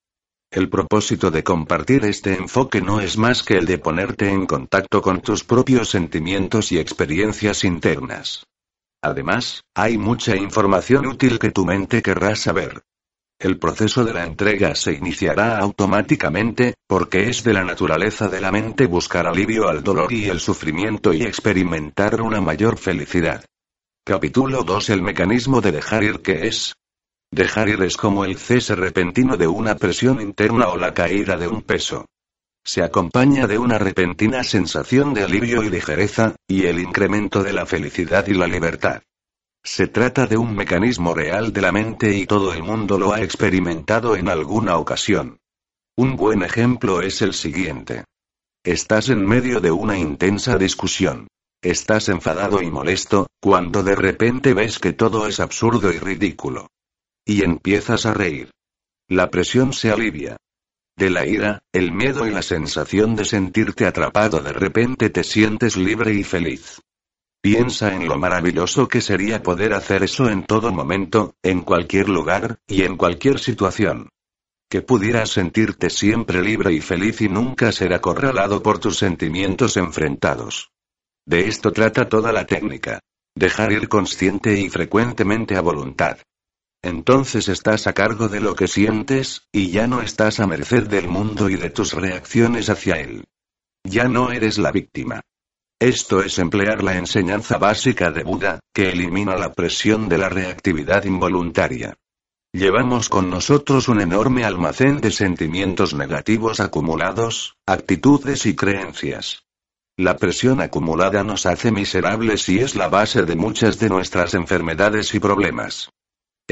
El 0.50 0.68
propósito 0.68 1.30
de 1.30 1.42
compartir 1.42 2.04
este 2.04 2.34
enfoque 2.34 2.82
no 2.82 3.00
es 3.00 3.16
más 3.16 3.42
que 3.42 3.56
el 3.56 3.64
de 3.64 3.78
ponerte 3.78 4.28
en 4.28 4.44
contacto 4.44 5.00
con 5.00 5.22
tus 5.22 5.44
propios 5.44 5.88
sentimientos 5.88 6.72
y 6.72 6.78
experiencias 6.78 7.64
internas. 7.64 8.44
Además, 9.02 9.64
hay 9.74 9.98
mucha 9.98 10.36
información 10.36 11.06
útil 11.06 11.40
que 11.40 11.50
tu 11.50 11.64
mente 11.66 12.02
querrá 12.02 12.36
saber. 12.36 12.84
El 13.40 13.58
proceso 13.58 14.04
de 14.04 14.14
la 14.14 14.24
entrega 14.24 14.76
se 14.76 14.92
iniciará 14.92 15.58
automáticamente, 15.58 16.74
porque 16.86 17.28
es 17.28 17.42
de 17.42 17.52
la 17.52 17.64
naturaleza 17.64 18.28
de 18.28 18.40
la 18.40 18.52
mente 18.52 18.86
buscar 18.86 19.26
alivio 19.26 19.68
al 19.68 19.82
dolor 19.82 20.12
y 20.12 20.28
el 20.28 20.38
sufrimiento 20.38 21.12
y 21.12 21.22
experimentar 21.22 22.22
una 22.22 22.40
mayor 22.40 22.78
felicidad. 22.78 23.44
Capítulo 24.04 24.62
2 24.62 24.90
El 24.90 25.02
mecanismo 25.02 25.60
de 25.60 25.72
dejar 25.72 26.04
ir 26.04 26.22
que 26.22 26.46
es. 26.46 26.74
Dejar 27.32 27.68
ir 27.70 27.82
es 27.82 27.96
como 27.96 28.24
el 28.24 28.36
cese 28.36 28.76
repentino 28.76 29.36
de 29.36 29.48
una 29.48 29.74
presión 29.74 30.20
interna 30.20 30.68
o 30.68 30.76
la 30.76 30.94
caída 30.94 31.36
de 31.36 31.48
un 31.48 31.62
peso. 31.62 32.06
Se 32.64 32.82
acompaña 32.82 33.46
de 33.46 33.58
una 33.58 33.78
repentina 33.78 34.44
sensación 34.44 35.14
de 35.14 35.24
alivio 35.24 35.62
y 35.62 35.70
ligereza, 35.70 36.36
y 36.46 36.66
el 36.66 36.78
incremento 36.78 37.42
de 37.42 37.52
la 37.52 37.66
felicidad 37.66 38.26
y 38.28 38.34
la 38.34 38.46
libertad. 38.46 39.02
Se 39.64 39.86
trata 39.86 40.26
de 40.26 40.36
un 40.36 40.54
mecanismo 40.54 41.14
real 41.14 41.52
de 41.52 41.60
la 41.60 41.72
mente 41.72 42.16
y 42.16 42.26
todo 42.26 42.52
el 42.52 42.62
mundo 42.62 42.98
lo 42.98 43.12
ha 43.12 43.22
experimentado 43.22 44.16
en 44.16 44.28
alguna 44.28 44.76
ocasión. 44.76 45.38
Un 45.96 46.16
buen 46.16 46.42
ejemplo 46.42 47.00
es 47.00 47.22
el 47.22 47.32
siguiente. 47.32 48.04
Estás 48.64 49.08
en 49.08 49.26
medio 49.26 49.60
de 49.60 49.70
una 49.70 49.98
intensa 49.98 50.56
discusión. 50.56 51.28
Estás 51.62 52.08
enfadado 52.08 52.62
y 52.62 52.70
molesto, 52.70 53.28
cuando 53.40 53.82
de 53.82 53.94
repente 53.94 54.54
ves 54.54 54.78
que 54.78 54.92
todo 54.92 55.26
es 55.26 55.38
absurdo 55.38 55.92
y 55.92 55.98
ridículo. 55.98 56.68
Y 57.24 57.44
empiezas 57.44 58.06
a 58.06 58.14
reír. 58.14 58.50
La 59.08 59.30
presión 59.30 59.72
se 59.72 59.90
alivia. 59.90 60.36
De 60.96 61.10
la 61.10 61.26
ira, 61.26 61.62
el 61.72 61.92
miedo 61.92 62.26
y 62.26 62.30
la 62.30 62.42
sensación 62.42 63.16
de 63.16 63.24
sentirte 63.24 63.86
atrapado 63.86 64.40
de 64.40 64.52
repente 64.52 65.10
te 65.10 65.24
sientes 65.24 65.76
libre 65.76 66.12
y 66.12 66.22
feliz. 66.22 66.80
Piensa 67.42 67.92
en 67.92 68.06
lo 68.06 68.18
maravilloso 68.18 68.86
que 68.86 69.00
sería 69.00 69.42
poder 69.42 69.72
hacer 69.72 70.04
eso 70.04 70.28
en 70.28 70.44
todo 70.44 70.70
momento, 70.70 71.34
en 71.42 71.62
cualquier 71.62 72.08
lugar, 72.08 72.60
y 72.68 72.82
en 72.82 72.96
cualquier 72.96 73.40
situación. 73.40 74.10
Que 74.70 74.80
pudieras 74.80 75.30
sentirte 75.30 75.90
siempre 75.90 76.40
libre 76.40 76.72
y 76.72 76.80
feliz 76.80 77.20
y 77.20 77.28
nunca 77.28 77.72
ser 77.72 77.94
acorralado 77.94 78.62
por 78.62 78.78
tus 78.78 78.98
sentimientos 78.98 79.76
enfrentados. 79.76 80.70
De 81.26 81.48
esto 81.48 81.72
trata 81.72 82.08
toda 82.08 82.32
la 82.32 82.46
técnica. 82.46 83.00
Dejar 83.34 83.72
ir 83.72 83.88
consciente 83.88 84.60
y 84.60 84.68
frecuentemente 84.68 85.56
a 85.56 85.62
voluntad. 85.62 86.18
Entonces 86.82 87.48
estás 87.48 87.86
a 87.86 87.92
cargo 87.92 88.28
de 88.28 88.40
lo 88.40 88.56
que 88.56 88.66
sientes, 88.66 89.46
y 89.52 89.70
ya 89.70 89.86
no 89.86 90.02
estás 90.02 90.40
a 90.40 90.46
merced 90.46 90.88
del 90.88 91.08
mundo 91.08 91.48
y 91.48 91.56
de 91.56 91.70
tus 91.70 91.92
reacciones 91.92 92.68
hacia 92.68 92.96
él. 92.96 93.24
Ya 93.84 94.08
no 94.08 94.32
eres 94.32 94.58
la 94.58 94.72
víctima. 94.72 95.20
Esto 95.80 96.22
es 96.22 96.38
emplear 96.38 96.82
la 96.82 96.96
enseñanza 96.96 97.58
básica 97.58 98.10
de 98.10 98.22
Buda, 98.22 98.60
que 98.72 98.90
elimina 98.90 99.36
la 99.36 99.52
presión 99.52 100.08
de 100.08 100.18
la 100.18 100.28
reactividad 100.28 101.04
involuntaria. 101.04 101.96
Llevamos 102.52 103.08
con 103.08 103.30
nosotros 103.30 103.88
un 103.88 104.00
enorme 104.00 104.44
almacén 104.44 105.00
de 105.00 105.10
sentimientos 105.10 105.94
negativos 105.94 106.60
acumulados, 106.60 107.56
actitudes 107.66 108.44
y 108.46 108.54
creencias. 108.54 109.44
La 109.96 110.16
presión 110.16 110.60
acumulada 110.60 111.24
nos 111.24 111.46
hace 111.46 111.70
miserables 111.70 112.48
y 112.48 112.58
es 112.58 112.76
la 112.76 112.88
base 112.88 113.22
de 113.22 113.36
muchas 113.36 113.78
de 113.78 113.88
nuestras 113.88 114.34
enfermedades 114.34 115.14
y 115.14 115.20
problemas. 115.20 115.90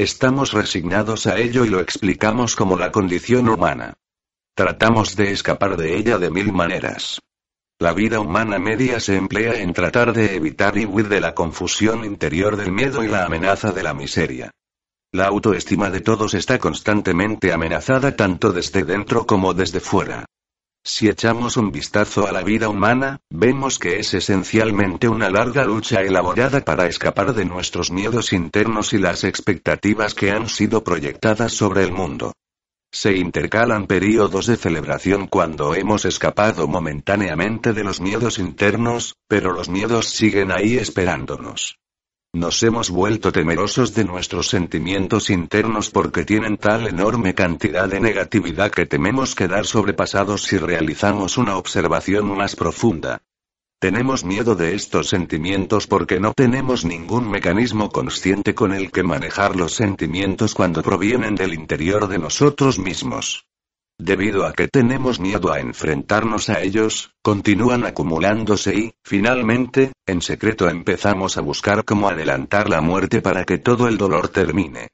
Estamos 0.01 0.51
resignados 0.51 1.27
a 1.27 1.37
ello 1.37 1.63
y 1.63 1.69
lo 1.69 1.79
explicamos 1.79 2.55
como 2.55 2.75
la 2.75 2.91
condición 2.91 3.47
humana. 3.47 3.93
Tratamos 4.55 5.15
de 5.15 5.31
escapar 5.31 5.77
de 5.77 5.95
ella 5.95 6.17
de 6.17 6.31
mil 6.31 6.51
maneras. 6.51 7.19
La 7.77 7.93
vida 7.93 8.19
humana 8.19 8.57
media 8.57 8.99
se 8.99 9.15
emplea 9.15 9.61
en 9.61 9.73
tratar 9.73 10.11
de 10.13 10.35
evitar 10.35 10.75
y 10.79 10.87
huir 10.87 11.07
de 11.07 11.21
la 11.21 11.35
confusión 11.35 12.03
interior 12.03 12.57
del 12.57 12.71
miedo 12.71 13.03
y 13.03 13.09
la 13.09 13.25
amenaza 13.25 13.73
de 13.73 13.83
la 13.83 13.93
miseria. 13.93 14.49
La 15.11 15.27
autoestima 15.27 15.91
de 15.91 16.01
todos 16.01 16.33
está 16.33 16.57
constantemente 16.57 17.53
amenazada 17.53 18.15
tanto 18.15 18.51
desde 18.51 18.83
dentro 18.83 19.27
como 19.27 19.53
desde 19.53 19.81
fuera. 19.81 20.25
Si 20.83 21.07
echamos 21.07 21.57
un 21.57 21.71
vistazo 21.71 22.27
a 22.27 22.31
la 22.31 22.41
vida 22.41 22.67
humana, 22.67 23.19
vemos 23.29 23.77
que 23.77 23.99
es 23.99 24.15
esencialmente 24.15 25.07
una 25.07 25.29
larga 25.29 25.63
lucha 25.63 26.01
elaborada 26.01 26.61
para 26.61 26.87
escapar 26.87 27.35
de 27.35 27.45
nuestros 27.45 27.91
miedos 27.91 28.33
internos 28.33 28.93
y 28.93 28.97
las 28.97 29.23
expectativas 29.23 30.15
que 30.15 30.31
han 30.31 30.49
sido 30.49 30.83
proyectadas 30.83 31.53
sobre 31.53 31.83
el 31.83 31.91
mundo. 31.91 32.33
Se 32.91 33.15
intercalan 33.15 33.85
periodos 33.85 34.47
de 34.47 34.57
celebración 34.57 35.27
cuando 35.27 35.75
hemos 35.75 36.03
escapado 36.05 36.67
momentáneamente 36.67 37.73
de 37.73 37.83
los 37.83 38.01
miedos 38.01 38.39
internos, 38.39 39.15
pero 39.27 39.53
los 39.53 39.69
miedos 39.69 40.09
siguen 40.09 40.51
ahí 40.51 40.77
esperándonos. 40.77 41.80
Nos 42.33 42.63
hemos 42.63 42.89
vuelto 42.89 43.33
temerosos 43.33 43.93
de 43.93 44.05
nuestros 44.05 44.47
sentimientos 44.47 45.29
internos 45.29 45.89
porque 45.89 46.23
tienen 46.23 46.55
tal 46.55 46.87
enorme 46.87 47.33
cantidad 47.35 47.89
de 47.89 47.99
negatividad 47.99 48.71
que 48.71 48.85
tememos 48.85 49.35
quedar 49.35 49.65
sobrepasados 49.65 50.43
si 50.43 50.57
realizamos 50.57 51.37
una 51.37 51.57
observación 51.57 52.37
más 52.37 52.55
profunda. 52.55 53.21
Tenemos 53.81 54.23
miedo 54.23 54.55
de 54.55 54.75
estos 54.75 55.09
sentimientos 55.09 55.87
porque 55.87 56.21
no 56.21 56.31
tenemos 56.33 56.85
ningún 56.85 57.29
mecanismo 57.29 57.89
consciente 57.89 58.55
con 58.55 58.71
el 58.71 58.91
que 58.91 59.03
manejar 59.03 59.57
los 59.57 59.73
sentimientos 59.73 60.53
cuando 60.53 60.83
provienen 60.83 61.35
del 61.35 61.53
interior 61.53 62.07
de 62.07 62.19
nosotros 62.19 62.79
mismos. 62.79 63.45
Debido 64.03 64.47
a 64.47 64.53
que 64.53 64.67
tenemos 64.67 65.19
miedo 65.19 65.53
a 65.53 65.59
enfrentarnos 65.59 66.49
a 66.49 66.59
ellos, 66.59 67.13
continúan 67.21 67.85
acumulándose 67.85 68.75
y, 68.75 68.93
finalmente, 69.03 69.91
en 70.07 70.23
secreto 70.23 70.67
empezamos 70.67 71.37
a 71.37 71.41
buscar 71.41 71.85
cómo 71.85 72.09
adelantar 72.09 72.67
la 72.67 72.81
muerte 72.81 73.21
para 73.21 73.43
que 73.43 73.59
todo 73.59 73.87
el 73.87 73.99
dolor 73.99 74.29
termine. 74.29 74.87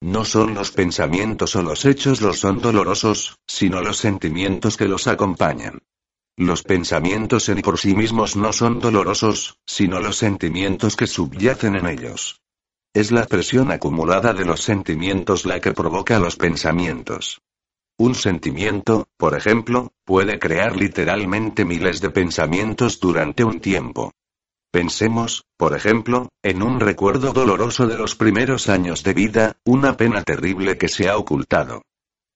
No 0.00 0.24
son 0.24 0.54
los 0.54 0.70
pensamientos 0.70 1.56
o 1.56 1.62
los 1.62 1.84
hechos 1.84 2.20
los 2.20 2.38
son 2.38 2.60
dolorosos, 2.60 3.40
sino 3.44 3.80
los 3.80 3.96
sentimientos 3.96 4.76
que 4.76 4.86
los 4.86 5.08
acompañan. 5.08 5.80
Los 6.36 6.62
pensamientos 6.62 7.48
en 7.48 7.60
por 7.60 7.76
sí 7.76 7.96
mismos 7.96 8.36
no 8.36 8.52
son 8.52 8.78
dolorosos, 8.78 9.58
sino 9.66 9.98
los 9.98 10.16
sentimientos 10.16 10.94
que 10.94 11.08
subyacen 11.08 11.74
en 11.74 11.88
ellos. 11.88 12.40
Es 12.94 13.10
la 13.10 13.26
presión 13.26 13.72
acumulada 13.72 14.32
de 14.32 14.44
los 14.44 14.60
sentimientos 14.62 15.44
la 15.44 15.60
que 15.60 15.72
provoca 15.72 16.20
los 16.20 16.36
pensamientos. 16.36 17.40
Un 17.96 18.16
sentimiento, 18.16 19.06
por 19.16 19.36
ejemplo, 19.36 19.92
puede 20.04 20.40
crear 20.40 20.76
literalmente 20.76 21.64
miles 21.64 22.00
de 22.00 22.10
pensamientos 22.10 22.98
durante 22.98 23.44
un 23.44 23.60
tiempo. 23.60 24.12
Pensemos, 24.72 25.44
por 25.56 25.76
ejemplo, 25.76 26.28
en 26.42 26.64
un 26.64 26.80
recuerdo 26.80 27.32
doloroso 27.32 27.86
de 27.86 27.96
los 27.96 28.16
primeros 28.16 28.68
años 28.68 29.04
de 29.04 29.14
vida, 29.14 29.56
una 29.64 29.96
pena 29.96 30.24
terrible 30.24 30.76
que 30.76 30.88
se 30.88 31.08
ha 31.08 31.16
ocultado. 31.16 31.82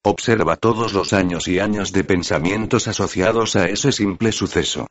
Observa 0.04 0.54
todos 0.54 0.92
los 0.92 1.12
años 1.12 1.48
y 1.48 1.58
años 1.58 1.90
de 1.90 2.04
pensamientos 2.04 2.86
asociados 2.86 3.56
a 3.56 3.68
ese 3.68 3.90
simple 3.90 4.30
suceso. 4.30 4.86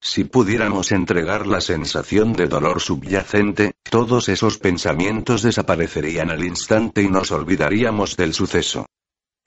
Si 0.00 0.22
pudiéramos 0.22 0.92
entregar 0.92 1.48
la 1.48 1.60
sensación 1.60 2.34
de 2.34 2.46
dolor 2.46 2.80
subyacente, 2.80 3.72
todos 3.90 4.28
esos 4.28 4.58
pensamientos 4.58 5.42
desaparecerían 5.42 6.30
al 6.30 6.44
instante 6.44 7.02
y 7.02 7.08
nos 7.08 7.32
olvidaríamos 7.32 8.16
del 8.16 8.32
suceso. 8.32 8.86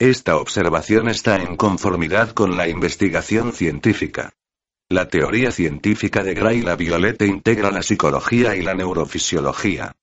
Esta 0.00 0.36
observación 0.36 1.08
está 1.08 1.42
en 1.42 1.56
conformidad 1.56 2.30
con 2.30 2.56
la 2.56 2.68
investigación 2.68 3.52
científica. 3.52 4.32
La 4.88 5.08
teoría 5.08 5.50
científica 5.50 6.22
de 6.22 6.34
Gray 6.34 6.62
la 6.62 6.76
Violette 6.76 7.22
integra 7.22 7.72
la 7.72 7.82
psicología 7.82 8.54
y 8.54 8.62
la 8.62 8.74
neurofisiología. 8.74 9.96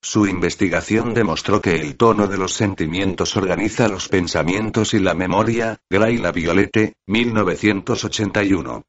Su 0.00 0.28
investigación 0.28 1.14
demostró 1.14 1.60
que 1.60 1.74
el 1.74 1.96
tono 1.96 2.28
de 2.28 2.38
los 2.38 2.52
sentimientos 2.52 3.36
organiza 3.36 3.88
los 3.88 4.08
pensamientos 4.08 4.94
y 4.94 5.00
la 5.00 5.14
memoria, 5.14 5.80
Gray 5.90 6.18
la 6.18 6.30
Violette, 6.30 6.94
1981. 7.08 8.84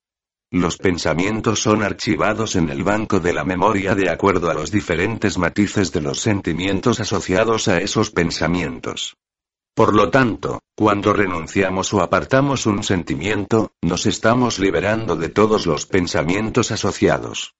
Los 0.51 0.78
pensamientos 0.78 1.59
son 1.59 1.82
archivados 1.82 2.55
en 2.55 2.70
el 2.70 2.84
banco 2.84 3.20
de 3.20 3.34
la 3.34 3.43
memoria 3.43 3.95
de 3.95 4.12
acuerdo 4.12 4.51
a 4.51 4.53
los 4.53 4.70
diferentes 4.70 5.39
matices 5.39 5.91
de 5.91 6.01
los 6.01 6.20
sentimientos 6.20 6.99
asociados 6.99 7.68
a 7.68 7.80
esos 7.80 8.12
pensamientos. 8.12 9.18
Por 9.74 9.95
lo 9.95 10.09
tanto, 10.09 10.59
cuando 10.76 11.13
renunciamos 11.13 11.93
o 11.93 12.01
apartamos 12.01 12.65
un 12.65 12.84
sentimiento, 12.84 13.72
nos 13.82 14.05
estamos 14.05 14.59
liberando 14.59 15.15
de 15.15 15.30
todos 15.30 15.65
los 15.65 15.86
pensamientos 15.86 16.72
asociados. 16.72 17.55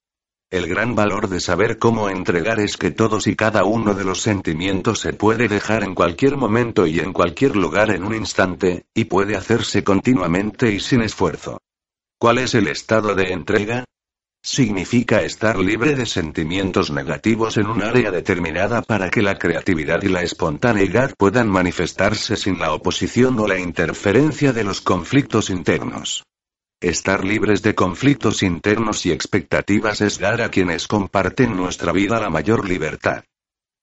El 0.50 0.68
gran 0.68 0.96
valor 0.96 1.30
de 1.30 1.40
saber 1.40 1.80
cómo 1.80 2.10
entregar 2.10 2.60
es 2.60 2.76
que 2.76 2.92
todos 2.92 3.28
y 3.28 3.38
cada 3.38 3.64
uno 3.64 3.94
de 3.94 4.04
los 4.04 4.22
sentimientos 4.22 5.00
se 5.00 5.14
puede 5.14 5.48
dejar 5.48 5.86
en 5.86 5.96
cualquier 5.96 6.36
momento 6.36 6.86
y 6.86 7.00
en 7.00 7.14
cualquier 7.14 7.56
lugar 7.56 7.90
en 7.90 8.04
un 8.04 8.14
instante, 8.14 8.86
y 8.94 9.06
puede 9.06 9.38
hacerse 9.38 9.86
continuamente 9.86 10.70
y 10.70 10.82
sin 10.82 11.04
esfuerzo. 11.04 11.60
¿Cuál 12.20 12.40
es 12.40 12.54
el 12.54 12.68
estado 12.68 13.16
de 13.16 13.32
entrega? 13.32 13.86
Significa 14.44 15.22
estar 15.22 15.60
libre 15.60 15.94
de 15.94 16.08
sentimientos 16.08 16.90
negativos 16.90 17.58
en 17.58 17.68
un 17.68 17.84
área 17.84 18.10
determinada 18.10 18.82
para 18.82 19.12
que 19.12 19.22
la 19.22 19.38
creatividad 19.38 20.02
y 20.02 20.10
la 20.10 20.24
espontaneidad 20.24 21.14
puedan 21.16 21.48
manifestarse 21.48 22.36
sin 22.36 22.58
la 22.58 22.74
oposición 22.74 23.38
o 23.40 23.48
la 23.48 23.60
interferencia 23.60 24.52
de 24.52 24.64
los 24.64 24.82
conflictos 24.82 25.52
internos. 25.52 26.24
Estar 26.82 27.24
libres 27.24 27.62
de 27.62 27.76
conflictos 27.76 28.42
internos 28.42 29.06
y 29.06 29.12
expectativas 29.12 30.02
es 30.02 30.18
dar 30.18 30.42
a 30.42 30.50
quienes 30.50 30.88
comparten 30.88 31.56
nuestra 31.56 31.92
vida 31.92 32.20
la 32.20 32.32
mayor 32.32 32.68
libertad. 32.68 33.24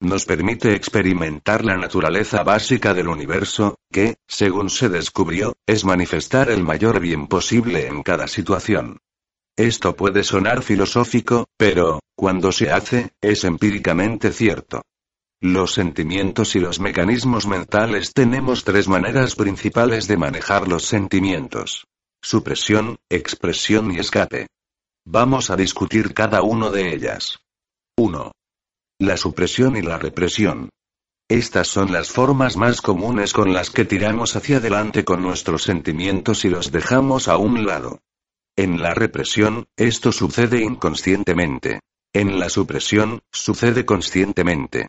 Nos 0.01 0.25
permite 0.25 0.75
experimentar 0.75 1.65
la 1.65 1.77
naturaleza 1.77 2.43
básica 2.43 2.95
del 2.95 3.07
universo, 3.07 3.77
que, 3.93 4.17
según 4.27 4.71
se 4.71 4.89
descubrió, 4.89 5.55
es 5.67 5.85
manifestar 5.85 6.51
el 6.51 6.65
mayor 6.65 6.99
bien 6.99 7.29
posible 7.29 7.87
en 7.87 8.03
cada 8.03 8.27
situación. 8.27 8.99
Esto 9.59 9.97
puede 9.97 10.23
sonar 10.23 10.63
filosófico, 10.63 11.49
pero, 11.57 11.99
cuando 12.15 12.53
se 12.53 12.71
hace, 12.71 13.11
es 13.21 13.43
empíricamente 13.43 14.31
cierto. 14.31 14.83
Los 15.41 15.75
sentimientos 15.75 16.55
y 16.55 16.61
los 16.61 16.79
mecanismos 16.79 17.49
mentales 17.49 18.15
tenemos 18.15 18.63
tres 18.63 18.87
maneras 18.87 19.35
principales 19.35 20.07
de 20.07 20.17
manejar 20.17 20.69
los 20.69 20.85
sentimientos. 20.85 21.89
Supresión, 22.23 22.99
expresión 23.11 23.91
y 23.91 23.99
escape. 23.99 24.47
Vamos 25.05 25.51
a 25.51 25.57
discutir 25.57 26.15
cada 26.15 26.43
uno 26.43 26.71
de 26.71 26.95
ellas. 26.95 27.41
1. 27.97 28.31
La 29.01 29.17
supresión 29.17 29.77
y 29.77 29.83
la 29.83 29.99
represión. 29.99 30.71
Estas 31.29 31.67
son 31.67 31.93
las 31.93 32.13
formas 32.13 32.57
más 32.57 32.81
comunes 32.81 33.33
con 33.33 33.53
las 33.53 33.71
que 33.71 33.85
tiramos 33.85 34.37
hacia 34.37 34.59
adelante 34.59 35.05
con 35.05 35.21
nuestros 35.21 35.65
sentimientos 35.65 36.45
y 36.45 36.49
los 36.49 36.71
dejamos 36.71 37.27
a 37.27 37.39
un 37.39 37.67
lado. 37.67 37.99
En 38.59 38.83
la 38.83 38.93
represión, 38.93 39.69
esto 39.77 40.11
sucede 40.11 40.61
inconscientemente. 40.65 41.79
En 42.13 42.41
la 42.41 42.49
supresión, 42.49 43.21
sucede 43.31 43.87
conscientemente. 43.87 44.89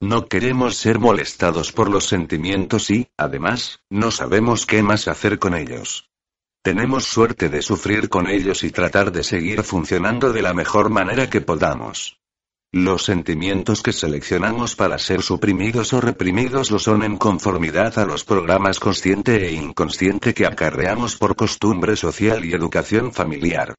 No 0.00 0.28
queremos 0.28 0.76
ser 0.76 0.98
molestados 0.98 1.72
por 1.72 1.90
los 1.90 2.06
sentimientos 2.06 2.90
y, 2.90 3.08
además, 3.18 3.80
no 3.90 4.10
sabemos 4.10 4.64
qué 4.64 4.82
más 4.82 5.08
hacer 5.08 5.38
con 5.38 5.54
ellos. 5.54 6.08
Tenemos 6.62 7.04
suerte 7.04 7.50
de 7.50 7.60
sufrir 7.60 8.08
con 8.08 8.28
ellos 8.28 8.64
y 8.64 8.70
tratar 8.70 9.12
de 9.12 9.24
seguir 9.24 9.62
funcionando 9.62 10.32
de 10.32 10.40
la 10.40 10.54
mejor 10.54 10.88
manera 10.88 11.28
que 11.28 11.42
podamos. 11.42 12.21
Los 12.74 13.04
sentimientos 13.04 13.82
que 13.82 13.92
seleccionamos 13.92 14.76
para 14.76 14.96
ser 14.96 15.20
suprimidos 15.20 15.92
o 15.92 16.00
reprimidos 16.00 16.70
lo 16.70 16.78
son 16.78 17.02
en 17.02 17.18
conformidad 17.18 17.98
a 17.98 18.06
los 18.06 18.24
programas 18.24 18.80
consciente 18.80 19.46
e 19.46 19.52
inconsciente 19.52 20.32
que 20.32 20.46
acarreamos 20.46 21.16
por 21.16 21.36
costumbre 21.36 21.96
social 21.96 22.46
y 22.46 22.54
educación 22.54 23.12
familiar. 23.12 23.74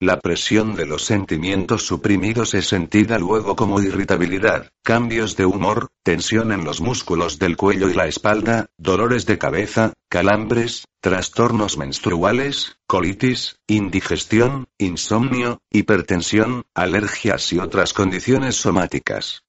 La 0.00 0.20
presión 0.20 0.76
de 0.76 0.86
los 0.86 1.04
sentimientos 1.04 1.84
suprimidos 1.84 2.54
es 2.54 2.68
sentida 2.68 3.18
luego 3.18 3.56
como 3.56 3.80
irritabilidad, 3.80 4.70
cambios 4.84 5.34
de 5.34 5.44
humor, 5.44 5.88
tensión 6.04 6.52
en 6.52 6.62
los 6.62 6.80
músculos 6.80 7.40
del 7.40 7.56
cuello 7.56 7.90
y 7.90 7.94
la 7.94 8.06
espalda, 8.06 8.66
dolores 8.78 9.26
de 9.26 9.38
cabeza, 9.38 9.94
calambres, 10.08 10.84
trastornos 11.00 11.78
menstruales, 11.78 12.78
colitis, 12.86 13.58
indigestión, 13.66 14.68
insomnio, 14.78 15.62
hipertensión, 15.68 16.62
alergias 16.74 17.52
y 17.52 17.58
otras 17.58 17.92
condiciones 17.92 18.54
somáticas. 18.54 19.42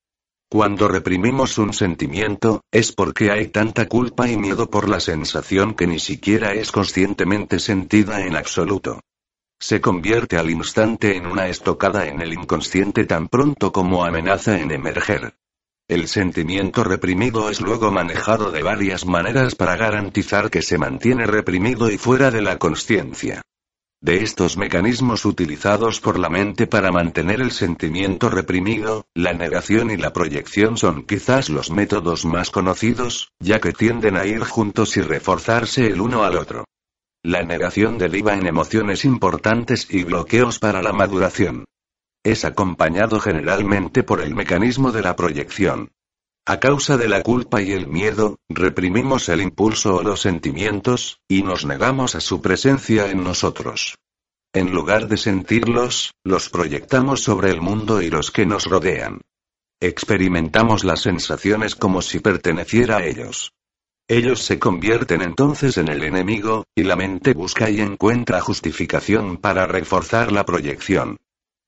Cuando 0.50 0.88
reprimimos 0.88 1.60
un 1.60 1.74
sentimiento, 1.74 2.62
es 2.72 2.92
porque 2.92 3.30
hay 3.30 3.50
tanta 3.50 3.88
culpa 3.88 4.28
y 4.28 4.36
miedo 4.36 4.68
por 4.68 4.90
la 4.90 5.00
sensación 5.00 5.76
que 5.76 5.86
ni 5.86 6.00
siquiera 6.00 6.54
es 6.54 6.72
conscientemente 6.72 7.60
sentida 7.60 8.26
en 8.26 8.36
absoluto. 8.36 9.00
Se 9.62 9.82
convierte 9.82 10.38
al 10.38 10.50
instante 10.50 11.18
en 11.18 11.26
una 11.26 11.50
estocada 11.50 12.08
en 12.08 12.22
el 12.22 12.34
inconsciente 12.34 13.06
tan 13.06 13.28
pronto 13.28 13.74
como 13.74 14.06
amenaza 14.06 14.58
en 14.58 14.72
emerger. 14.72 15.36
El 15.90 16.08
sentimiento 16.08 16.86
reprimido 16.86 17.50
es 17.50 17.60
luego 17.60 17.92
manejado 17.92 18.52
de 18.52 18.64
varias 18.64 19.06
maneras 19.06 19.56
para 19.56 19.76
garantizar 19.76 20.50
que 20.50 20.62
se 20.62 20.78
mantiene 20.78 21.26
reprimido 21.26 21.92
y 21.92 21.98
fuera 21.98 22.32
de 22.32 22.42
la 22.42 22.58
conciencia. 22.58 23.42
De 24.02 24.24
estos 24.24 24.56
mecanismos 24.56 25.26
utilizados 25.26 26.00
por 26.00 26.18
la 26.18 26.30
mente 26.30 26.66
para 26.68 26.90
mantener 26.90 27.42
el 27.42 27.52
sentimiento 27.52 28.30
reprimido, 28.30 29.08
la 29.14 29.34
negación 29.34 29.92
y 29.92 29.98
la 29.98 30.14
proyección 30.14 30.78
son 30.78 31.06
quizás 31.06 31.50
los 31.50 31.70
métodos 31.70 32.24
más 32.24 32.50
conocidos, 32.50 33.34
ya 33.40 33.60
que 33.60 33.74
tienden 33.74 34.16
a 34.16 34.26
ir 34.26 34.40
juntos 34.40 34.96
y 34.96 35.02
reforzarse 35.02 35.88
el 35.88 36.00
uno 36.00 36.24
al 36.24 36.38
otro. 36.38 36.64
La 37.24 37.44
negación 37.44 37.98
deriva 37.98 38.34
en 38.34 38.48
emociones 38.48 39.04
importantes 39.04 39.88
y 39.90 40.06
bloqueos 40.06 40.60
para 40.60 40.82
la 40.82 40.94
maduración. 40.94 41.66
Es 42.24 42.46
acompañado 42.46 43.20
generalmente 43.20 44.04
por 44.04 44.22
el 44.22 44.34
mecanismo 44.34 44.94
de 44.94 45.02
la 45.02 45.18
proyección. 45.18 45.92
A 46.46 46.60
causa 46.60 46.96
de 46.96 47.10
la 47.10 47.22
culpa 47.22 47.62
y 47.62 47.74
el 47.74 47.88
miedo, 47.88 48.40
reprimimos 48.48 49.28
el 49.28 49.42
impulso 49.42 49.98
o 49.98 50.04
los 50.04 50.22
sentimientos, 50.22 51.20
y 51.28 51.44
nos 51.44 51.66
negamos 51.66 52.16
a 52.16 52.22
su 52.22 52.42
presencia 52.42 53.12
en 53.12 53.24
nosotros. 53.24 53.98
En 54.54 54.72
lugar 54.72 55.08
de 55.10 55.18
sentirlos, 55.18 56.14
los 56.24 56.50
proyectamos 56.50 57.22
sobre 57.22 57.52
el 57.52 57.62
mundo 57.62 58.02
y 58.02 58.10
los 58.10 58.32
que 58.32 58.46
nos 58.46 58.66
rodean. 58.66 59.22
Experimentamos 59.82 60.84
las 60.84 61.02
sensaciones 61.02 61.76
como 61.76 62.02
si 62.02 62.20
perteneciera 62.20 62.98
a 62.98 63.06
ellos. 63.06 63.52
Ellos 64.12 64.42
se 64.42 64.58
convierten 64.58 65.22
entonces 65.22 65.78
en 65.78 65.88
el 65.88 66.04
enemigo, 66.04 66.66
y 66.76 66.82
la 66.82 66.96
mente 66.96 67.36
busca 67.36 67.70
y 67.70 67.80
encuentra 67.80 68.42
justificación 68.42 69.38
para 69.38 69.68
reforzar 69.68 70.32
la 70.32 70.46
proyección. 70.46 71.18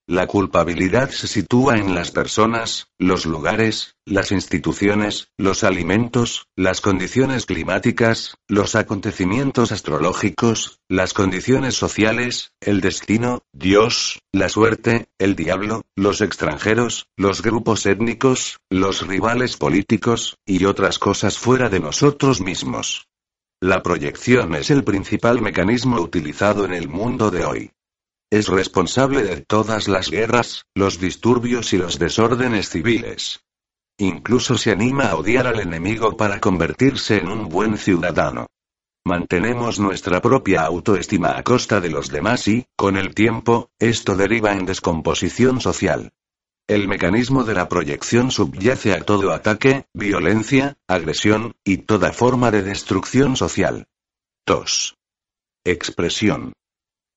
La 0.08 0.26
culpabilidad 0.28 1.12
se 1.12 1.28
sitúa 1.28 1.78
en 1.78 1.94
las 1.94 2.12
personas, 2.12 2.88
los 2.98 3.26
lugares, 3.26 3.96
las 4.04 4.32
instituciones, 4.32 5.30
los 5.38 5.64
alimentos, 5.64 6.48
las 6.56 6.82
condiciones 6.82 7.46
climáticas, 7.46 8.36
los 8.48 8.76
acontecimientos 8.76 9.72
astrológicos, 9.72 10.80
las 10.90 11.14
condiciones 11.14 11.76
sociales, 11.76 12.52
el 12.62 12.82
destino, 12.82 13.44
Dios, 13.54 14.20
la 14.34 14.50
suerte, 14.50 15.08
el 15.20 15.36
diablo, 15.36 15.84
los 15.96 16.22
extranjeros, 16.22 17.06
los 17.16 17.42
grupos 17.42 17.86
étnicos, 17.86 18.58
los 18.70 19.08
rivales 19.08 19.56
políticos, 19.56 20.36
y 20.46 20.66
otras 20.66 20.98
cosas 20.98 21.38
fuera 21.38 21.70
de 21.70 21.80
nosotros 21.80 22.42
mismos. 22.42 23.08
La 23.62 23.84
proyección 23.84 24.56
es 24.56 24.72
el 24.72 24.84
principal 24.84 25.42
mecanismo 25.42 26.02
utilizado 26.02 26.66
en 26.66 26.74
el 26.74 26.90
mundo 26.90 27.30
de 27.30 27.46
hoy. 27.46 27.72
Es 28.32 28.48
responsable 28.48 29.24
de 29.24 29.42
todas 29.42 29.90
las 29.90 30.10
guerras, 30.10 30.66
los 30.74 31.02
disturbios 31.02 31.74
y 31.74 31.78
los 31.78 32.00
desórdenes 32.00 32.70
civiles. 32.70 33.44
Incluso 33.98 34.58
se 34.58 34.72
anima 34.72 35.10
a 35.10 35.18
odiar 35.18 35.48
al 35.48 35.60
enemigo 35.60 36.16
para 36.16 36.40
convertirse 36.40 37.18
en 37.18 37.28
un 37.28 37.50
buen 37.50 37.78
ciudadano. 37.78 38.48
Mantenemos 39.06 39.82
nuestra 39.82 40.22
propia 40.22 40.62
autoestima 40.62 41.38
a 41.38 41.44
costa 41.44 41.82
de 41.82 41.90
los 41.90 42.08
demás 42.08 42.48
y, 42.48 42.66
con 42.78 42.96
el 42.96 43.14
tiempo, 43.14 43.70
esto 43.80 44.16
deriva 44.16 44.54
en 44.54 44.66
descomposición 44.66 45.60
social. 45.60 46.14
El 46.68 46.88
mecanismo 46.88 47.44
de 47.44 47.56
la 47.56 47.68
proyección 47.68 48.32
subyace 48.32 48.94
a 48.94 49.02
todo 49.02 49.34
ataque, 49.34 49.88
violencia, 49.94 50.78
agresión, 50.88 51.54
y 51.66 51.80
toda 51.80 52.14
forma 52.14 52.50
de 52.50 52.64
destrucción 52.64 53.36
social. 53.36 53.88
2. 54.46 54.96
Expresión. 55.66 56.54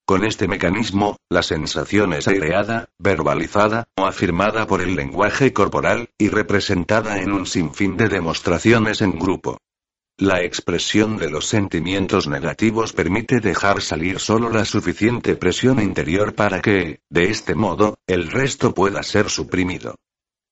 Con 0.06 0.22
este 0.26 0.48
mecanismo, 0.48 1.16
la 1.30 1.42
sensación 1.42 2.12
es 2.12 2.28
aireada, 2.28 2.90
verbalizada, 2.98 3.84
o 3.96 4.04
afirmada 4.04 4.66
por 4.66 4.82
el 4.82 4.96
lenguaje 4.96 5.54
corporal, 5.54 6.10
y 6.18 6.28
representada 6.28 7.22
en 7.22 7.32
un 7.32 7.46
sinfín 7.46 7.96
de 7.96 8.10
demostraciones 8.10 9.00
en 9.00 9.18
grupo. 9.18 9.56
La 10.18 10.42
expresión 10.42 11.16
de 11.16 11.30
los 11.30 11.46
sentimientos 11.46 12.28
negativos 12.28 12.92
permite 12.92 13.40
dejar 13.40 13.80
salir 13.80 14.20
solo 14.20 14.50
la 14.50 14.66
suficiente 14.66 15.36
presión 15.36 15.80
interior 15.80 16.34
para 16.34 16.60
que, 16.60 17.00
de 17.08 17.30
este 17.30 17.54
modo, 17.54 17.96
el 18.06 18.30
resto 18.30 18.74
pueda 18.74 19.02
ser 19.02 19.30
suprimido. 19.30 19.96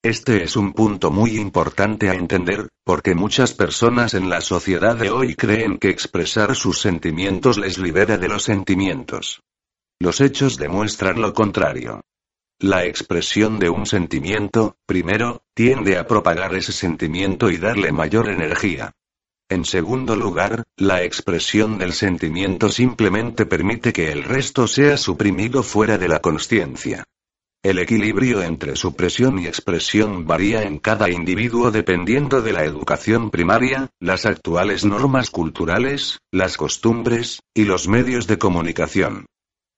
Este 0.03 0.43
es 0.43 0.57
un 0.57 0.73
punto 0.73 1.11
muy 1.11 1.37
importante 1.37 2.09
a 2.09 2.13
entender, 2.13 2.67
porque 2.83 3.15
muchas 3.15 3.53
personas 3.53 4.13
en 4.13 4.29
la 4.29 4.41
sociedad 4.41 4.97
de 4.97 5.09
hoy 5.09 5.33
creen 5.33 5.77
que 5.77 5.87
expresar 5.87 6.57
sus 6.57 6.81
sentimientos 6.81 7.57
les 7.57 7.77
libera 7.77 8.17
de 8.17 8.27
los 8.27 8.43
sentimientos. 8.43 9.39
Los 10.01 10.19
hechos 10.19 10.57
demuestran 10.57 11.21
lo 11.21 11.33
contrario. 11.33 12.01
La 12.59 12.83
expresión 12.83 13.59
de 13.59 13.69
un 13.69 13.85
sentimiento, 13.85 14.75
primero, 14.85 15.41
tiende 15.53 15.97
a 15.97 16.05
propagar 16.05 16.53
ese 16.53 16.73
sentimiento 16.73 17.49
y 17.49 17.55
darle 17.55 17.93
mayor 17.93 18.27
energía. 18.27 18.91
En 19.47 19.63
segundo 19.63 20.17
lugar, 20.17 20.65
la 20.75 21.01
expresión 21.03 21.77
del 21.77 21.93
sentimiento 21.93 22.67
simplemente 22.67 23.45
permite 23.45 23.93
que 23.93 24.11
el 24.11 24.25
resto 24.25 24.67
sea 24.67 24.97
suprimido 24.97 25.63
fuera 25.63 25.97
de 25.97 26.09
la 26.09 26.19
conciencia. 26.19 27.05
El 27.63 27.79
equilibrio 27.79 28.43
entre 28.43 28.75
supresión 28.75 29.39
y 29.39 29.47
expresión 29.47 30.27
varía 30.27 30.63
en 30.63 30.79
cada 30.79 31.09
individuo 31.09 31.71
dependiendo 31.71 32.41
de 32.41 32.51
la 32.51 32.65
educación 32.65 33.31
primaria, 33.31 33.89
las 34.01 34.25
actuales 34.25 34.83
normas 34.83 35.29
culturales, 35.29 36.19
las 36.29 36.57
costumbres, 36.57 37.39
y 37.53 37.63
los 37.63 37.87
medios 37.87 38.27
de 38.27 38.37
comunicación. 38.37 39.27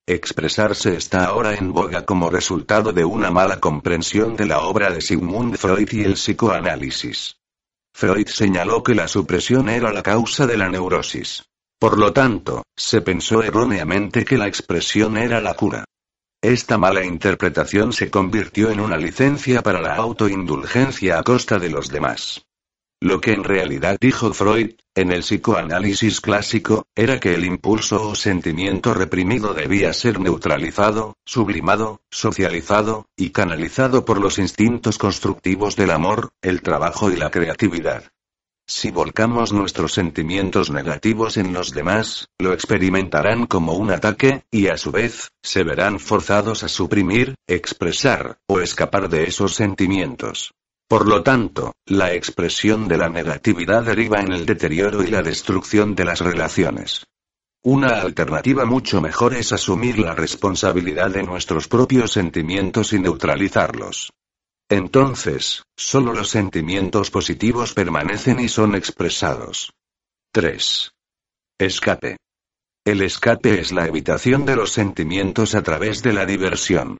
Expresarse 0.08 0.96
está 0.96 1.26
ahora 1.26 1.54
en 1.54 1.74
boga 1.74 2.06
como 2.06 2.32
resultado 2.32 2.92
de 2.92 3.06
una 3.06 3.30
mala 3.30 3.60
comprensión 3.60 4.36
de 4.36 4.48
la 4.48 4.62
obra 4.62 4.90
de 4.90 5.02
Sigmund 5.02 5.56
Freud 5.56 5.90
y 5.92 6.02
el 6.02 6.14
psicoanálisis. 6.14 7.38
Freud 7.94 8.28
señaló 8.30 8.82
que 8.82 8.96
la 8.96 9.08
supresión 9.08 9.70
era 9.70 9.94
la 9.94 10.02
causa 10.02 10.48
de 10.48 10.58
la 10.58 10.70
neurosis. 10.70 11.44
Por 11.80 12.00
lo 12.00 12.14
tanto, 12.14 12.64
se 12.76 13.02
pensó 13.02 13.44
erróneamente 13.44 14.26
que 14.26 14.40
la 14.40 14.48
expresión 14.48 15.18
era 15.18 15.40
la 15.40 15.54
cura. 15.54 15.86
Esta 16.46 16.78
mala 16.78 17.04
interpretación 17.04 17.92
se 17.92 18.12
convirtió 18.12 18.70
en 18.70 18.80
una 18.80 18.98
licencia 18.98 19.64
para 19.64 19.82
la 19.82 19.96
autoindulgencia 19.96 21.18
a 21.18 21.24
costa 21.24 21.58
de 21.58 21.72
los 21.72 21.90
demás. 21.90 22.46
Lo 23.02 23.20
que 23.20 23.34
en 23.34 23.44
realidad 23.44 23.98
dijo 24.00 24.32
Freud, 24.32 24.76
en 24.94 25.12
el 25.12 25.22
psicoanálisis 25.22 26.22
clásico, 26.22 26.86
era 26.96 27.20
que 27.20 27.34
el 27.34 27.46
impulso 27.46 28.10
o 28.10 28.14
sentimiento 28.14 28.94
reprimido 28.94 29.56
debía 29.56 29.92
ser 29.92 30.20
neutralizado, 30.20 31.16
sublimado, 31.26 32.02
socializado, 32.12 33.08
y 33.18 33.32
canalizado 33.32 34.06
por 34.06 34.22
los 34.22 34.38
instintos 34.38 35.00
constructivos 35.00 35.76
del 35.76 35.90
amor, 35.90 36.30
el 36.44 36.62
trabajo 36.62 37.10
y 37.10 37.16
la 37.16 37.32
creatividad. 37.32 38.04
Si 38.68 38.90
volcamos 38.90 39.54
nuestros 39.54 39.94
sentimientos 39.94 40.72
negativos 40.72 41.38
en 41.38 41.54
los 41.54 41.72
demás, 41.72 42.30
lo 42.40 42.52
experimentarán 42.52 43.46
como 43.46 43.74
un 43.74 43.92
ataque, 43.92 44.44
y 44.50 44.68
a 44.68 44.78
su 44.78 44.92
vez, 44.92 45.32
se 45.44 45.64
verán 45.64 46.00
forzados 46.00 46.64
a 46.64 46.68
suprimir, 46.68 47.36
expresar, 47.46 48.40
o 48.48 48.60
escapar 48.62 49.08
de 49.08 49.26
esos 49.26 49.54
sentimientos. 49.54 50.56
Por 50.88 51.08
lo 51.08 51.22
tanto, 51.22 51.74
la 51.86 52.14
expresión 52.14 52.88
de 52.88 52.98
la 52.98 53.10
negatividad 53.10 53.84
deriva 53.84 54.20
en 54.20 54.32
el 54.32 54.48
deterioro 54.48 55.04
y 55.04 55.08
la 55.08 55.22
destrucción 55.22 55.94
de 55.94 56.06
las 56.06 56.22
relaciones. 56.22 57.06
Una 57.64 58.02
alternativa 58.02 58.66
mucho 58.66 59.00
mejor 59.00 59.36
es 59.36 59.52
asumir 59.52 60.00
la 60.00 60.16
responsabilidad 60.16 61.12
de 61.12 61.24
nuestros 61.24 61.68
propios 61.68 62.12
sentimientos 62.12 62.94
y 62.94 63.00
neutralizarlos. 63.00 64.12
Entonces, 64.70 65.64
solo 65.78 66.14
los 66.14 66.30
sentimientos 66.30 67.12
positivos 67.12 67.74
permanecen 67.74 68.40
y 68.40 68.50
son 68.50 68.74
expresados. 68.74 69.74
3. 70.32 70.92
Escape. 71.60 72.18
El 72.84 73.02
escape 73.02 73.60
es 73.60 73.72
la 73.72 73.88
evitación 73.88 74.46
de 74.46 74.56
los 74.56 74.72
sentimientos 74.72 75.54
a 75.54 75.62
través 75.62 76.02
de 76.02 76.14
la 76.14 76.26
diversión. 76.26 76.98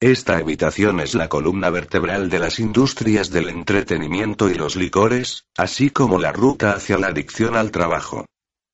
Esta 0.00 0.40
evitación 0.40 1.00
es 1.00 1.14
la 1.14 1.28
columna 1.28 1.68
vertebral 1.68 2.30
de 2.30 2.38
las 2.38 2.58
industrias 2.58 3.30
del 3.30 3.48
entretenimiento 3.48 4.48
y 4.48 4.54
los 4.54 4.76
licores, 4.76 5.44
así 5.58 5.90
como 5.90 6.18
la 6.18 6.32
ruta 6.32 6.72
hacia 6.72 6.96
la 6.96 7.08
adicción 7.08 7.56
al 7.56 7.70
trabajo. 7.72 8.24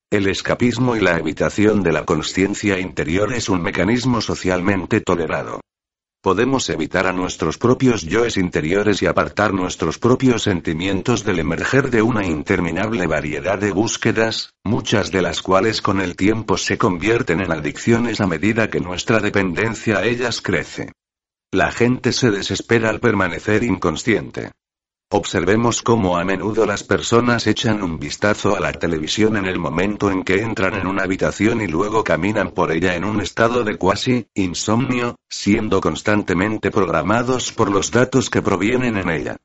El 0.09 0.27
escapismo 0.27 0.95
y 0.95 1.01
la 1.01 1.17
evitación 1.17 1.83
de 1.83 1.91
la 1.91 2.05
conciencia 2.05 2.79
interior 2.79 3.33
es 3.33 3.49
un 3.49 3.61
mecanismo 3.61 4.21
socialmente 4.21 5.01
tolerado. 5.01 5.59
Podemos 6.21 6.69
evitar 6.69 7.05
a 7.05 7.13
nuestros 7.13 7.57
propios 7.57 8.01
yoes 8.01 8.37
interiores 8.37 9.01
y 9.01 9.05
apartar 9.05 9.53
nuestros 9.53 9.99
propios 9.99 10.43
sentimientos 10.43 11.23
del 11.23 11.39
emerger 11.39 11.91
de 11.91 12.01
una 12.01 12.25
interminable 12.25 13.05
variedad 13.05 13.59
de 13.59 13.71
búsquedas, 13.71 14.53
muchas 14.63 15.11
de 15.11 15.21
las 15.21 15.41
cuales 15.41 15.81
con 15.81 16.01
el 16.01 16.15
tiempo 16.15 16.57
se 16.57 16.77
convierten 16.77 17.39
en 17.41 17.51
adicciones 17.51 18.19
a 18.19 18.27
medida 18.27 18.69
que 18.69 18.79
nuestra 18.79 19.19
dependencia 19.19 19.99
a 19.99 20.05
ellas 20.05 20.41
crece. 20.41 20.91
La 21.51 21.71
gente 21.71 22.11
se 22.11 22.31
desespera 22.31 22.89
al 22.89 22.99
permanecer 22.99 23.63
inconsciente. 23.63 24.51
Observemos 25.09 25.83
cómo 25.83 26.17
a 26.17 26.25
menudo 26.25 26.65
las 26.65 26.83
personas 26.83 27.47
echan 27.47 27.81
un 27.81 27.97
vistazo 27.97 28.57
a 28.57 28.59
la 28.59 28.73
televisión 28.73 29.37
en 29.37 29.45
el 29.45 29.57
momento 29.57 30.11
en 30.11 30.23
que 30.23 30.41
entran 30.41 30.73
en 30.73 30.85
una 30.85 31.03
habitación 31.03 31.61
y 31.61 31.67
luego 31.67 32.03
caminan 32.03 32.51
por 32.51 32.73
ella 32.73 32.93
en 32.93 33.05
un 33.05 33.21
estado 33.21 33.63
de 33.63 33.77
cuasi 33.77 34.27
insomnio, 34.33 35.15
siendo 35.29 35.79
constantemente 35.79 36.71
programados 36.71 37.53
por 37.53 37.71
los 37.71 37.89
datos 37.91 38.29
que 38.29 38.41
provienen 38.41 38.97
en 38.97 39.09
ella. 39.09 39.37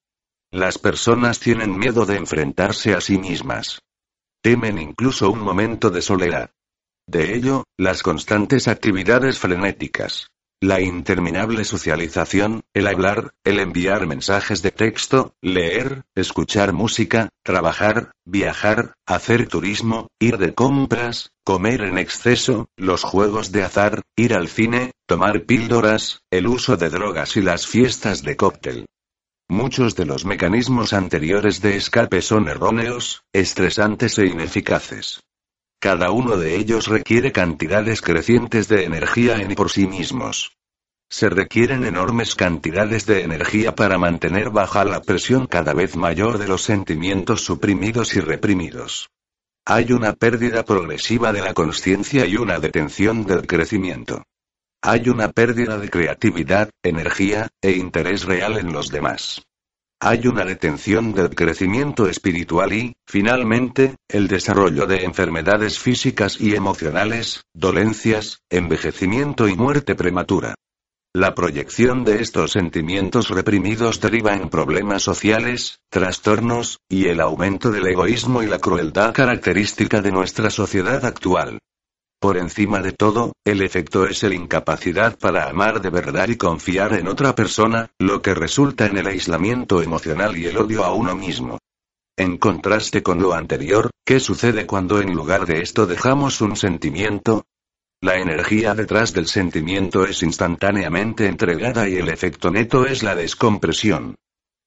Las 0.50 0.78
personas 0.78 1.38
tienen 1.38 1.78
miedo 1.78 2.06
de 2.06 2.16
enfrentarse 2.16 2.94
a 2.94 3.00
sí 3.00 3.16
mismas. 3.16 3.82
Temen 4.42 4.78
incluso 4.78 5.30
un 5.30 5.38
momento 5.38 5.90
de 5.90 6.02
soledad. 6.02 6.50
De 7.06 7.36
ello, 7.36 7.62
las 7.78 8.02
constantes 8.02 8.66
actividades 8.66 9.38
frenéticas, 9.38 10.32
la 10.62 10.80
interminable 10.80 11.64
socialización, 11.64 12.62
el 12.72 12.86
hablar, 12.86 13.34
el 13.42 13.58
enviar 13.58 14.06
mensajes 14.06 14.62
de 14.62 14.70
texto, 14.70 15.34
leer, 15.42 16.04
escuchar 16.14 16.72
música, 16.72 17.30
trabajar, 17.42 18.12
viajar, 18.24 18.94
hacer 19.04 19.48
turismo, 19.48 20.06
ir 20.20 20.38
de 20.38 20.54
compras, 20.54 21.32
comer 21.42 21.80
en 21.80 21.98
exceso, 21.98 22.68
los 22.76 23.02
juegos 23.02 23.50
de 23.50 23.64
azar, 23.64 24.02
ir 24.14 24.34
al 24.34 24.46
cine, 24.46 24.92
tomar 25.06 25.46
píldoras, 25.46 26.20
el 26.30 26.46
uso 26.46 26.76
de 26.76 26.90
drogas 26.90 27.36
y 27.36 27.42
las 27.42 27.66
fiestas 27.66 28.22
de 28.22 28.36
cóctel. 28.36 28.86
Muchos 29.48 29.96
de 29.96 30.06
los 30.06 30.24
mecanismos 30.24 30.92
anteriores 30.92 31.60
de 31.60 31.76
escape 31.76 32.22
son 32.22 32.46
erróneos, 32.46 33.24
estresantes 33.32 34.16
e 34.18 34.26
ineficaces. 34.26 35.24
Cada 35.83 36.12
uno 36.12 36.37
de 36.37 36.55
ellos 36.55 36.87
requiere 36.87 37.33
cantidades 37.33 38.03
crecientes 38.03 38.68
de 38.68 38.85
energía 38.85 39.43
en 39.43 39.51
y 39.51 39.57
por 39.57 39.68
sí 39.68 39.89
mismos. 39.89 40.57
Se 41.11 41.28
requieren 41.28 41.85
enormes 41.85 42.37
cantidades 42.37 43.05
de 43.05 43.22
energía 43.22 43.74
para 43.74 43.99
mantener 43.99 44.51
baja 44.51 44.85
la 44.85 45.03
presión 45.03 45.49
cada 45.49 45.74
vez 45.74 45.97
mayor 45.97 46.39
de 46.39 46.47
los 46.47 46.62
sentimientos 46.62 47.41
suprimidos 47.41 48.14
y 48.14 48.20
reprimidos. 48.20 49.11
Hay 49.64 49.91
una 49.91 50.12
pérdida 50.12 50.64
progresiva 50.64 51.33
de 51.33 51.41
la 51.41 51.53
conciencia 51.53 52.26
y 52.26 52.37
una 52.37 52.61
detención 52.61 53.24
del 53.24 53.45
crecimiento. 53.49 54.22
Hay 54.83 55.09
una 55.09 55.33
pérdida 55.33 55.78
de 55.78 55.91
creatividad, 55.91 56.70
energía, 56.85 57.49
e 57.61 57.72
interés 57.72 58.22
real 58.22 58.57
en 58.57 58.72
los 58.72 58.89
demás. 58.89 59.43
Hay 60.05 60.26
una 60.26 60.44
detención 60.44 61.14
del 61.14 61.32
crecimiento 61.32 62.09
espiritual 62.09 62.72
y, 62.72 62.96
finalmente, 63.07 63.94
el 64.09 64.26
desarrollo 64.26 64.84
de 64.84 65.05
enfermedades 65.05 65.78
físicas 65.78 66.40
y 66.40 66.57
emocionales, 66.57 67.42
dolencias, 67.55 68.40
envejecimiento 68.50 69.46
y 69.46 69.55
muerte 69.55 69.94
prematura. 69.94 70.57
La 71.14 71.36
proyección 71.36 72.03
de 72.03 72.20
estos 72.20 72.50
sentimientos 72.50 73.28
reprimidos 73.30 74.00
deriva 74.00 74.34
en 74.34 74.48
problemas 74.48 75.05
sociales, 75.05 75.78
trastornos, 75.88 76.80
y 76.88 77.07
el 77.07 77.20
aumento 77.20 77.70
del 77.70 77.86
egoísmo 77.86 78.42
y 78.42 78.48
la 78.48 78.59
crueldad 78.59 79.14
característica 79.14 80.03
de 80.03 80.11
nuestra 80.11 80.50
sociedad 80.50 81.05
actual. 81.05 81.61
Por 82.22 82.36
encima 82.36 82.80
de 82.80 82.92
todo, 82.92 83.32
el 83.44 83.62
efecto 83.62 84.06
es 84.06 84.22
la 84.22 84.32
incapacidad 84.32 85.18
para 85.18 85.48
amar 85.48 85.82
de 85.82 85.90
verdad 85.90 86.28
y 86.28 86.36
confiar 86.36 86.92
en 86.92 87.08
otra 87.08 87.34
persona, 87.34 87.90
lo 87.98 88.22
que 88.22 88.32
resulta 88.32 88.86
en 88.86 88.96
el 88.96 89.08
aislamiento 89.08 89.82
emocional 89.82 90.38
y 90.38 90.46
el 90.46 90.56
odio 90.56 90.84
a 90.84 90.94
uno 90.94 91.16
mismo. 91.16 91.58
En 92.16 92.38
contraste 92.38 93.02
con 93.02 93.20
lo 93.20 93.34
anterior, 93.34 93.90
¿qué 94.06 94.20
sucede 94.20 94.68
cuando 94.68 95.00
en 95.00 95.12
lugar 95.12 95.46
de 95.46 95.62
esto 95.62 95.84
dejamos 95.84 96.40
un 96.40 96.54
sentimiento? 96.54 97.42
La 98.00 98.20
energía 98.20 98.76
detrás 98.76 99.12
del 99.12 99.26
sentimiento 99.26 100.04
es 100.04 100.22
instantáneamente 100.22 101.26
entregada 101.26 101.88
y 101.88 101.96
el 101.96 102.08
efecto 102.08 102.52
neto 102.52 102.86
es 102.86 103.02
la 103.02 103.16
descompresión. 103.16 104.14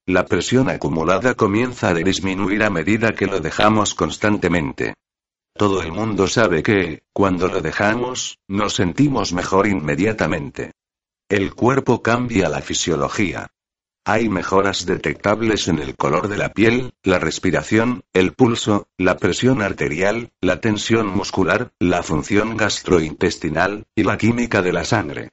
La 0.06 0.26
presión 0.26 0.70
acumulada 0.70 1.36
comienza 1.36 1.88
a 1.88 1.94
disminuir 1.94 2.64
a 2.64 2.70
medida 2.70 3.14
que 3.16 3.28
lo 3.28 3.40
dejamos 3.40 3.94
constantemente. 3.94 4.94
Todo 5.58 5.82
el 5.82 5.94
mundo 5.94 6.28
sabe 6.28 6.62
que, 6.64 7.04
cuando 7.14 7.48
lo 7.48 7.62
dejamos, 7.62 8.40
nos 8.46 8.76
sentimos 8.76 9.32
mejor 9.32 9.68
inmediatamente. 9.68 10.74
El 11.30 11.56
cuerpo 11.56 12.02
cambia 12.02 12.50
la 12.50 12.60
fisiología. 12.60 13.48
Hay 14.04 14.28
mejoras 14.28 14.86
detectables 14.86 15.70
en 15.70 15.80
el 15.80 15.96
color 15.96 16.28
de 16.28 16.38
la 16.38 16.50
piel, 16.50 16.92
la 17.04 17.20
respiración, 17.20 18.04
el 18.12 18.34
pulso, 18.34 18.90
la 18.98 19.16
presión 19.16 19.62
arterial, 19.62 20.30
la 20.42 20.60
tensión 20.60 21.08
muscular, 21.08 21.72
la 21.80 22.04
función 22.04 22.58
gastrointestinal, 22.58 23.86
y 23.96 24.04
la 24.04 24.18
química 24.18 24.62
de 24.62 24.74
la 24.74 24.84
sangre. 24.84 25.30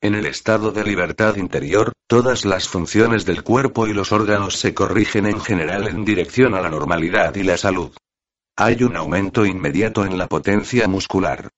En 0.00 0.16
el 0.16 0.26
estado 0.26 0.72
de 0.72 0.82
libertad 0.82 1.36
interior, 1.36 1.92
todas 2.08 2.44
las 2.44 2.66
funciones 2.66 3.24
del 3.24 3.44
cuerpo 3.44 3.86
y 3.86 3.94
los 3.94 4.10
órganos 4.10 4.56
se 4.56 4.74
corrigen 4.74 5.26
en 5.26 5.40
general 5.40 5.86
en 5.86 6.04
dirección 6.04 6.56
a 6.56 6.60
la 6.60 6.70
normalidad 6.70 7.36
y 7.36 7.44
la 7.44 7.56
salud. 7.56 7.92
Hay 8.62 8.82
un 8.82 8.94
aumento 8.94 9.46
inmediato 9.46 10.04
en 10.04 10.18
la 10.18 10.26
potencia 10.26 10.86
muscular. 10.86 11.48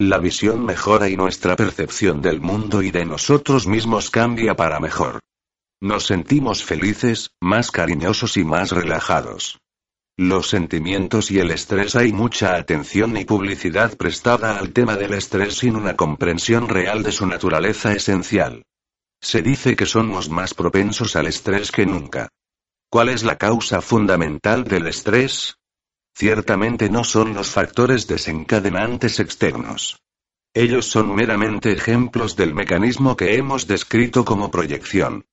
La 0.00 0.18
visión 0.18 0.64
mejora 0.66 1.08
y 1.08 1.16
nuestra 1.16 1.54
percepción 1.54 2.20
del 2.22 2.40
mundo 2.40 2.82
y 2.82 2.90
de 2.90 3.04
nosotros 3.04 3.68
mismos 3.68 4.10
cambia 4.10 4.56
para 4.56 4.80
mejor. 4.80 5.20
Nos 5.80 6.06
sentimos 6.06 6.64
felices, 6.64 7.30
más 7.40 7.70
cariñosos 7.70 8.36
y 8.36 8.42
más 8.42 8.72
relajados. 8.72 9.60
Los 10.16 10.48
sentimientos 10.48 11.30
y 11.30 11.38
el 11.38 11.52
estrés 11.52 11.94
hay 11.94 12.12
mucha 12.12 12.56
atención 12.56 13.16
y 13.16 13.24
publicidad 13.24 13.96
prestada 13.96 14.58
al 14.58 14.72
tema 14.72 14.96
del 14.96 15.14
estrés 15.14 15.54
sin 15.54 15.76
una 15.76 15.94
comprensión 15.94 16.68
real 16.68 17.04
de 17.04 17.12
su 17.12 17.28
naturaleza 17.28 17.92
esencial. 17.92 18.64
Se 19.22 19.40
dice 19.40 19.76
que 19.76 19.86
somos 19.86 20.28
más 20.28 20.54
propensos 20.54 21.14
al 21.14 21.28
estrés 21.28 21.70
que 21.70 21.86
nunca. 21.86 22.28
¿Cuál 22.90 23.08
es 23.08 23.22
la 23.22 23.38
causa 23.38 23.80
fundamental 23.80 24.64
del 24.64 24.88
estrés? 24.88 25.54
Ciertamente 26.20 26.90
no 26.90 27.02
son 27.02 27.32
los 27.32 27.48
factores 27.48 28.06
desencadenantes 28.06 29.20
externos. 29.20 30.02
Ellos 30.52 30.84
son 30.84 31.14
meramente 31.14 31.72
ejemplos 31.72 32.36
del 32.36 32.52
mecanismo 32.52 33.16
que 33.16 33.36
hemos 33.36 33.66
descrito 33.66 34.22
como 34.22 34.50
proyección. 34.50 35.24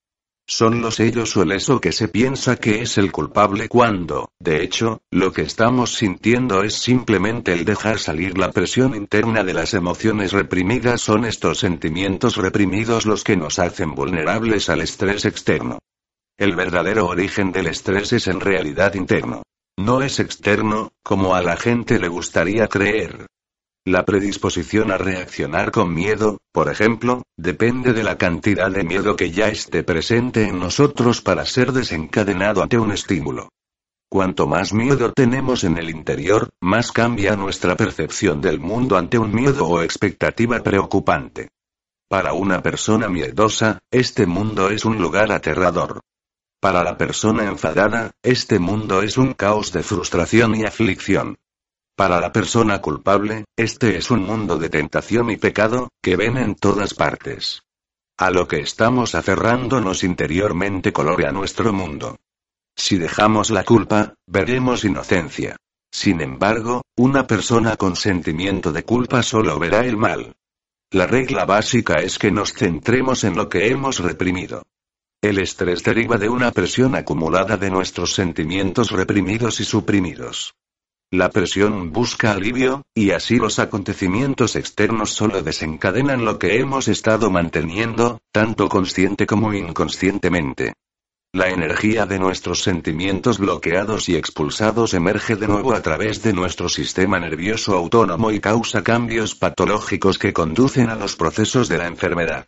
Son 0.47 0.79
los 0.81 1.01
ellos 1.01 1.35
o 1.35 1.43
el 1.43 1.51
eso 1.51 1.81
que 1.81 1.91
se 1.91 2.07
piensa 2.07 2.55
que 2.55 2.83
es 2.83 2.97
el 2.97 3.11
culpable 3.11 3.67
cuando, 3.67 4.29
de 4.39 4.63
hecho, 4.63 5.01
lo 5.11 5.33
que 5.33 5.41
estamos 5.41 5.93
sintiendo 5.93 6.63
es 6.63 6.75
simplemente 6.75 7.51
el 7.51 7.65
dejar 7.65 7.99
salir 7.99 8.37
la 8.37 8.53
presión 8.53 8.95
interna 8.95 9.43
de 9.43 9.55
las 9.55 9.73
emociones 9.73 10.31
reprimidas. 10.31 11.01
Son 11.01 11.25
estos 11.25 11.59
sentimientos 11.59 12.37
reprimidos 12.37 13.05
los 13.05 13.25
que 13.25 13.35
nos 13.35 13.59
hacen 13.59 13.93
vulnerables 13.93 14.69
al 14.69 14.79
estrés 14.79 15.25
externo. 15.25 15.79
El 16.37 16.55
verdadero 16.55 17.07
origen 17.07 17.51
del 17.51 17.67
estrés 17.67 18.13
es 18.13 18.29
en 18.29 18.39
realidad 18.39 18.93
interno. 18.93 19.43
No 19.79 20.01
es 20.01 20.19
externo, 20.19 20.91
como 21.03 21.35
a 21.35 21.43
la 21.43 21.55
gente 21.55 21.99
le 21.99 22.07
gustaría 22.07 22.67
creer. 22.67 23.27
La 23.85 24.03
predisposición 24.03 24.91
a 24.91 24.97
reaccionar 24.97 25.71
con 25.71 25.93
miedo, 25.93 26.39
por 26.51 26.69
ejemplo, 26.69 27.23
depende 27.37 27.93
de 27.93 28.03
la 28.03 28.17
cantidad 28.17 28.69
de 28.71 28.83
miedo 28.83 29.15
que 29.15 29.31
ya 29.31 29.47
esté 29.47 29.83
presente 29.83 30.47
en 30.47 30.59
nosotros 30.59 31.21
para 31.21 31.45
ser 31.45 31.71
desencadenado 31.71 32.63
ante 32.63 32.77
un 32.77 32.91
estímulo. 32.91 33.49
Cuanto 34.09 34.47
más 34.47 34.73
miedo 34.73 35.13
tenemos 35.13 35.63
en 35.63 35.77
el 35.77 35.89
interior, 35.89 36.49
más 36.61 36.91
cambia 36.91 37.35
nuestra 37.35 37.77
percepción 37.77 38.41
del 38.41 38.59
mundo 38.59 38.97
ante 38.97 39.17
un 39.19 39.33
miedo 39.33 39.67
o 39.67 39.81
expectativa 39.81 40.61
preocupante. 40.63 41.49
Para 42.09 42.33
una 42.33 42.63
persona 42.63 43.09
miedosa, 43.09 43.79
este 43.91 44.25
mundo 44.25 44.69
es 44.69 44.85
un 44.85 44.97
lugar 44.97 45.31
aterrador. 45.31 46.01
Para 46.59 46.83
la 46.83 46.97
persona 46.97 47.43
enfadada, 47.43 48.11
este 48.23 48.57
mundo 48.57 49.03
es 49.03 49.17
un 49.17 49.33
caos 49.33 49.71
de 49.71 49.83
frustración 49.83 50.55
y 50.55 50.63
aflicción. 50.63 51.37
Para 51.95 52.19
la 52.19 52.31
persona 52.31 52.81
culpable, 52.81 53.45
este 53.55 53.97
es 53.97 54.09
un 54.09 54.23
mundo 54.23 54.57
de 54.57 54.69
tentación 54.69 55.29
y 55.29 55.37
pecado, 55.37 55.89
que 56.01 56.15
ven 56.15 56.37
en 56.37 56.55
todas 56.55 56.95
partes. 56.95 57.61
A 58.17 58.31
lo 58.31 58.47
que 58.47 58.59
estamos 58.59 59.13
aferrándonos 59.13 60.03
interiormente 60.03 60.91
colorea 60.91 61.31
nuestro 61.31 61.71
mundo. 61.73 62.17
Si 62.75 62.97
dejamos 62.97 63.51
la 63.51 63.63
culpa, 63.63 64.15
veremos 64.25 64.83
inocencia. 64.83 65.57
Sin 65.91 66.21
embargo, 66.21 66.81
una 66.95 67.27
persona 67.27 67.77
con 67.77 67.95
sentimiento 67.95 68.71
de 68.71 68.83
culpa 68.83 69.21
solo 69.21 69.59
verá 69.59 69.85
el 69.85 69.97
mal. 69.97 70.35
La 70.89 71.05
regla 71.05 71.45
básica 71.45 71.95
es 71.95 72.17
que 72.17 72.31
nos 72.31 72.53
centremos 72.53 73.23
en 73.23 73.35
lo 73.35 73.47
que 73.47 73.67
hemos 73.67 73.99
reprimido. 73.99 74.63
El 75.21 75.39
estrés 75.39 75.83
deriva 75.83 76.17
de 76.17 76.29
una 76.29 76.51
presión 76.51 76.93
acumulada 76.93 77.57
de 77.57 77.71
nuestros 77.71 78.13
sentimientos 78.13 78.91
reprimidos 78.91 79.59
y 79.59 79.65
suprimidos. 79.65 80.53
La 81.09 81.29
presión 81.29 81.91
busca 81.91 82.33
alivio, 82.33 82.83
y 82.93 83.11
así 83.11 83.37
los 83.37 83.57
acontecimientos 83.57 84.55
externos 84.55 85.11
solo 85.11 85.41
desencadenan 85.41 86.23
lo 86.23 86.37
que 86.37 86.59
hemos 86.59 86.87
estado 86.87 87.31
manteniendo, 87.31 88.19
tanto 88.31 88.69
consciente 88.69 89.25
como 89.25 89.53
inconscientemente. 89.53 90.73
La 91.33 91.49
energía 91.49 92.05
de 92.05 92.19
nuestros 92.19 92.61
sentimientos 92.61 93.39
bloqueados 93.39 94.09
y 94.09 94.15
expulsados 94.15 94.93
emerge 94.93 95.35
de 95.35 95.47
nuevo 95.47 95.73
a 95.73 95.81
través 95.81 96.21
de 96.21 96.33
nuestro 96.33 96.69
sistema 96.69 97.19
nervioso 97.19 97.75
autónomo 97.75 98.31
y 98.31 98.39
causa 98.39 98.83
cambios 98.83 99.33
patológicos 99.33 100.19
que 100.19 100.33
conducen 100.33 100.89
a 100.89 100.95
los 100.95 101.15
procesos 101.15 101.69
de 101.69 101.77
la 101.79 101.87
enfermedad. 101.87 102.47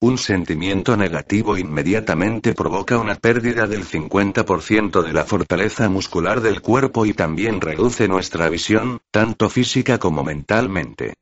Un 0.00 0.16
sentimiento 0.16 0.96
negativo 0.96 1.58
inmediatamente 1.58 2.54
provoca 2.54 2.98
una 2.98 3.16
pérdida 3.16 3.66
del 3.66 3.84
50% 3.84 5.02
de 5.02 5.12
la 5.12 5.24
fortaleza 5.24 5.88
muscular 5.88 6.40
del 6.40 6.62
cuerpo 6.62 7.04
y 7.04 7.14
también 7.14 7.60
reduce 7.60 8.06
nuestra 8.06 8.48
visión, 8.48 9.00
tanto 9.10 9.50
física 9.50 9.98
como 9.98 10.22
mentalmente. 10.22 11.14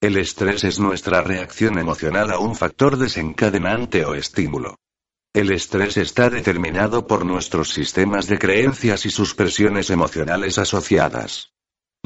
El 0.00 0.16
estrés 0.16 0.64
es 0.64 0.80
nuestra 0.80 1.22
reacción 1.22 1.78
emocional 1.78 2.32
a 2.32 2.40
un 2.40 2.56
factor 2.56 2.96
desencadenante 2.96 4.04
o 4.04 4.14
estímulo. 4.14 4.74
El 5.32 5.52
estrés 5.52 5.96
está 5.96 6.28
determinado 6.28 7.06
por 7.06 7.24
nuestros 7.24 7.70
sistemas 7.70 8.26
de 8.26 8.40
creencias 8.40 9.06
y 9.06 9.10
sus 9.10 9.36
presiones 9.36 9.88
emocionales 9.90 10.58
asociadas. 10.58 11.52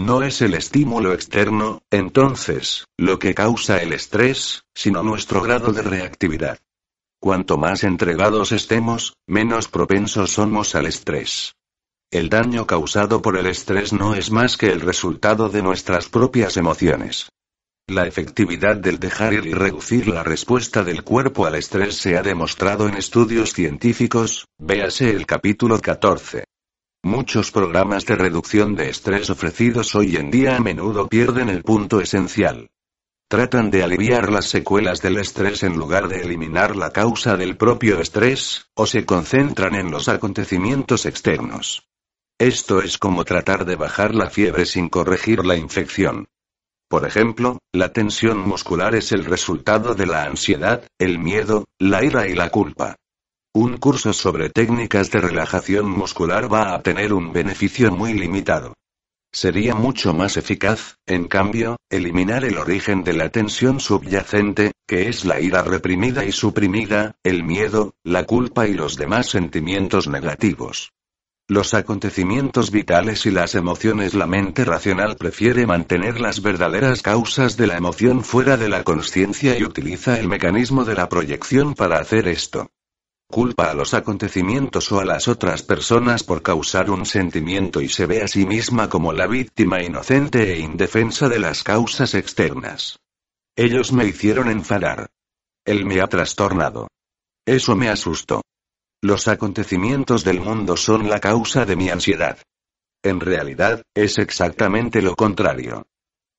No 0.01 0.23
es 0.23 0.41
el 0.41 0.55
estímulo 0.55 1.13
externo, 1.13 1.83
entonces, 1.91 2.87
lo 2.97 3.19
que 3.19 3.35
causa 3.35 3.83
el 3.83 3.93
estrés, 3.93 4.65
sino 4.75 5.03
nuestro 5.03 5.43
grado 5.43 5.75
de 5.75 5.83
reactividad. 5.83 6.59
Cuanto 7.21 7.59
más 7.59 7.85
entregados 7.85 8.51
estemos, 8.53 9.13
menos 9.27 9.69
propensos 9.69 10.31
somos 10.31 10.75
al 10.75 10.87
estrés. 10.87 11.53
El 12.11 12.31
daño 12.31 12.67
causado 12.67 13.21
por 13.21 13.37
el 13.37 13.47
estrés 13.47 13.93
no 13.93 14.15
es 14.15 14.31
más 14.31 14.57
que 14.57 14.73
el 14.73 14.81
resultado 14.81 15.51
de 15.51 15.61
nuestras 15.61 16.09
propias 16.09 16.57
emociones. 16.57 17.29
La 17.87 18.07
efectividad 18.07 18.77
del 18.77 18.99
dejar 19.01 19.35
ir 19.35 19.45
y 19.45 19.53
reducir 19.53 20.09
la 20.09 20.23
respuesta 20.23 20.83
del 20.83 21.05
cuerpo 21.05 21.45
al 21.45 21.57
estrés 21.57 21.97
se 21.97 22.17
ha 22.17 22.23
demostrado 22.23 22.89
en 22.89 22.95
estudios 22.95 23.53
científicos, 23.53 24.47
véase 24.57 25.11
el 25.11 25.27
capítulo 25.27 25.79
14. 25.79 26.45
Muchos 27.03 27.51
programas 27.51 28.05
de 28.05 28.15
reducción 28.15 28.75
de 28.75 28.91
estrés 28.91 29.31
ofrecidos 29.31 29.95
hoy 29.95 30.17
en 30.17 30.31
día 30.31 30.57
a 30.57 30.61
menudo 30.61 31.09
pierden 31.09 31.49
el 31.49 31.63
punto 31.63 31.99
esencial. 32.03 32.69
Tratan 33.27 33.71
de 33.71 33.83
aliviar 33.83 34.31
las 34.31 34.51
secuelas 34.51 35.01
del 35.01 35.17
estrés 35.17 35.63
en 35.63 35.79
lugar 35.79 36.09
de 36.09 36.21
eliminar 36.21 36.77
la 36.77 36.91
causa 36.91 37.39
del 37.39 37.57
propio 37.57 38.01
estrés, 38.01 38.67
o 38.75 38.85
se 38.87 39.07
concentran 39.07 39.77
en 39.77 39.91
los 39.91 40.11
acontecimientos 40.11 41.07
externos. 41.07 41.89
Esto 42.39 42.83
es 42.83 42.99
como 42.99 43.25
tratar 43.25 43.65
de 43.65 43.77
bajar 43.77 44.15
la 44.15 44.29
fiebre 44.29 44.67
sin 44.67 44.91
corregir 44.91 45.47
la 45.47 45.57
infección. 45.57 46.29
Por 46.87 47.07
ejemplo, 47.07 47.61
la 47.73 47.95
tensión 47.95 48.41
muscular 48.41 48.95
es 48.95 49.13
el 49.13 49.25
resultado 49.25 49.95
de 49.95 50.05
la 50.05 50.25
ansiedad, 50.25 50.85
el 50.99 51.19
miedo, 51.19 51.65
la 51.79 52.05
ira 52.05 52.29
y 52.29 52.35
la 52.35 52.51
culpa. 52.51 52.97
Un 53.53 53.79
curso 53.79 54.13
sobre 54.13 54.49
técnicas 54.49 55.11
de 55.11 55.21
relajación 55.21 55.91
muscular 55.91 56.53
va 56.53 56.73
a 56.73 56.83
tener 56.83 57.13
un 57.13 57.33
beneficio 57.33 57.91
muy 57.91 58.15
limitado. 58.15 58.75
Sería 59.33 59.75
mucho 59.75 60.15
más 60.15 60.37
eficaz, 60.37 60.95
en 61.05 61.27
cambio, 61.27 61.77
eliminar 61.91 62.45
el 62.45 62.59
origen 62.59 63.03
de 63.03 63.13
la 63.13 63.29
tensión 63.31 63.81
subyacente, 63.81 64.71
que 64.87 65.09
es 65.09 65.25
la 65.25 65.41
ira 65.41 65.63
reprimida 65.63 66.25
y 66.25 66.31
suprimida, 66.31 67.17
el 67.25 67.43
miedo, 67.43 67.95
la 68.05 68.25
culpa 68.25 68.69
y 68.69 68.75
los 68.75 68.97
demás 68.97 69.27
sentimientos 69.27 70.07
negativos. 70.07 70.93
Los 71.49 71.75
acontecimientos 71.75 72.71
vitales 72.71 73.27
y 73.27 73.33
las 73.33 73.57
emociones 73.57 74.15
La 74.15 74.29
mente 74.29 74.65
racional 74.65 75.17
prefiere 75.17 75.67
mantener 75.67 76.21
las 76.21 76.41
verdaderas 76.41 77.03
causas 77.03 77.57
de 77.57 77.67
la 77.67 77.77
emoción 77.77 78.23
fuera 78.23 78.57
de 78.57 78.69
la 78.69 78.85
conciencia 78.85 79.59
y 79.59 79.65
utiliza 79.65 80.21
el 80.21 80.29
mecanismo 80.29 80.85
de 80.85 80.95
la 80.95 81.09
proyección 81.09 81.75
para 81.75 81.99
hacer 81.99 82.29
esto. 82.29 82.71
Culpa 83.31 83.70
a 83.70 83.74
los 83.74 83.95
acontecimientos 83.95 84.91
o 84.91 84.99
a 84.99 85.05
las 85.05 85.28
otras 85.28 85.62
personas 85.62 86.24
por 86.24 86.43
causar 86.43 86.91
un 86.91 87.07
sentimiento 87.07 87.81
y 87.81 87.89
se 87.89 88.07
ve 88.07 88.22
a 88.22 88.28
sí 88.28 88.45
misma 88.45 88.89
como 88.89 89.12
la 89.12 89.28
víctima 89.28 89.81
inocente 89.83 90.53
e 90.53 90.59
indefensa 90.59 91.28
de 91.28 91.39
las 91.39 91.62
causas 91.62 92.14
externas. 92.14 92.99
Ellos 93.55 93.93
me 93.93 94.05
hicieron 94.05 94.51
enfadar. 94.51 95.11
Él 95.64 95.87
me 95.87 96.01
ha 96.01 96.09
trastornado. 96.09 96.89
Eso 97.47 97.76
me 97.76 97.89
asustó. 97.89 98.43
Los 99.01 99.28
acontecimientos 99.28 100.24
del 100.24 100.41
mundo 100.41 100.76
son 100.76 101.09
la 101.09 101.20
causa 101.20 101.64
de 101.64 101.76
mi 101.76 101.89
ansiedad. 101.89 102.39
En 103.03 103.20
realidad, 103.20 103.83
es 103.95 104.18
exactamente 104.18 105.03
lo 105.03 105.14
contrario. 105.14 105.87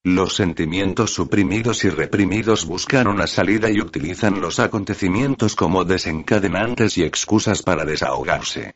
Los 0.03 0.35
sentimientos 0.35 1.13
suprimidos 1.13 1.83
y 1.83 1.89
reprimidos 1.91 2.65
buscan 2.65 3.05
una 3.05 3.27
salida 3.27 3.69
y 3.69 3.79
utilizan 3.79 4.41
los 4.41 4.59
acontecimientos 4.59 5.55
como 5.55 5.85
desencadenantes 5.85 6.97
y 6.97 7.03
excusas 7.03 7.61
para 7.61 7.85
desahogarse. 7.85 8.73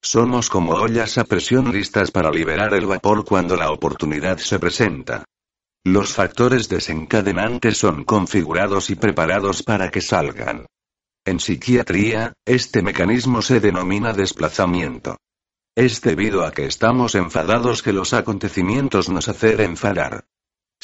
Somos 0.00 0.48
como 0.48 0.72
ollas 0.72 1.18
a 1.18 1.24
presión 1.24 1.70
listas 1.72 2.10
para 2.10 2.30
liberar 2.30 2.72
el 2.72 2.86
vapor 2.86 3.22
cuando 3.26 3.54
la 3.54 3.70
oportunidad 3.70 4.38
se 4.38 4.58
presenta. 4.58 5.26
Los 5.84 6.14
factores 6.14 6.70
desencadenantes 6.70 7.76
son 7.76 8.04
configurados 8.04 8.88
y 8.88 8.94
preparados 8.94 9.62
para 9.62 9.90
que 9.90 10.00
salgan. 10.00 10.64
En 11.26 11.38
psiquiatría, 11.38 12.32
este 12.46 12.80
mecanismo 12.80 13.42
se 13.42 13.60
denomina 13.60 14.14
desplazamiento. 14.14 15.18
Es 15.76 16.00
debido 16.00 16.46
a 16.46 16.52
que 16.52 16.64
estamos 16.64 17.14
enfadados 17.14 17.82
que 17.82 17.92
los 17.92 18.14
acontecimientos 18.14 19.10
nos 19.10 19.28
hacen 19.28 19.60
enfadar. 19.60 20.24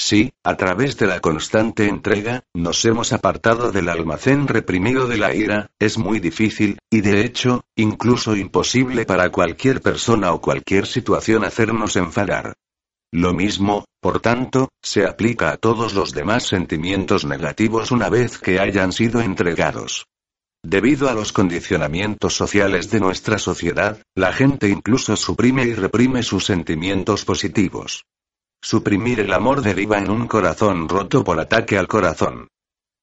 Sí, 0.01 0.33
a 0.45 0.57
través 0.57 0.97
de 0.97 1.09
la 1.09 1.19
constante 1.19 1.89
entrega, 1.89 2.45
nos 2.55 2.85
hemos 2.85 3.13
apartado 3.13 3.73
del 3.73 3.89
almacén 3.89 4.47
reprimido 4.47 5.09
de 5.09 5.17
la 5.17 5.35
ira, 5.35 5.73
es 5.81 5.99
muy 5.99 6.21
difícil, 6.21 6.79
y 6.89 7.01
de 7.01 7.23
hecho, 7.23 7.65
incluso 7.75 8.37
imposible 8.37 9.07
para 9.07 9.33
cualquier 9.33 9.81
persona 9.81 10.33
o 10.33 10.41
cualquier 10.41 10.87
situación 10.87 11.45
hacernos 11.45 11.97
enfadar. 11.97 12.55
Lo 13.11 13.35
mismo, 13.35 13.87
por 14.01 14.21
tanto, 14.21 14.69
se 14.81 15.05
aplica 15.05 15.51
a 15.51 15.57
todos 15.57 15.95
los 15.95 16.13
demás 16.13 16.45
sentimientos 16.45 17.25
negativos 17.25 17.91
una 17.91 18.09
vez 18.09 18.39
que 18.39 18.61
hayan 18.61 18.93
sido 18.93 19.21
entregados. 19.21 20.07
Debido 20.65 21.09
a 21.09 21.13
los 21.13 21.33
condicionamientos 21.33 22.37
sociales 22.37 22.89
de 22.93 23.01
nuestra 23.01 23.39
sociedad, 23.39 24.01
la 24.15 24.33
gente 24.33 24.69
incluso 24.69 25.17
suprime 25.17 25.65
y 25.65 25.75
reprime 25.75 26.23
sus 26.23 26.45
sentimientos 26.45 27.25
positivos. 27.25 28.05
Suprimir 28.61 29.21
el 29.21 29.33
amor 29.33 29.63
deriva 29.63 29.99
en 29.99 30.11
un 30.11 30.27
corazón 30.27 30.89
roto 30.89 31.23
por 31.23 31.39
ataque 31.39 31.79
al 31.79 31.87
corazón. 31.87 32.49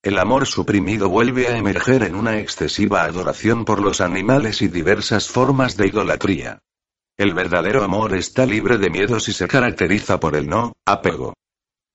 El 0.03 0.19
amor 0.19 0.45
suprimido 0.45 1.09
vuelve 1.09 1.47
a 1.47 1.57
emerger 1.57 2.03
en 2.03 2.15
una 2.15 2.39
excesiva 2.39 3.03
adoración 3.03 3.65
por 3.65 3.81
los 3.81 4.01
animales 4.01 4.61
y 4.61 4.67
diversas 4.67 5.29
formas 5.29 5.77
de 5.77 5.87
idolatría. 5.87 6.59
El 7.17 7.33
verdadero 7.33 7.83
amor 7.83 8.13
está 8.13 8.45
libre 8.45 8.77
de 8.77 8.89
miedos 8.89 9.29
y 9.29 9.33
se 9.33 9.47
caracteriza 9.47 10.19
por 10.19 10.35
el 10.35 10.47
no 10.47 10.73
apego. 10.85 11.33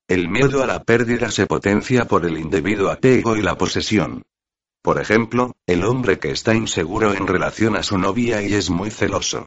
El 0.07 0.27
miedo 0.27 0.63
a 0.63 0.67
la 0.67 0.83
pérdida 0.83 1.31
se 1.31 1.45
potencia 1.45 2.05
por 2.05 2.25
el 2.25 2.37
indebido 2.37 2.91
apego 2.91 3.37
y 3.37 3.41
la 3.41 3.57
posesión. 3.57 4.23
Por 4.81 4.99
ejemplo, 4.99 5.53
el 5.67 5.85
hombre 5.85 6.17
que 6.17 6.31
está 6.31 6.55
inseguro 6.55 7.13
en 7.13 7.27
relación 7.27 7.77
a 7.77 7.83
su 7.83 7.99
novia 7.99 8.41
y 8.41 8.55
es 8.55 8.71
muy 8.71 8.89
celoso. 8.89 9.45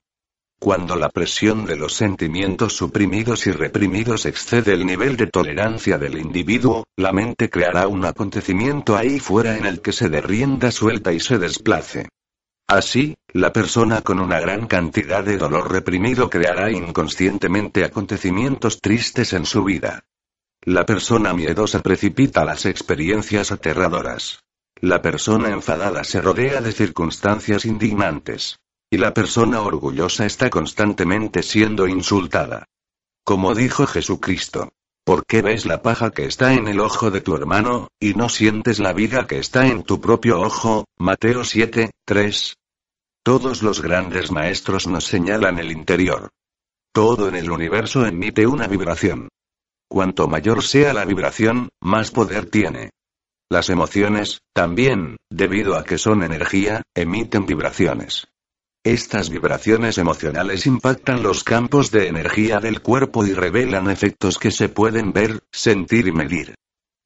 Cuando 0.65 0.97
la 0.97 1.11
presión 1.11 1.67
de 1.67 1.77
los 1.77 1.93
sentimientos 1.93 2.75
suprimidos 2.75 3.47
y 3.47 3.53
reprimidos 3.53 4.25
excede 4.25 4.73
el 4.73 4.87
nivel 4.87 5.15
de 5.19 5.27
tolerancia 5.27 5.99
del 5.99 6.17
individuo, 6.17 6.85
la 6.97 7.13
mente 7.13 7.51
creará 7.51 7.87
un 7.87 8.07
acontecimiento 8.07 8.97
ahí 8.97 9.21
fuera 9.21 9.59
en 9.59 9.67
el 9.67 9.83
que 9.83 9.93
se 9.93 10.09
derrienda 10.09 10.71
suelta 10.71 11.13
y 11.13 11.21
se 11.21 11.37
desplace. 11.37 12.09
Así, 12.67 13.15
la 13.35 13.53
persona 13.53 14.01
con 14.01 14.19
una 14.21 14.41
gran 14.41 14.67
cantidad 14.67 15.23
de 15.23 15.37
dolor 15.37 15.71
reprimido 15.71 16.31
creará 16.31 16.71
inconscientemente 16.71 17.85
acontecimientos 17.85 18.81
tristes 18.81 19.35
en 19.35 19.45
su 19.45 19.65
vida. 19.65 20.07
La 20.63 20.87
persona 20.87 21.35
miedosa 21.35 21.83
precipita 21.83 22.43
las 22.43 22.65
experiencias 22.65 23.53
aterradoras. 23.53 24.39
La 24.81 25.03
persona 25.03 25.51
enfadada 25.51 26.05
se 26.05 26.23
rodea 26.23 26.63
de 26.63 26.73
circunstancias 26.73 27.67
indignantes. 27.67 28.57
Y 28.95 28.97
la 28.97 29.13
persona 29.13 29.61
orgullosa 29.61 30.25
está 30.25 30.51
constantemente 30.51 31.43
siendo 31.43 31.89
insultada. 31.89 32.67
Como 33.25 33.53
dijo 33.53 33.89
Jesucristo. 33.89 34.69
¿Por 35.05 35.27
qué 35.27 35.43
ves 35.43 35.67
la 35.67 35.83
paja 35.83 36.13
que 36.13 36.27
está 36.27 36.55
en 36.55 36.69
el 36.69 36.79
ojo 36.79 37.11
de 37.11 37.21
tu 37.21 37.35
hermano, 37.35 37.89
y 37.99 38.15
no 38.15 38.29
sientes 38.29 38.79
la 38.79 38.93
viga 38.93 39.27
que 39.27 39.41
está 39.41 39.67
en 39.67 39.83
tu 39.83 40.01
propio 40.01 40.41
ojo? 40.41 40.85
Mateo 40.97 41.43
7, 41.43 41.91
3. 42.05 42.55
Todos 43.25 43.65
los 43.65 43.83
grandes 43.83 44.31
maestros 44.31 44.87
nos 44.87 45.07
señalan 45.07 45.59
el 45.59 45.73
interior. 45.73 46.31
Todo 46.93 47.27
en 47.27 47.35
el 47.35 47.51
universo 47.51 48.07
emite 48.07 48.47
una 48.47 48.69
vibración. 48.69 49.29
Cuanto 49.89 50.29
mayor 50.29 50.63
sea 50.63 50.95
la 50.95 51.05
vibración, 51.05 51.69
más 51.81 52.13
poder 52.13 52.49
tiene. 52.49 52.91
Las 53.51 53.71
emociones, 53.71 54.39
también, 54.53 55.17
debido 55.31 55.77
a 55.77 55.83
que 55.83 55.99
son 55.99 56.23
energía, 56.23 56.83
emiten 56.95 57.45
vibraciones. 57.45 58.29
Estas 58.85 59.31
vibraciones 59.31 59.97
emocionales 59.97 60.67
impactan 60.67 61.23
los 61.23 61.43
campos 61.43 61.91
de 61.91 62.07
energía 62.09 62.61
del 62.61 62.83
cuerpo 62.83 63.25
y 63.25 63.33
revelan 63.33 63.91
efectos 63.91 64.37
que 64.37 64.51
se 64.51 64.69
pueden 64.69 65.15
ver, 65.15 65.41
sentir 65.51 66.07
y 66.07 66.13
medir. 66.13 66.55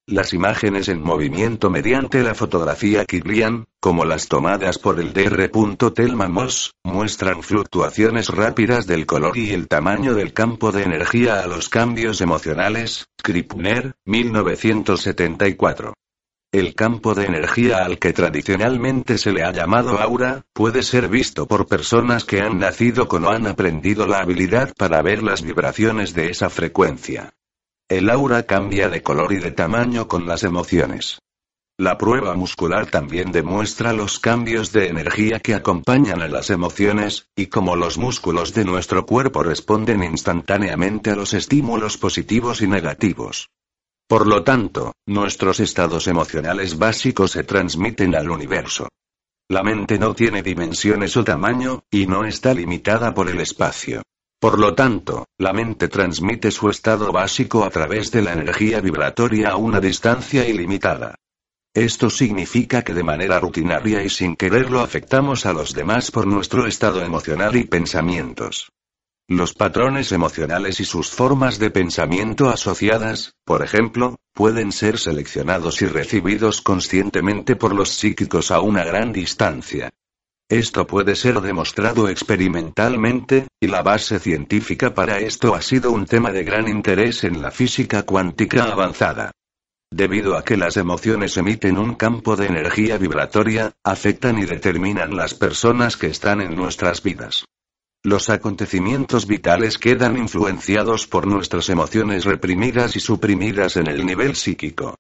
Las 0.05 0.35
imágenes 0.35 0.89
en 0.89 1.01
movimiento 1.01 1.71
mediante 1.71 2.25
la 2.25 2.35
fotografía 2.35 3.05
Kirlian, 3.05 3.67
como 3.79 4.05
las 4.05 4.27
tomadas 4.27 4.81
por 4.81 4.99
el 4.99 5.13
Dr. 5.13 5.95
Telma 5.95 6.27
Moss, 6.27 6.73
muestran 6.83 7.45
fluctuaciones 7.45 8.29
rápidas 8.29 8.89
del 8.89 9.07
color 9.07 9.39
y 9.39 9.53
el 9.53 9.69
tamaño 9.69 10.15
del 10.15 10.33
campo 10.33 10.73
de 10.73 10.83
energía 10.83 11.45
a 11.45 11.47
los 11.47 11.69
cambios 11.69 12.21
emocionales. 12.21 13.07
Kripner, 13.23 13.95
1974. 14.05 15.95
El 16.51 16.75
campo 16.75 17.15
de 17.15 17.27
energía 17.27 17.85
al 17.85 17.99
que 17.99 18.15
tradicionalmente 18.15 19.19
se 19.19 19.33
le 19.33 19.43
ha 19.43 19.53
llamado 19.53 20.01
aura, 20.01 20.47
puede 20.55 20.83
ser 20.83 21.09
visto 21.09 21.47
por 21.47 21.67
personas 21.67 22.25
que 22.25 22.41
han 22.41 22.59
nacido 22.59 23.07
con 23.07 23.27
o 23.27 23.31
han 23.31 23.47
aprendido 23.47 24.07
la 24.07 24.21
habilidad 24.21 24.73
para 24.75 25.03
ver 25.03 25.23
las 25.23 25.43
vibraciones 25.43 26.15
de 26.15 26.31
esa 26.31 26.49
frecuencia. 26.49 27.35
El 27.87 28.09
aura 28.09 28.45
cambia 28.45 28.89
de 28.89 29.03
color 29.03 29.35
y 29.35 29.41
de 29.41 29.51
tamaño 29.51 30.09
con 30.09 30.27
las 30.27 30.43
emociones. 30.43 31.19
La 31.77 31.99
prueba 31.99 32.35
muscular 32.35 32.87
también 32.87 33.31
demuestra 33.31 33.93
los 33.93 34.19
cambios 34.19 34.73
de 34.73 34.89
energía 34.89 35.41
que 35.41 35.55
acompañan 35.55 36.23
a 36.23 36.29
las 36.29 36.49
emociones, 36.49 37.29
y 37.37 37.49
cómo 37.49 37.77
los 37.77 37.99
músculos 37.99 38.55
de 38.55 38.65
nuestro 38.65 39.05
cuerpo 39.05 39.43
responden 39.43 40.03
instantáneamente 40.03 41.11
a 41.11 41.15
los 41.15 41.35
estímulos 41.35 41.99
positivos 41.99 42.63
y 42.63 42.69
negativos. 42.69 43.51
Por 44.09 44.27
lo 44.27 44.43
tanto, 44.43 44.95
nuestros 45.07 45.61
estados 45.61 46.07
emocionales 46.07 46.79
básicos 46.79 47.33
se 47.33 47.45
transmiten 47.45 48.15
al 48.15 48.31
universo. 48.31 48.89
La 49.51 49.63
mente 49.63 49.99
no 49.99 50.15
tiene 50.15 50.43
dimensiones 50.43 51.15
o 51.19 51.25
tamaño, 51.25 51.83
y 51.91 52.07
no 52.07 52.25
está 52.25 52.55
limitada 52.55 53.13
por 53.13 53.29
el 53.29 53.39
espacio. 53.39 54.03
Por 54.41 54.59
lo 54.59 54.75
tanto, 54.75 55.27
la 55.37 55.53
mente 55.53 55.89
transmite 55.89 56.51
su 56.51 56.71
estado 56.71 57.13
básico 57.13 57.65
a 57.65 57.71
través 57.71 58.11
de 58.11 58.23
la 58.23 58.33
energía 58.33 58.81
vibratoria 58.81 59.51
a 59.51 59.57
una 59.57 59.79
distancia 59.79 60.49
ilimitada. 60.49 61.15
Esto 61.75 62.09
significa 62.09 62.83
que 62.83 62.95
de 62.95 63.03
manera 63.03 63.39
rutinaria 63.41 64.03
y 64.03 64.09
sin 64.09 64.37
quererlo 64.37 64.81
afectamos 64.81 65.45
a 65.45 65.53
los 65.53 65.75
demás 65.75 66.11
por 66.11 66.27
nuestro 66.27 66.67
estado 66.67 67.03
emocional 67.03 67.57
y 67.57 67.65
pensamientos. 67.65 68.71
Los 69.31 69.53
patrones 69.53 70.11
emocionales 70.13 70.81
y 70.81 70.87
sus 70.87 71.11
formas 71.11 71.59
de 71.59 71.71
pensamiento 71.71 72.49
asociadas, 72.49 73.35
por 73.45 73.63
ejemplo, 73.63 74.17
pueden 74.33 74.73
ser 74.73 74.99
seleccionados 74.99 75.83
y 75.83 75.87
recibidos 75.87 76.63
conscientemente 76.63 77.55
por 77.55 77.75
los 77.75 77.91
psíquicos 77.91 78.51
a 78.51 78.63
una 78.63 78.85
gran 78.85 79.13
distancia. 79.13 79.91
Esto 80.49 80.87
puede 80.87 81.15
ser 81.15 81.43
demostrado 81.43 82.09
experimentalmente, 82.09 83.49
y 83.61 83.67
la 83.67 83.83
base 83.83 84.19
científica 84.19 84.95
para 84.95 85.19
esto 85.19 85.55
ha 85.55 85.61
sido 85.61 85.93
un 85.93 86.07
tema 86.07 86.33
de 86.33 86.45
gran 86.45 86.67
interés 86.67 87.23
en 87.23 87.43
la 87.43 87.51
física 87.51 88.05
cuántica 88.05 88.65
avanzada. 88.65 89.33
Debido 89.91 90.39
a 90.39 90.43
que 90.43 90.57
las 90.57 90.79
emociones 90.79 91.37
emiten 91.37 91.77
un 91.77 91.97
campo 91.97 92.35
de 92.35 92.47
energía 92.47 92.97
vibratoria, 92.97 93.73
afectan 93.85 94.39
y 94.39 94.47
determinan 94.47 95.15
las 95.15 95.35
personas 95.35 95.99
que 95.99 96.07
están 96.07 96.41
en 96.41 96.57
nuestras 96.57 97.03
vidas. 97.03 97.45
Los 98.05 98.31
acontecimientos 98.31 99.27
vitales 99.27 99.77
quedan 99.77 100.17
influenciados 100.17 101.09
por 101.09 101.27
nuestras 101.27 101.69
emociones 101.69 102.25
reprimidas 102.25 102.95
y 102.95 103.01
suprimidas 103.01 103.77
en 103.77 103.89
el 103.89 104.07
nivel 104.07 104.37
psíquico. 104.37 104.95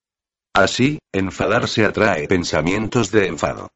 Así, 0.52 0.98
enfadarse 1.12 1.84
atrae 1.84 2.26
pensamientos 2.26 3.12
de 3.12 3.28
enfado. 3.28 3.70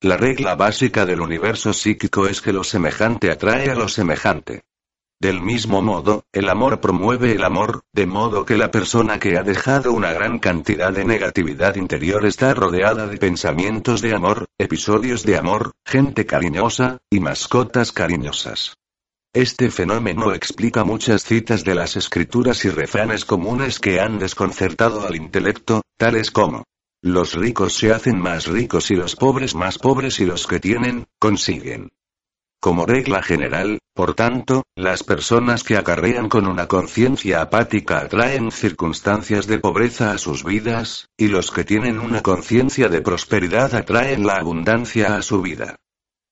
La 0.00 0.16
regla 0.16 0.54
básica 0.54 1.04
del 1.04 1.20
universo 1.20 1.74
psíquico 1.74 2.26
es 2.26 2.40
que 2.40 2.52
lo 2.52 2.64
semejante 2.64 3.30
atrae 3.30 3.70
a 3.70 3.74
lo 3.74 3.88
semejante. 3.88 4.62
Del 5.22 5.40
mismo 5.40 5.82
modo, 5.82 6.24
el 6.32 6.48
amor 6.48 6.80
promueve 6.80 7.30
el 7.30 7.44
amor, 7.44 7.84
de 7.92 8.06
modo 8.06 8.44
que 8.44 8.56
la 8.56 8.72
persona 8.72 9.20
que 9.20 9.38
ha 9.38 9.44
dejado 9.44 9.92
una 9.92 10.12
gran 10.12 10.40
cantidad 10.40 10.92
de 10.92 11.04
negatividad 11.04 11.76
interior 11.76 12.26
está 12.26 12.54
rodeada 12.54 13.06
de 13.06 13.18
pensamientos 13.18 14.02
de 14.02 14.16
amor, 14.16 14.46
episodios 14.58 15.22
de 15.22 15.36
amor, 15.36 15.74
gente 15.86 16.26
cariñosa, 16.26 16.98
y 17.08 17.20
mascotas 17.20 17.92
cariñosas. 17.92 18.74
Este 19.32 19.70
fenómeno 19.70 20.34
explica 20.34 20.82
muchas 20.82 21.22
citas 21.22 21.62
de 21.62 21.76
las 21.76 21.94
escrituras 21.94 22.64
y 22.64 22.70
refranes 22.70 23.24
comunes 23.24 23.78
que 23.78 24.00
han 24.00 24.18
desconcertado 24.18 25.06
al 25.06 25.14
intelecto, 25.14 25.82
tales 25.98 26.32
como 26.32 26.64
los 27.00 27.34
ricos 27.34 27.74
se 27.74 27.92
hacen 27.92 28.18
más 28.18 28.48
ricos 28.48 28.90
y 28.90 28.96
los 28.96 29.14
pobres 29.14 29.54
más 29.54 29.78
pobres 29.78 30.18
y 30.18 30.24
los 30.24 30.48
que 30.48 30.58
tienen, 30.58 31.06
consiguen. 31.20 31.90
Como 32.62 32.86
regla 32.86 33.24
general, 33.24 33.80
por 33.92 34.14
tanto, 34.14 34.62
las 34.76 35.02
personas 35.02 35.64
que 35.64 35.76
acarrean 35.76 36.28
con 36.28 36.46
una 36.46 36.68
conciencia 36.68 37.42
apática 37.42 37.98
atraen 37.98 38.52
circunstancias 38.52 39.48
de 39.48 39.58
pobreza 39.58 40.12
a 40.12 40.18
sus 40.18 40.44
vidas, 40.44 41.08
y 41.16 41.26
los 41.26 41.50
que 41.50 41.64
tienen 41.64 41.98
una 41.98 42.22
conciencia 42.22 42.88
de 42.88 43.00
prosperidad 43.00 43.74
atraen 43.74 44.24
la 44.24 44.36
abundancia 44.36 45.16
a 45.16 45.22
su 45.22 45.42
vida. 45.42 45.74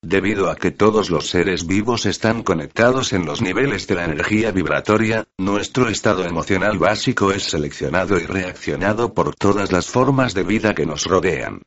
Debido 0.02 0.50
a 0.50 0.54
que 0.54 0.70
todos 0.70 1.10
los 1.10 1.28
seres 1.28 1.66
vivos 1.66 2.06
están 2.06 2.44
conectados 2.44 3.12
en 3.12 3.26
los 3.26 3.42
niveles 3.42 3.88
de 3.88 3.96
la 3.96 4.04
energía 4.04 4.52
vibratoria, 4.52 5.24
nuestro 5.36 5.88
estado 5.88 6.24
emocional 6.24 6.78
básico 6.78 7.32
es 7.32 7.42
seleccionado 7.42 8.16
y 8.20 8.26
reaccionado 8.26 9.14
por 9.14 9.34
todas 9.34 9.72
las 9.72 9.88
formas 9.88 10.32
de 10.34 10.44
vida 10.44 10.76
que 10.76 10.86
nos 10.86 11.06
rodean. 11.06 11.62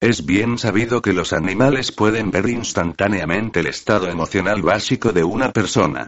Es 0.00 0.24
bien 0.24 0.56
sabido 0.56 1.02
que 1.02 1.12
los 1.12 1.34
animales 1.34 1.92
pueden 1.92 2.30
ver 2.30 2.48
instantáneamente 2.48 3.60
el 3.60 3.66
estado 3.66 4.08
emocional 4.08 4.62
básico 4.62 5.12
de 5.12 5.24
una 5.24 5.52
persona. 5.52 6.06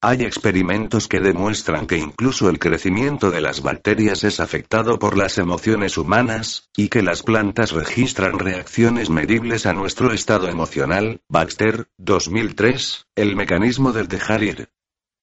Hay 0.00 0.22
experimentos 0.22 1.06
que 1.06 1.20
demuestran 1.20 1.86
que 1.86 1.98
incluso 1.98 2.48
el 2.48 2.58
crecimiento 2.58 3.30
de 3.30 3.42
las 3.42 3.62
bacterias 3.62 4.24
es 4.24 4.40
afectado 4.40 4.98
por 4.98 5.18
las 5.18 5.36
emociones 5.36 5.98
humanas, 5.98 6.70
y 6.76 6.88
que 6.88 7.02
las 7.02 7.22
plantas 7.22 7.72
registran 7.72 8.38
reacciones 8.38 9.10
medibles 9.10 9.66
a 9.66 9.74
nuestro 9.74 10.12
estado 10.12 10.48
emocional. 10.48 11.20
Baxter, 11.28 11.88
2003, 11.98 13.06
el 13.16 13.36
mecanismo 13.36 13.92
del 13.92 14.08
dejar 14.08 14.44
ir. 14.44 14.70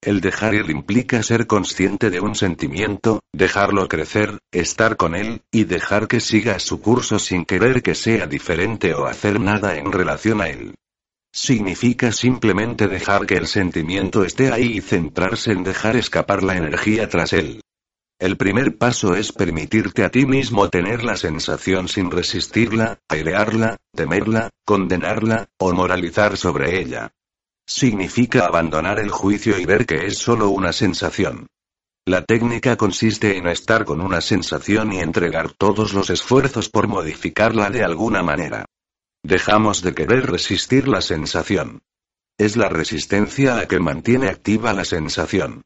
El 0.06 0.20
dejar 0.20 0.54
ir 0.54 0.70
implica 0.70 1.24
ser 1.24 1.48
consciente 1.48 2.10
de 2.10 2.20
un 2.20 2.36
sentimiento, 2.36 3.22
dejarlo 3.32 3.88
crecer, 3.88 4.40
estar 4.52 4.98
con 4.98 5.16
él, 5.16 5.44
y 5.50 5.64
dejar 5.64 6.10
que 6.10 6.20
siga 6.20 6.60
su 6.60 6.82
curso 6.82 7.20
sin 7.20 7.46
querer 7.46 7.82
que 7.82 7.96
sea 7.96 8.28
diferente 8.28 8.94
o 8.94 9.06
hacer 9.06 9.40
nada 9.40 9.78
en 9.78 9.94
relación 9.94 10.42
a 10.42 10.50
él. 10.50 10.76
Significa 11.32 12.12
simplemente 12.12 12.90
dejar 12.90 13.26
que 13.26 13.36
el 13.36 13.48
sentimiento 13.48 14.26
esté 14.26 14.52
ahí 14.52 14.74
y 14.78 14.82
centrarse 14.82 15.54
en 15.54 15.64
dejar 15.64 15.96
escapar 15.96 16.44
la 16.44 16.58
energía 16.58 17.08
tras 17.08 17.32
él. 17.32 17.62
El 18.20 18.36
primer 18.36 18.78
paso 18.78 19.16
es 19.16 19.32
permitirte 19.32 20.04
a 20.04 20.10
ti 20.10 20.26
mismo 20.26 20.70
tener 20.70 21.06
la 21.06 21.16
sensación 21.16 21.88
sin 21.88 22.12
resistirla, 22.12 23.00
airearla, 23.08 23.78
temerla, 23.96 24.50
condenarla, 24.66 25.48
o 25.58 25.72
moralizar 25.72 26.36
sobre 26.36 26.80
ella. 26.80 27.14
Significa 27.66 28.46
abandonar 28.46 29.00
el 29.00 29.10
juicio 29.10 29.58
y 29.58 29.66
ver 29.66 29.86
que 29.86 30.06
es 30.06 30.18
solo 30.18 30.50
una 30.50 30.74
sensación. 30.74 31.48
La 32.06 32.26
técnica 32.26 32.76
consiste 32.76 33.38
en 33.38 33.48
estar 33.48 33.86
con 33.86 34.02
una 34.02 34.20
sensación 34.20 34.92
y 34.92 35.00
entregar 35.00 35.54
todos 35.54 35.94
los 35.94 36.10
esfuerzos 36.10 36.70
por 36.70 36.88
modificarla 36.90 37.70
de 37.70 37.84
alguna 37.84 38.22
manera. 38.22 38.66
Dejamos 39.24 39.82
de 39.82 39.94
querer 39.94 40.30
resistir 40.30 40.90
la 40.90 41.00
sensación. 41.00 41.82
Es 42.38 42.58
la 42.58 42.68
resistencia 42.68 43.56
la 43.56 43.68
que 43.68 43.80
mantiene 43.80 44.28
activa 44.28 44.74
la 44.74 44.84
sensación. 44.84 45.62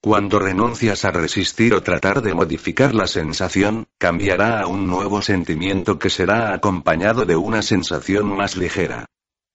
Cuando 0.00 0.38
renuncias 0.38 1.04
a 1.04 1.10
resistir 1.10 1.74
o 1.74 1.82
tratar 1.82 2.22
de 2.22 2.34
modificar 2.34 2.94
la 2.94 3.08
sensación, 3.08 3.88
cambiará 3.98 4.60
a 4.60 4.68
un 4.68 4.86
nuevo 4.86 5.22
sentimiento 5.22 5.98
que 5.98 6.10
será 6.10 6.54
acompañado 6.54 7.24
de 7.24 7.34
una 7.34 7.62
sensación 7.62 8.36
más 8.36 8.56
ligera. 8.56 9.06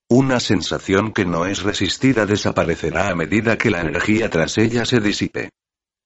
Una 0.10 0.40
sensación 0.40 1.12
que 1.12 1.26
no 1.26 1.46
es 1.46 1.64
resistida 1.64 2.26
desaparecerá 2.26 3.10
a 3.10 3.16
medida 3.16 3.58
que 3.58 3.70
la 3.70 3.82
energía 3.82 4.30
tras 4.30 4.58
ella 4.58 4.86
se 4.86 5.02
disipe. 5.02 5.50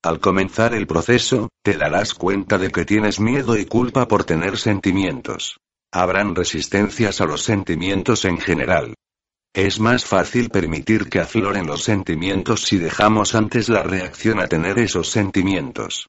Al 0.03 0.19
comenzar 0.19 0.73
el 0.73 0.87
proceso, 0.87 1.49
te 1.63 1.77
darás 1.77 2.15
cuenta 2.15 2.57
de 2.57 2.71
que 2.71 2.83
tienes 2.83 3.19
miedo 3.19 3.55
y 3.55 3.65
culpa 3.65 4.07
por 4.07 4.23
tener 4.23 4.57
sentimientos. 4.57 5.59
Habrán 5.91 6.33
resistencias 6.33 7.21
a 7.21 7.25
los 7.25 7.43
sentimientos 7.43 8.25
en 8.25 8.39
general. 8.39 8.95
Es 9.53 9.79
más 9.79 10.05
fácil 10.05 10.49
permitir 10.49 11.07
que 11.07 11.19
afloren 11.19 11.67
los 11.67 11.83
sentimientos 11.83 12.63
si 12.63 12.79
dejamos 12.79 13.35
antes 13.35 13.69
la 13.69 13.83
reacción 13.83 14.39
a 14.39 14.47
tener 14.47 14.79
esos 14.79 15.11
sentimientos. 15.11 16.07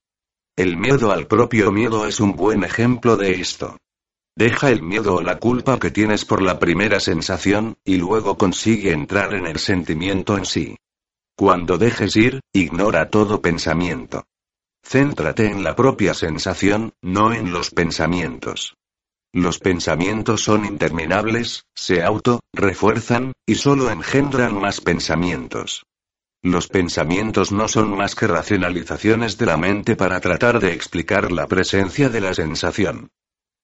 El 0.56 0.78
miedo 0.78 1.12
al 1.12 1.26
propio 1.26 1.70
miedo 1.70 2.06
es 2.06 2.20
un 2.20 2.36
buen 2.36 2.64
ejemplo 2.64 3.18
de 3.18 3.32
esto. 3.32 3.76
Deja 4.34 4.70
el 4.70 4.82
miedo 4.82 5.16
o 5.16 5.22
la 5.22 5.38
culpa 5.38 5.78
que 5.78 5.90
tienes 5.90 6.24
por 6.24 6.40
la 6.40 6.58
primera 6.58 7.00
sensación, 7.00 7.76
y 7.84 7.96
luego 7.96 8.38
consigue 8.38 8.92
entrar 8.92 9.34
en 9.34 9.46
el 9.46 9.58
sentimiento 9.58 10.38
en 10.38 10.46
sí. 10.46 10.76
Cuando 11.36 11.76
dejes 11.76 12.16
ir, 12.16 12.40
ignora 12.52 13.10
todo 13.10 13.42
pensamiento. 13.42 14.24
Céntrate 14.82 15.46
en 15.46 15.62
la 15.62 15.76
propia 15.76 16.14
sensación, 16.14 16.94
no 17.02 17.32
en 17.32 17.52
los 17.52 17.70
pensamientos. 17.70 18.74
Los 19.34 19.58
pensamientos 19.58 20.42
son 20.42 20.64
interminables, 20.64 21.64
se 21.74 22.02
auto-refuerzan, 22.02 23.32
y 23.46 23.54
solo 23.54 23.90
engendran 23.90 24.60
más 24.60 24.80
pensamientos. 24.80 25.84
Los 26.42 26.68
pensamientos 26.68 27.52
no 27.52 27.68
son 27.68 27.96
más 27.96 28.14
que 28.14 28.26
racionalizaciones 28.26 29.38
de 29.38 29.46
la 29.46 29.56
mente 29.56 29.94
para 29.94 30.20
tratar 30.20 30.58
de 30.58 30.72
explicar 30.72 31.30
la 31.32 31.46
presencia 31.46 32.08
de 32.08 32.20
la 32.20 32.34
sensación. 32.34 33.10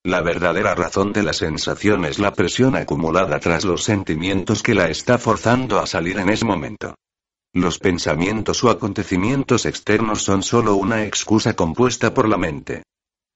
La 0.03 0.21
verdadera 0.21 0.75
razón 0.75 1.11
de 1.11 1.23
la 1.23 1.33
sensación 1.33 2.05
es 2.05 2.19
la 2.19 2.31
presión 2.31 2.77
acumulada 2.77 3.37
tras 3.39 3.65
los 3.65 3.83
sentimientos 3.83 4.63
que 4.63 4.73
la 4.73 4.89
está 4.89 5.17
forzando 5.17 5.77
a 5.77 5.87
salir 5.87 6.19
en 6.19 6.29
ese 6.29 6.45
momento. 6.45 6.95
Los 7.53 7.79
pensamientos 7.79 8.63
o 8.63 8.69
acontecimientos 8.69 9.65
externos 9.65 10.21
son 10.21 10.41
solo 10.41 10.75
una 10.75 11.03
excusa 11.03 11.53
compuesta 11.53 12.13
por 12.13 12.29
la 12.29 12.37
mente. 12.37 12.83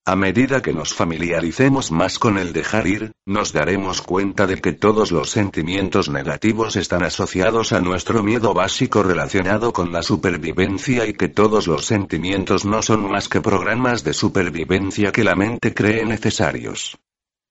A 0.06 0.18
medida 0.18 0.62
que 0.62 0.74
nos 0.74 0.93
familiaricemos 0.93 1.89
más 1.89 2.20
con 2.20 2.38
el 2.38 2.51
dejar 2.51 2.88
ir, 2.88 3.14
nos 3.26 3.54
daremos 3.54 4.01
cuenta 4.01 4.45
de 4.45 4.60
que 4.60 4.74
todos 4.74 5.14
los 5.14 5.30
sentimientos 5.30 6.10
negativos 6.10 6.76
están 6.76 7.04
asociados 7.04 7.72
a 7.72 7.80
nuestro 7.80 8.22
miedo 8.22 8.54
básico 8.54 9.01
relacionado 9.01 9.72
con 9.72 9.93
la 9.93 10.04
supervivencia 10.04 11.08
y 11.08 11.14
que 11.14 11.30
todos 11.30 11.68
los 11.68 11.86
sentimientos 11.86 12.66
no 12.66 12.82
son 12.82 13.10
más 13.10 13.30
que 13.30 13.39
programas 13.39 14.04
de 14.04 14.14
supervivencia 14.14 15.14
que 15.14 15.24
la 15.24 15.36
mente 15.36 15.74
cree 15.74 16.06
necesarios. 16.06 16.97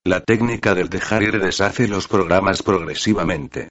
La 0.05 0.21
técnica 0.21 0.75
del 0.75 0.91
dejar 0.91 1.23
ir 1.23 1.41
deshace 1.41 1.89
los 1.89 2.07
programas 2.07 2.63
progresivamente. 2.63 3.71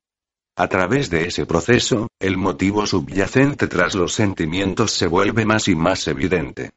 A 0.56 0.68
través 0.68 1.12
de 1.12 1.28
ese 1.28 1.46
proceso, 1.46 2.08
el 2.20 2.36
motivo 2.36 2.88
subyacente 2.88 3.68
tras 3.68 3.94
los 3.94 4.14
sentimientos 4.14 4.92
se 4.92 5.06
vuelve 5.06 5.46
más 5.46 5.68
y 5.68 5.76
más 5.76 6.08
evidente. 6.08 6.72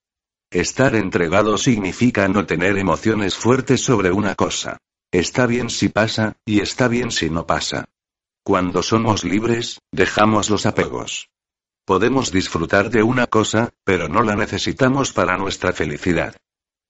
Estar 0.54 0.94
entregado 0.94 1.58
significa 1.58 2.28
no 2.28 2.46
tener 2.46 2.78
emociones 2.78 3.34
fuertes 3.34 3.80
sobre 3.80 4.12
una 4.12 4.36
cosa. 4.36 4.78
Está 5.10 5.46
bien 5.46 5.68
si 5.68 5.88
pasa, 5.88 6.36
y 6.46 6.60
está 6.60 6.86
bien 6.86 7.10
si 7.10 7.28
no 7.28 7.44
pasa. 7.44 7.86
Cuando 8.44 8.84
somos 8.84 9.24
libres, 9.24 9.80
dejamos 9.90 10.50
los 10.50 10.64
apegos. 10.64 11.28
Podemos 11.84 12.30
disfrutar 12.30 12.88
de 12.90 13.02
una 13.02 13.26
cosa, 13.26 13.70
pero 13.82 14.08
no 14.08 14.22
la 14.22 14.36
necesitamos 14.36 15.12
para 15.12 15.36
nuestra 15.36 15.72
felicidad. 15.72 16.36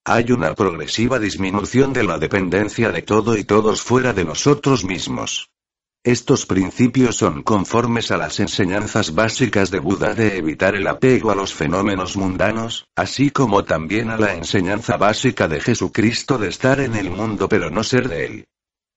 Hay 0.05 0.31
una 0.31 0.55
progresiva 0.55 1.19
disminución 1.19 1.95
de 1.95 2.05
la 2.05 2.19
dependencia 2.19 2.93
de 2.93 3.01
todo 3.01 3.35
y 3.35 3.45
todos 3.45 3.81
fuera 3.81 4.13
de 4.13 4.27
nosotros 4.27 4.85
mismos. 4.85 5.49
Estos 6.07 6.45
principios 6.45 7.17
son 7.17 7.43
conformes 7.43 8.11
a 8.11 8.19
las 8.19 8.39
enseñanzas 8.39 9.15
básicas 9.15 9.71
de 9.71 9.79
Buda 9.79 10.13
de 10.13 10.37
evitar 10.37 10.75
el 10.75 10.87
apego 10.87 11.31
a 11.31 11.35
los 11.35 11.55
fenómenos 11.55 12.19
mundanos, 12.19 12.85
así 12.95 13.31
como 13.31 13.65
también 13.65 14.11
a 14.11 14.19
la 14.19 14.35
enseñanza 14.35 14.99
básica 14.99 15.49
de 15.49 15.63
Jesucristo 15.63 16.37
de 16.37 16.49
estar 16.49 16.81
en 16.81 16.95
el 16.95 17.09
mundo 17.11 17.49
pero 17.49 17.71
no 17.71 17.83
ser 17.83 18.11
de 18.11 18.27
él. 18.27 18.45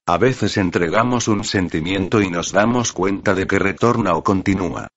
A 0.06 0.18
veces 0.18 0.58
entregamos 0.58 1.28
un 1.28 1.44
sentimiento 1.44 2.20
y 2.20 2.28
nos 2.28 2.52
damos 2.52 2.92
cuenta 2.92 3.34
de 3.34 3.46
que 3.46 3.58
retorna 3.58 4.12
o 4.12 4.22
continúa. 4.22 4.88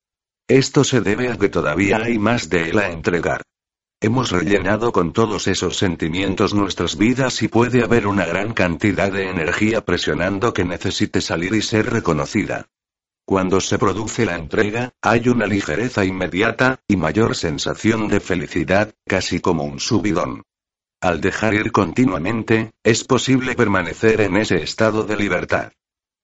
Esto 0.50 0.84
se 0.84 1.00
debe 1.00 1.30
a 1.30 1.38
que 1.38 1.48
todavía 1.48 2.00
hay 2.04 2.20
más 2.20 2.50
de 2.50 2.72
él 2.72 2.80
a 2.80 2.92
entregar. 2.92 3.42
Hemos 4.04 4.32
rellenado 4.32 4.92
con 4.92 5.14
todos 5.14 5.48
esos 5.48 5.78
sentimientos 5.78 6.56
nuestras 6.56 6.98
vidas 6.98 7.44
y 7.44 7.48
puede 7.48 7.84
haber 7.84 8.08
una 8.08 8.26
gran 8.26 8.52
cantidad 8.52 9.12
de 9.12 9.30
energía 9.30 9.86
presionando 9.86 10.56
que 10.56 10.66
necesite 10.66 11.22
salir 11.22 11.54
y 11.54 11.62
ser 11.62 11.88
reconocida. 11.92 12.66
Cuando 13.26 13.62
se 13.62 13.78
produce 13.78 14.26
la 14.26 14.38
entrega, 14.38 14.90
hay 15.04 15.30
una 15.30 15.46
ligereza 15.46 16.04
inmediata, 16.04 16.80
y 16.88 16.96
mayor 16.96 17.36
sensación 17.36 18.08
de 18.08 18.20
felicidad, 18.20 18.96
casi 19.06 19.40
como 19.40 19.66
un 19.66 19.80
subidón. 19.80 20.42
Al 21.00 21.22
dejar 21.22 21.54
ir 21.54 21.72
continuamente, 21.72 22.72
es 22.84 23.04
posible 23.04 23.54
permanecer 23.54 24.22
en 24.22 24.36
ese 24.38 24.64
estado 24.64 25.04
de 25.04 25.16
libertad. 25.16 25.74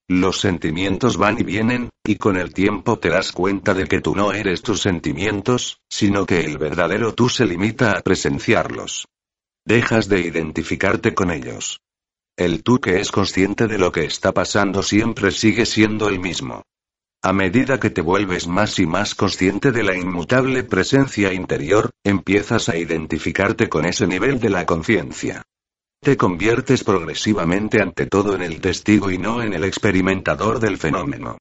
Los 0.10 0.40
sentimientos 0.40 1.18
van 1.18 1.38
y 1.38 1.44
vienen, 1.44 1.90
y 2.06 2.16
con 2.16 2.38
el 2.38 2.54
tiempo 2.54 2.98
te 2.98 3.10
das 3.10 3.34
cuenta 3.34 3.74
de 3.74 3.88
que 3.88 4.00
tú 4.00 4.16
no 4.16 4.32
eres 4.32 4.62
tus 4.62 4.82
sentimientos, 4.82 5.82
sino 5.90 6.26
que 6.26 6.40
el 6.40 6.58
verdadero 6.58 7.14
tú 7.14 7.28
se 7.28 7.46
limita 7.46 7.92
a 7.92 8.02
presenciarlos. 8.02 9.06
Dejas 9.66 10.08
de 10.08 10.22
identificarte 10.22 11.14
con 11.14 11.30
ellos. 11.30 11.82
El 12.38 12.64
tú 12.64 12.80
que 12.80 13.02
es 13.02 13.12
consciente 13.12 13.68
de 13.68 13.78
lo 13.78 13.92
que 13.92 14.06
está 14.06 14.32
pasando 14.32 14.82
siempre 14.82 15.32
sigue 15.32 15.66
siendo 15.66 16.08
el 16.08 16.22
mismo. 16.22 16.64
A 17.22 17.34
medida 17.34 17.78
que 17.78 17.90
te 17.90 18.00
vuelves 18.02 18.48
más 18.48 18.80
y 18.80 18.86
más 18.86 19.14
consciente 19.14 19.74
de 19.74 19.84
la 19.84 19.98
inmutable 19.98 20.64
presencia 20.64 21.34
interior, 21.34 21.90
empiezas 22.06 22.70
a 22.70 22.78
identificarte 22.78 23.68
con 23.68 23.86
ese 23.86 24.08
nivel 24.08 24.40
de 24.40 24.52
la 24.52 24.66
conciencia. 24.66 25.44
Te 26.00 26.16
conviertes 26.16 26.84
progresivamente 26.84 27.82
ante 27.82 28.06
todo 28.06 28.36
en 28.36 28.42
el 28.42 28.62
testigo 28.62 29.12
y 29.12 29.18
no 29.18 29.42
en 29.42 29.54
el 29.54 29.64
experimentador 29.64 30.60
del 30.60 30.78
fenómeno. 30.78 31.38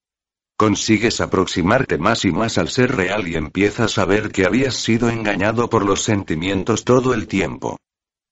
Consigues 0.58 1.20
aproximarte 1.20 1.98
más 1.98 2.24
y 2.24 2.32
más 2.32 2.56
al 2.56 2.68
ser 2.68 2.96
real 2.96 3.28
y 3.28 3.36
empiezas 3.36 3.98
a 3.98 4.06
ver 4.06 4.32
que 4.32 4.46
habías 4.46 4.74
sido 4.74 5.10
engañado 5.10 5.68
por 5.68 5.84
los 5.84 6.02
sentimientos 6.02 6.84
todo 6.84 7.12
el 7.12 7.28
tiempo. 7.28 7.76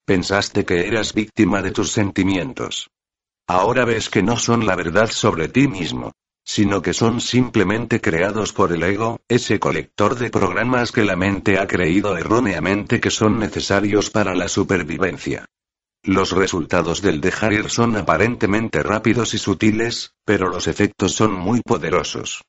Pensaste 0.07 0.65
que 0.65 0.87
eras 0.89 1.13
víctima 1.13 1.61
de 1.61 1.71
tus 1.71 1.93
sentimientos. 1.93 2.89
Ahora 3.47 3.85
ves 3.85 4.09
que 4.09 4.23
no 4.23 4.39
son 4.39 4.67
la 4.67 4.75
verdad 4.75 5.11
sobre 5.11 5.49
ti 5.49 5.69
mismo, 5.69 6.13
sino 6.45 6.81
que 6.81 6.95
son 6.95 7.21
simplemente 7.21 8.01
creados 8.01 8.55
por 8.55 8.73
el 8.73 8.83
ego, 8.83 9.21
ese 9.29 9.61
colector 9.61 10.15
de 10.17 10.31
programas 10.31 10.93
que 10.93 11.05
la 11.05 11.17
mente 11.17 11.59
ha 11.59 11.67
creído 11.67 12.17
erróneamente 12.17 13.01
que 13.01 13.11
son 13.11 13.39
necesarios 13.39 14.11
para 14.11 14.35
la 14.35 14.49
supervivencia. 14.49 15.45
Los 16.07 16.33
resultados 16.33 17.01
del 17.01 17.23
dejar 17.23 17.55
ir 17.55 17.71
son 17.71 17.97
aparentemente 17.97 18.83
rápidos 18.83 19.33
y 19.33 19.39
sutiles, 19.39 20.13
pero 20.27 20.51
los 20.51 20.67
efectos 20.67 21.13
son 21.15 21.33
muy 21.33 21.63
poderosos. 21.63 22.43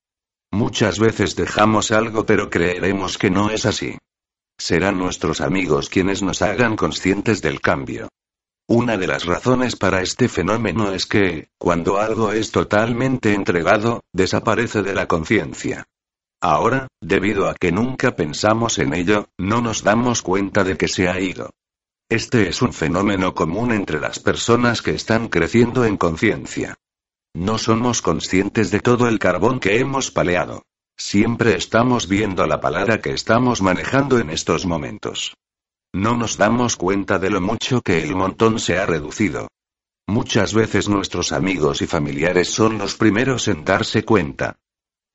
Muchas 0.52 1.00
veces 1.00 1.38
dejamos 1.38 1.92
algo 1.92 2.26
pero 2.26 2.50
creeremos 2.50 3.18
que 3.18 3.30
no 3.30 3.50
es 3.50 3.66
así. 3.66 3.98
Serán 4.58 4.98
nuestros 4.98 5.40
amigos 5.40 5.88
quienes 5.88 6.22
nos 6.22 6.42
hagan 6.42 6.76
conscientes 6.76 7.42
del 7.42 7.62
cambio. 7.62 8.10
Una 8.68 8.98
de 8.98 9.08
las 9.08 9.26
razones 9.26 9.78
para 9.78 10.02
este 10.02 10.28
fenómeno 10.28 10.92
es 10.92 11.06
que, 11.06 11.48
cuando 11.58 11.98
algo 11.98 12.34
es 12.34 12.52
totalmente 12.52 13.34
entregado, 13.34 14.02
desaparece 14.12 14.82
de 14.82 14.96
la 14.96 15.08
conciencia. 15.08 15.86
Ahora, 16.42 16.88
debido 17.02 17.48
a 17.48 17.56
que 17.56 17.72
nunca 17.72 18.18
pensamos 18.18 18.80
en 18.80 18.94
ello, 18.94 19.30
no 19.38 19.62
nos 19.62 19.82
damos 19.82 20.22
cuenta 20.22 20.66
de 20.66 20.76
que 20.76 20.90
se 20.90 21.08
ha 21.08 21.22
ido. 21.22 21.52
Este 22.10 22.48
es 22.48 22.62
un 22.62 22.72
fenómeno 22.72 23.34
común 23.34 23.72
entre 23.72 24.00
las 24.00 24.20
personas 24.20 24.84
que 24.84 24.92
están 24.92 25.28
creciendo 25.28 25.86
en 25.86 25.98
conciencia. 25.98 26.76
No 27.34 27.58
somos 27.58 28.04
conscientes 28.04 28.70
de 28.70 28.80
todo 28.80 29.08
el 29.08 29.18
carbón 29.18 29.60
que 29.60 29.80
hemos 29.80 30.12
paleado. 30.12 30.62
Siempre 30.96 31.56
estamos 31.56 32.08
viendo 32.08 32.46
la 32.46 32.62
palabra 32.62 33.02
que 33.02 33.12
estamos 33.12 33.64
manejando 33.64 34.20
en 34.20 34.30
estos 34.30 34.68
momentos. 34.68 35.34
No 35.96 36.16
nos 36.16 36.38
damos 36.38 36.76
cuenta 36.76 37.18
de 37.18 37.32
lo 37.32 37.42
mucho 37.42 37.82
que 37.82 38.04
el 38.04 38.16
montón 38.16 38.60
se 38.60 38.78
ha 38.78 38.86
reducido. 38.86 39.48
Muchas 40.06 40.54
veces 40.54 40.88
nuestros 40.88 41.32
amigos 41.32 41.82
y 41.82 41.88
familiares 41.88 42.52
son 42.52 42.78
los 42.78 42.94
primeros 42.94 43.48
en 43.48 43.66
darse 43.66 44.06
cuenta. 44.06 44.60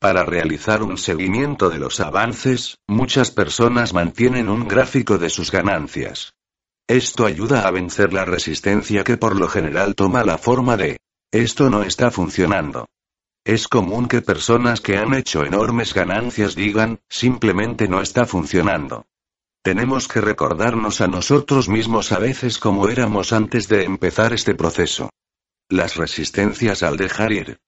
Para 0.01 0.25
realizar 0.25 0.83
un 0.83 0.99
seguimiento 0.99 1.71
de 1.71 1.79
los 1.79 2.01
avances, 2.01 2.79
muchas 2.89 3.31
personas 3.31 3.95
mantienen 3.95 4.49
un 4.49 4.67
gráfico 4.67 5.19
de 5.19 5.31
sus 5.31 5.53
ganancias. 5.53 6.33
Esto 6.91 7.25
ayuda 7.25 7.69
a 7.69 7.71
vencer 7.71 8.13
la 8.13 8.25
resistencia 8.25 9.05
que 9.05 9.17
por 9.17 9.39
lo 9.39 9.47
general 9.47 9.95
toma 9.95 10.25
la 10.25 10.39
forma 10.39 10.77
de 10.77 10.99
esto 11.31 11.71
no 11.71 11.85
está 11.85 12.11
funcionando. 12.11 12.89
Es 13.45 13.69
común 13.69 14.09
que 14.09 14.23
personas 14.23 14.81
que 14.81 14.97
han 14.97 15.15
hecho 15.15 15.45
enormes 15.45 15.95
ganancias 15.95 16.57
digan, 16.57 16.99
simplemente 17.09 17.87
no 17.87 18.03
está 18.03 18.27
funcionando. 18.27 19.07
Tenemos 19.63 20.09
que 20.09 20.21
recordarnos 20.21 21.01
a 21.01 21.07
nosotros 21.07 21.69
mismos 21.69 22.11
a 22.11 22.19
veces 22.19 22.59
como 22.59 22.89
éramos 22.89 23.33
antes 23.33 23.69
de 23.69 23.85
empezar 23.85 24.33
este 24.33 24.57
proceso. 24.57 25.11
Las 25.69 25.95
resistencias 25.95 26.83
al 26.83 26.97
dejar 26.97 27.31
ir. 27.31 27.61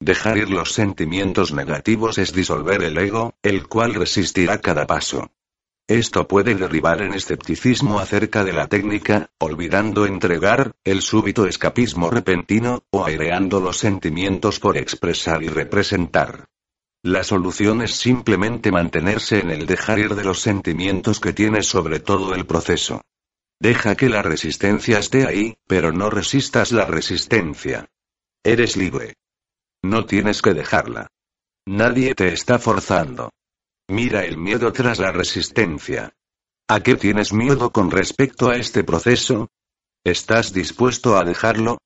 Dejar 0.00 0.36
ir 0.36 0.50
los 0.50 0.74
sentimientos 0.74 1.54
negativos 1.54 2.18
es 2.18 2.34
disolver 2.34 2.82
el 2.82 2.98
ego, 2.98 3.32
el 3.42 3.68
cual 3.68 3.94
resistirá 3.94 4.60
cada 4.60 4.86
paso. 4.86 5.30
Esto 5.88 6.26
puede 6.26 6.56
derribar 6.56 7.00
en 7.00 7.14
escepticismo 7.14 8.00
acerca 8.00 8.42
de 8.42 8.52
la 8.52 8.66
técnica, 8.66 9.30
olvidando 9.38 10.04
entregar, 10.04 10.72
el 10.82 11.00
súbito 11.00 11.46
escapismo 11.46 12.10
repentino, 12.10 12.82
o 12.90 13.04
aireando 13.04 13.60
los 13.60 13.78
sentimientos 13.78 14.58
por 14.58 14.76
expresar 14.76 15.44
y 15.44 15.48
representar. 15.48 16.46
La 17.04 17.22
solución 17.22 17.82
es 17.82 17.94
simplemente 17.94 18.72
mantenerse 18.72 19.38
en 19.38 19.50
el 19.50 19.66
dejar 19.66 20.00
ir 20.00 20.16
de 20.16 20.24
los 20.24 20.40
sentimientos 20.40 21.20
que 21.20 21.32
tienes 21.32 21.68
sobre 21.68 22.00
todo 22.00 22.34
el 22.34 22.46
proceso. 22.46 23.02
Deja 23.60 23.94
que 23.94 24.08
la 24.08 24.22
resistencia 24.22 24.98
esté 24.98 25.24
ahí, 25.24 25.56
pero 25.68 25.92
no 25.92 26.10
resistas 26.10 26.72
la 26.72 26.84
resistencia. 26.84 27.88
Eres 28.42 28.76
libre. 28.76 29.14
No 29.84 30.04
tienes 30.04 30.42
que 30.42 30.52
dejarla. 30.52 31.06
Nadie 31.64 32.16
te 32.16 32.32
está 32.32 32.58
forzando. 32.58 33.30
Mira 33.88 34.24
el 34.24 34.36
miedo 34.36 34.72
tras 34.72 34.98
la 34.98 35.12
resistencia. 35.12 36.12
¿A 36.68 36.80
qué 36.80 36.96
tienes 36.96 37.32
miedo 37.32 37.70
con 37.70 37.92
respecto 37.92 38.48
a 38.50 38.56
este 38.56 38.82
proceso? 38.82 39.48
¿Estás 40.04 40.52
dispuesto 40.52 41.16
a 41.16 41.24
dejarlo? 41.24 41.78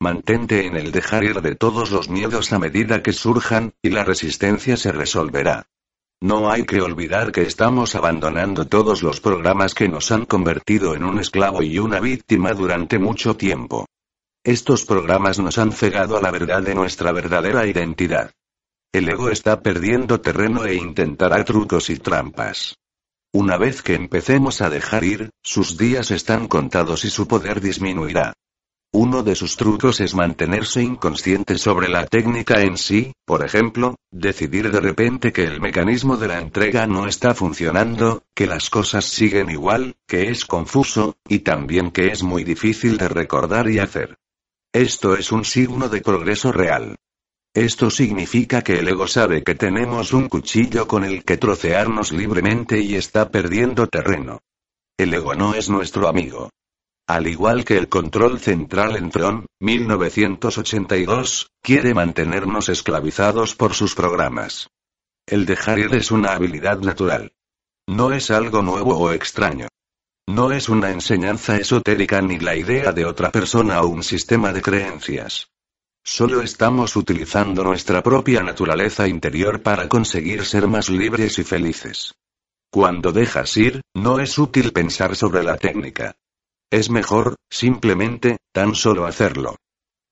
Mantente 0.00 0.66
en 0.66 0.76
el 0.76 0.92
dejar 0.92 1.24
ir 1.24 1.42
de 1.42 1.56
todos 1.56 1.90
los 1.90 2.08
miedos 2.08 2.52
a 2.52 2.60
medida 2.60 3.02
que 3.02 3.12
surjan, 3.12 3.74
y 3.82 3.90
la 3.90 4.04
resistencia 4.04 4.76
se 4.76 4.92
resolverá. 4.92 5.66
No 6.22 6.52
hay 6.52 6.64
que 6.64 6.80
olvidar 6.82 7.32
que 7.32 7.42
estamos 7.42 7.96
abandonando 7.96 8.66
todos 8.68 9.02
los 9.02 9.20
programas 9.20 9.74
que 9.74 9.88
nos 9.88 10.12
han 10.12 10.26
convertido 10.26 10.94
en 10.94 11.02
un 11.02 11.18
esclavo 11.18 11.64
y 11.64 11.80
una 11.80 11.98
víctima 11.98 12.52
durante 12.52 13.00
mucho 13.00 13.36
tiempo. 13.36 13.86
Estos 14.44 14.84
programas 14.84 15.40
nos 15.40 15.58
han 15.58 15.72
cegado 15.72 16.16
a 16.16 16.20
la 16.20 16.30
verdad 16.30 16.62
de 16.62 16.76
nuestra 16.76 17.10
verdadera 17.10 17.66
identidad. 17.66 18.30
El 18.92 19.08
ego 19.08 19.30
está 19.30 19.60
perdiendo 19.60 20.20
terreno 20.20 20.64
e 20.64 20.74
intentará 20.74 21.44
trucos 21.44 21.90
y 21.90 21.98
trampas. 21.98 22.76
Una 23.32 23.56
vez 23.56 23.82
que 23.82 23.94
empecemos 23.94 24.60
a 24.62 24.68
dejar 24.68 25.04
ir, 25.04 25.30
sus 25.44 25.78
días 25.78 26.10
están 26.10 26.48
contados 26.48 27.04
y 27.04 27.10
su 27.10 27.28
poder 27.28 27.60
disminuirá. 27.60 28.32
Uno 28.92 29.22
de 29.22 29.36
sus 29.36 29.56
trucos 29.56 30.00
es 30.00 30.16
mantenerse 30.16 30.82
inconsciente 30.82 31.56
sobre 31.56 31.88
la 31.88 32.06
técnica 32.06 32.62
en 32.62 32.76
sí, 32.76 33.12
por 33.24 33.44
ejemplo, 33.44 33.94
decidir 34.10 34.72
de 34.72 34.80
repente 34.80 35.32
que 35.32 35.44
el 35.44 35.60
mecanismo 35.60 36.16
de 36.16 36.26
la 36.26 36.40
entrega 36.40 36.88
no 36.88 37.06
está 37.06 37.32
funcionando, 37.32 38.24
que 38.34 38.48
las 38.48 38.68
cosas 38.68 39.04
siguen 39.04 39.48
igual, 39.50 39.94
que 40.08 40.30
es 40.30 40.44
confuso, 40.44 41.14
y 41.28 41.38
también 41.40 41.92
que 41.92 42.08
es 42.08 42.24
muy 42.24 42.42
difícil 42.42 42.98
de 42.98 43.08
recordar 43.08 43.70
y 43.70 43.78
hacer. 43.78 44.16
Esto 44.72 45.14
es 45.14 45.30
un 45.30 45.44
signo 45.44 45.88
de 45.88 46.00
progreso 46.00 46.50
real. 46.50 46.96
Esto 47.54 47.90
significa 47.90 48.62
que 48.62 48.78
el 48.78 48.86
ego 48.86 49.08
sabe 49.08 49.42
que 49.42 49.56
tenemos 49.56 50.12
un 50.12 50.28
cuchillo 50.28 50.86
con 50.86 51.04
el 51.04 51.24
que 51.24 51.36
trocearnos 51.36 52.12
libremente 52.12 52.80
y 52.80 52.94
está 52.94 53.30
perdiendo 53.30 53.88
terreno. 53.88 54.40
El 54.96 55.12
ego 55.14 55.34
no 55.34 55.54
es 55.54 55.68
nuestro 55.68 56.06
amigo. 56.06 56.50
Al 57.08 57.26
igual 57.26 57.64
que 57.64 57.76
el 57.76 57.88
control 57.88 58.38
central 58.38 58.94
en 58.94 59.10
Tron, 59.10 59.46
1982, 59.58 61.50
quiere 61.60 61.92
mantenernos 61.92 62.68
esclavizados 62.68 63.56
por 63.56 63.74
sus 63.74 63.96
programas. 63.96 64.68
El 65.26 65.44
dejar 65.44 65.80
ir 65.80 65.92
es 65.96 66.12
una 66.12 66.34
habilidad 66.34 66.78
natural. 66.78 67.32
No 67.88 68.12
es 68.12 68.30
algo 68.30 68.62
nuevo 68.62 68.96
o 68.96 69.10
extraño. 69.10 69.66
No 70.28 70.52
es 70.52 70.68
una 70.68 70.92
enseñanza 70.92 71.56
esotérica 71.56 72.22
ni 72.22 72.38
la 72.38 72.54
idea 72.54 72.92
de 72.92 73.04
otra 73.04 73.32
persona 73.32 73.82
o 73.82 73.88
un 73.88 74.04
sistema 74.04 74.52
de 74.52 74.62
creencias. 74.62 75.50
Solo 76.12 76.42
estamos 76.42 76.96
utilizando 76.96 77.62
nuestra 77.62 78.02
propia 78.02 78.42
naturaleza 78.42 79.06
interior 79.06 79.62
para 79.62 79.88
conseguir 79.88 80.44
ser 80.44 80.66
más 80.66 80.88
libres 80.88 81.38
y 81.38 81.44
felices. 81.44 82.16
Cuando 82.68 83.12
dejas 83.12 83.56
ir, 83.56 83.82
no 83.94 84.18
es 84.18 84.36
útil 84.36 84.72
pensar 84.72 85.14
sobre 85.14 85.44
la 85.44 85.56
técnica. 85.56 86.16
Es 86.68 86.90
mejor, 86.90 87.36
simplemente, 87.48 88.38
tan 88.52 88.74
solo 88.74 89.06
hacerlo. 89.06 89.54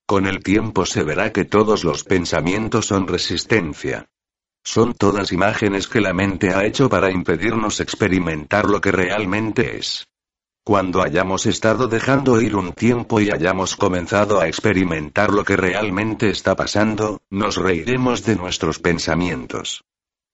Con 0.07 0.25
el 0.25 0.41
tiempo 0.41 0.85
se 0.85 1.03
verá 1.03 1.33
que 1.33 1.43
todos 1.43 1.83
los 1.83 2.05
pensamientos 2.05 2.85
son 2.85 3.05
resistencia. 3.05 4.07
Son 4.63 4.93
todas 4.93 5.33
imágenes 5.33 5.89
que 5.89 5.99
la 5.99 6.13
mente 6.13 6.53
ha 6.53 6.63
hecho 6.63 6.87
para 6.87 7.11
impedirnos 7.11 7.81
experimentar 7.81 8.69
lo 8.69 8.79
que 8.79 8.93
realmente 8.93 9.77
es. 9.77 10.08
Cuando 10.69 11.01
hayamos 11.01 11.47
estado 11.47 11.87
dejando 11.87 12.39
ir 12.39 12.55
un 12.55 12.73
tiempo 12.73 13.19
y 13.19 13.31
hayamos 13.31 13.75
comenzado 13.75 14.39
a 14.39 14.47
experimentar 14.47 15.31
lo 15.33 15.43
que 15.43 15.57
realmente 15.57 16.29
está 16.29 16.55
pasando, 16.55 17.23
nos 17.31 17.55
reiremos 17.57 18.23
de 18.23 18.35
nuestros 18.35 18.77
pensamientos. 18.77 19.83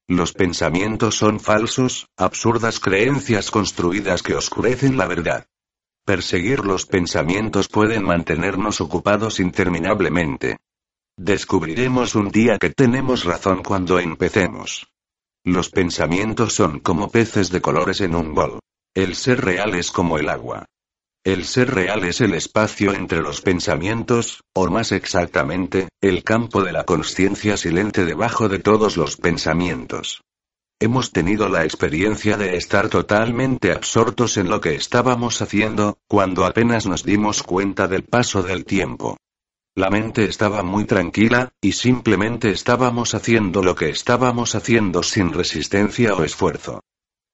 Los 0.10 0.34
pensamientos 0.34 1.16
son 1.16 1.40
falsos, 1.40 2.10
absurdas 2.18 2.82
creencias 2.82 3.50
construidas 3.50 4.24
que 4.24 4.36
oscurecen 4.36 4.98
la 4.98 5.08
verdad. 5.08 5.48
Perseguir 6.04 6.66
los 6.66 6.86
pensamientos 6.86 7.70
pueden 7.70 8.04
mantenernos 8.04 8.82
ocupados 8.82 9.40
interminablemente. 9.40 10.58
Descubriremos 11.16 12.14
un 12.14 12.28
día 12.28 12.58
que 12.58 12.72
tenemos 12.72 13.24
razón 13.24 13.64
cuando 13.64 14.00
empecemos. 14.00 14.86
Los 15.46 15.70
pensamientos 15.70 16.56
son 16.56 16.82
como 16.82 17.10
peces 17.10 17.52
de 17.52 17.62
colores 17.62 18.02
en 18.02 18.16
un 18.16 18.34
bol. 18.34 18.60
El 18.96 19.16
ser 19.16 19.44
real 19.44 19.76
es 19.76 19.92
como 19.92 20.18
el 20.18 20.30
agua. 20.30 20.68
El 21.26 21.44
ser 21.44 21.76
real 21.76 22.06
es 22.06 22.22
el 22.22 22.34
espacio 22.34 22.94
entre 22.94 23.22
los 23.22 23.42
pensamientos, 23.42 24.42
o 24.54 24.70
más 24.70 24.94
exactamente, 24.94 25.90
el 26.00 26.24
campo 26.24 26.64
de 26.64 26.72
la 26.72 26.86
conciencia 26.86 27.58
silente 27.58 28.06
debajo 28.06 28.48
de 28.48 28.60
todos 28.60 28.96
los 28.96 29.18
pensamientos. 29.18 30.22
Hemos 30.80 31.12
tenido 31.12 31.50
la 31.50 31.66
experiencia 31.66 32.38
de 32.38 32.56
estar 32.56 32.88
totalmente 32.88 33.74
absortos 33.74 34.38
en 34.38 34.50
lo 34.50 34.62
que 34.62 34.76
estábamos 34.76 35.42
haciendo, 35.42 35.98
cuando 36.08 36.46
apenas 36.46 36.86
nos 36.86 37.04
dimos 37.04 37.44
cuenta 37.44 37.90
del 37.90 38.04
paso 38.04 38.44
del 38.44 38.64
tiempo. 38.64 39.18
La 39.76 39.90
mente 39.90 40.24
estaba 40.24 40.64
muy 40.64 40.86
tranquila, 40.86 41.50
y 41.60 41.74
simplemente 41.74 42.50
estábamos 42.52 43.14
haciendo 43.14 43.62
lo 43.62 43.76
que 43.76 43.90
estábamos 43.90 44.56
haciendo 44.56 45.04
sin 45.04 45.34
resistencia 45.34 46.14
o 46.14 46.24
esfuerzo. 46.24 46.80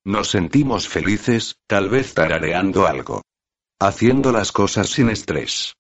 Nos 0.03 0.32
sentimos 0.32 0.88
felices, 0.88 1.57
tal 1.68 1.90
vez 1.90 2.15
tarareando 2.15 2.88
algo. 2.88 3.22
Haciendo 3.80 4.32
las 4.32 4.52
cosas 4.52 4.90
sin 4.90 5.10
estrés. 5.10 5.76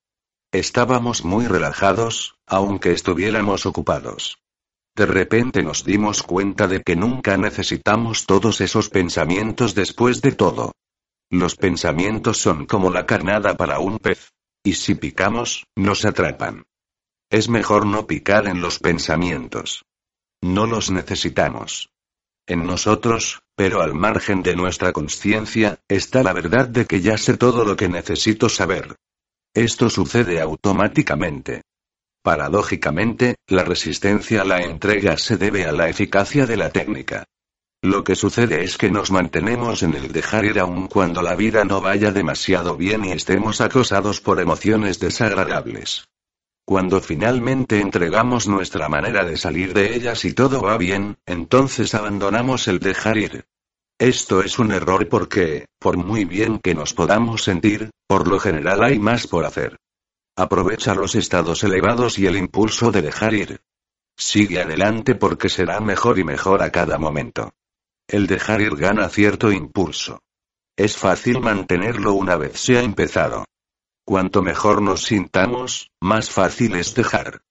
Estábamos 0.51 1.25
muy 1.25 1.47
relajados, 1.47 2.35
aunque 2.45 2.91
estuviéramos 2.91 3.65
ocupados. 3.65 4.37
De 4.95 5.07
repente 5.07 5.63
nos 5.63 5.85
dimos 5.85 6.21
cuenta 6.21 6.67
de 6.67 6.83
que 6.83 6.95
nunca 6.95 7.35
necesitamos 7.37 8.27
todos 8.27 8.61
esos 8.61 8.89
pensamientos 8.89 9.73
después 9.73 10.21
de 10.21 10.33
todo. 10.33 10.73
Los 11.31 11.55
pensamientos 11.55 12.37
son 12.37 12.67
como 12.67 12.91
la 12.91 13.07
carnada 13.07 13.57
para 13.57 13.79
un 13.79 13.97
pez. 13.97 14.33
Y 14.63 14.73
si 14.73 14.93
picamos, 14.93 15.65
nos 15.75 16.05
atrapan. 16.05 16.63
Es 17.31 17.49
mejor 17.49 17.87
no 17.87 18.05
picar 18.05 18.45
en 18.45 18.61
los 18.61 18.77
pensamientos. 18.77 19.83
No 20.41 20.67
los 20.67 20.91
necesitamos. 20.91 21.89
En 22.45 22.65
nosotros, 22.65 23.41
pero 23.61 23.83
al 23.83 23.93
margen 23.93 24.41
de 24.41 24.55
nuestra 24.55 24.91
conciencia, 24.91 25.77
está 25.87 26.23
la 26.23 26.33
verdad 26.33 26.67
de 26.67 26.87
que 26.87 26.99
ya 26.99 27.15
sé 27.15 27.37
todo 27.37 27.63
lo 27.63 27.75
que 27.75 27.89
necesito 27.89 28.49
saber. 28.49 28.95
Esto 29.53 29.87
sucede 29.87 30.41
automáticamente. 30.41 31.61
Paradójicamente, 32.23 33.35
la 33.45 33.63
resistencia 33.63 34.41
a 34.41 34.45
la 34.45 34.63
entrega 34.63 35.15
se 35.15 35.37
debe 35.37 35.65
a 35.65 35.73
la 35.73 35.89
eficacia 35.89 36.47
de 36.47 36.57
la 36.57 36.71
técnica. 36.71 37.25
Lo 37.83 38.03
que 38.03 38.15
sucede 38.15 38.63
es 38.63 38.79
que 38.79 38.89
nos 38.89 39.11
mantenemos 39.11 39.83
en 39.83 39.93
el 39.93 40.11
dejar 40.11 40.45
ir 40.45 40.57
aun 40.57 40.87
cuando 40.87 41.21
la 41.21 41.35
vida 41.35 41.63
no 41.63 41.81
vaya 41.81 42.11
demasiado 42.11 42.75
bien 42.77 43.05
y 43.05 43.11
estemos 43.11 43.61
acosados 43.61 44.21
por 44.21 44.41
emociones 44.41 44.99
desagradables. 44.99 46.07
Cuando 46.71 47.01
finalmente 47.01 47.81
entregamos 47.81 48.47
nuestra 48.47 48.87
manera 48.87 49.25
de 49.25 49.35
salir 49.35 49.73
de 49.73 49.93
ellas 49.93 50.23
y 50.23 50.31
todo 50.31 50.61
va 50.61 50.77
bien, 50.77 51.17
entonces 51.25 51.93
abandonamos 51.93 52.69
el 52.69 52.79
dejar 52.79 53.17
ir. 53.17 53.43
Esto 53.99 54.39
es 54.41 54.57
un 54.57 54.71
error 54.71 55.09
porque, 55.09 55.65
por 55.79 55.97
muy 55.97 56.23
bien 56.23 56.59
que 56.59 56.73
nos 56.73 56.93
podamos 56.93 57.43
sentir, 57.43 57.89
por 58.07 58.25
lo 58.25 58.39
general 58.39 58.85
hay 58.85 58.99
más 58.99 59.27
por 59.27 59.43
hacer. 59.43 59.79
Aprovecha 60.37 60.95
los 60.95 61.13
estados 61.15 61.61
elevados 61.65 62.17
y 62.17 62.27
el 62.27 62.37
impulso 62.37 62.89
de 62.89 63.01
dejar 63.01 63.33
ir. 63.33 63.59
Sigue 64.15 64.61
adelante 64.61 65.15
porque 65.15 65.49
será 65.49 65.81
mejor 65.81 66.19
y 66.19 66.23
mejor 66.23 66.63
a 66.63 66.71
cada 66.71 66.97
momento. 66.97 67.51
El 68.07 68.27
dejar 68.27 68.61
ir 68.61 68.77
gana 68.77 69.09
cierto 69.09 69.51
impulso. 69.51 70.21
Es 70.77 70.95
fácil 70.95 71.41
mantenerlo 71.41 72.13
una 72.13 72.37
vez 72.37 72.57
se 72.61 72.77
ha 72.77 72.81
empezado. 72.81 73.43
Cuanto 74.11 74.41
mejor 74.41 74.81
nos 74.81 75.03
sintamos, 75.03 75.89
más 76.01 76.29
fácil 76.29 76.75
es 76.75 76.93
dejar. 76.93 77.43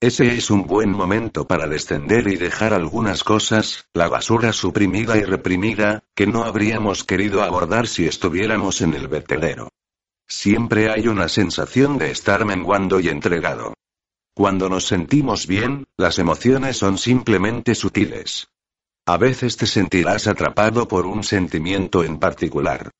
Ese 0.00 0.36
es 0.36 0.48
un 0.48 0.64
buen 0.64 0.92
momento 0.92 1.48
para 1.48 1.66
descender 1.66 2.28
y 2.28 2.36
dejar 2.36 2.72
algunas 2.72 3.24
cosas, 3.24 3.88
la 3.92 4.08
basura 4.08 4.52
suprimida 4.52 5.16
y 5.16 5.24
reprimida, 5.24 6.04
que 6.14 6.28
no 6.28 6.44
habríamos 6.44 7.02
querido 7.02 7.42
abordar 7.42 7.88
si 7.88 8.06
estuviéramos 8.06 8.80
en 8.80 8.94
el 8.94 9.08
vertedero. 9.08 9.70
Siempre 10.28 10.88
hay 10.88 11.08
una 11.08 11.28
sensación 11.28 11.98
de 11.98 12.12
estar 12.12 12.44
menguando 12.44 13.00
y 13.00 13.08
entregado. 13.08 13.74
Cuando 14.36 14.68
nos 14.68 14.86
sentimos 14.86 15.48
bien, 15.48 15.84
las 15.96 16.20
emociones 16.20 16.76
son 16.76 16.96
simplemente 16.96 17.74
sutiles. 17.74 18.46
A 19.04 19.16
veces 19.16 19.56
te 19.56 19.66
sentirás 19.66 20.28
atrapado 20.28 20.86
por 20.86 21.06
un 21.06 21.24
sentimiento 21.24 22.04
en 22.04 22.20
particular. 22.20 22.92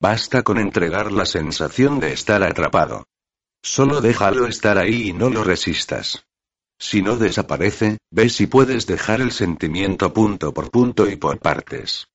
Basta 0.00 0.42
con 0.42 0.58
entregar 0.58 1.12
la 1.12 1.24
sensación 1.24 2.00
de 2.00 2.12
estar 2.12 2.42
atrapado. 2.42 3.04
Solo 3.62 4.00
déjalo 4.00 4.46
estar 4.46 4.76
ahí 4.76 5.08
y 5.08 5.12
no 5.12 5.30
lo 5.30 5.44
resistas. 5.44 6.26
Si 6.78 7.02
no 7.02 7.16
desaparece, 7.16 7.98
ve 8.10 8.28
si 8.28 8.46
puedes 8.46 8.86
dejar 8.86 9.20
el 9.20 9.32
sentimiento 9.32 10.12
punto 10.12 10.52
por 10.52 10.70
punto 10.70 11.08
y 11.08 11.16
por 11.16 11.38
partes. 11.38 12.08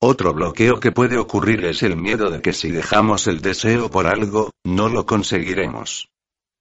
Otro 0.00 0.34
bloqueo 0.34 0.80
que 0.80 0.92
puede 0.92 1.16
ocurrir 1.16 1.64
es 1.64 1.82
el 1.82 1.96
miedo 1.96 2.30
de 2.30 2.42
que 2.42 2.52
si 2.52 2.70
dejamos 2.70 3.26
el 3.26 3.40
deseo 3.40 3.90
por 3.90 4.06
algo, 4.06 4.50
no 4.64 4.88
lo 4.88 5.06
conseguiremos. 5.06 6.08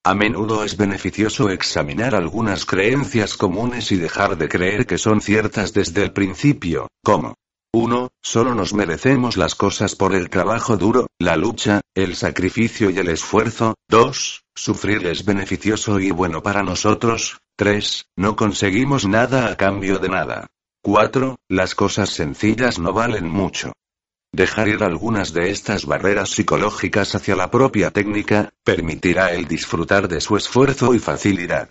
A 0.03 0.15
menudo 0.15 0.63
es 0.63 0.77
beneficioso 0.77 1.49
examinar 1.49 2.15
algunas 2.15 2.65
creencias 2.65 3.37
comunes 3.37 3.91
y 3.91 3.97
dejar 3.97 4.37
de 4.37 4.49
creer 4.49 4.87
que 4.87 4.97
son 4.97 5.21
ciertas 5.21 5.73
desde 5.73 6.01
el 6.01 6.11
principio, 6.11 6.87
como 7.03 7.35
1. 7.73 8.09
Solo 8.21 8.53
nos 8.53 8.73
merecemos 8.73 9.37
las 9.37 9.55
cosas 9.55 9.95
por 9.95 10.13
el 10.13 10.29
trabajo 10.29 10.75
duro, 10.75 11.07
la 11.17 11.37
lucha, 11.37 11.79
el 11.95 12.15
sacrificio 12.15 12.89
y 12.89 12.97
el 12.97 13.07
esfuerzo. 13.07 13.75
2. 13.87 14.43
Sufrir 14.53 15.07
es 15.07 15.23
beneficioso 15.23 15.97
y 16.01 16.11
bueno 16.11 16.43
para 16.43 16.63
nosotros. 16.63 17.39
3. 17.55 18.07
No 18.17 18.35
conseguimos 18.35 19.07
nada 19.07 19.49
a 19.49 19.55
cambio 19.55 19.99
de 19.99 20.09
nada. 20.09 20.47
4. 20.83 21.37
Las 21.47 21.73
cosas 21.73 22.09
sencillas 22.09 22.77
no 22.77 22.91
valen 22.91 23.29
mucho. 23.29 23.71
Dejar 24.33 24.67
ir 24.67 24.83
algunas 24.83 25.31
de 25.31 25.51
estas 25.51 25.85
barreras 25.85 26.29
psicológicas 26.29 27.15
hacia 27.15 27.37
la 27.37 27.51
propia 27.51 27.91
técnica, 27.91 28.49
permitirá 28.65 29.31
el 29.31 29.47
disfrutar 29.47 30.09
de 30.09 30.19
su 30.19 30.35
esfuerzo 30.35 30.93
y 30.93 30.99
facilidad. 30.99 31.69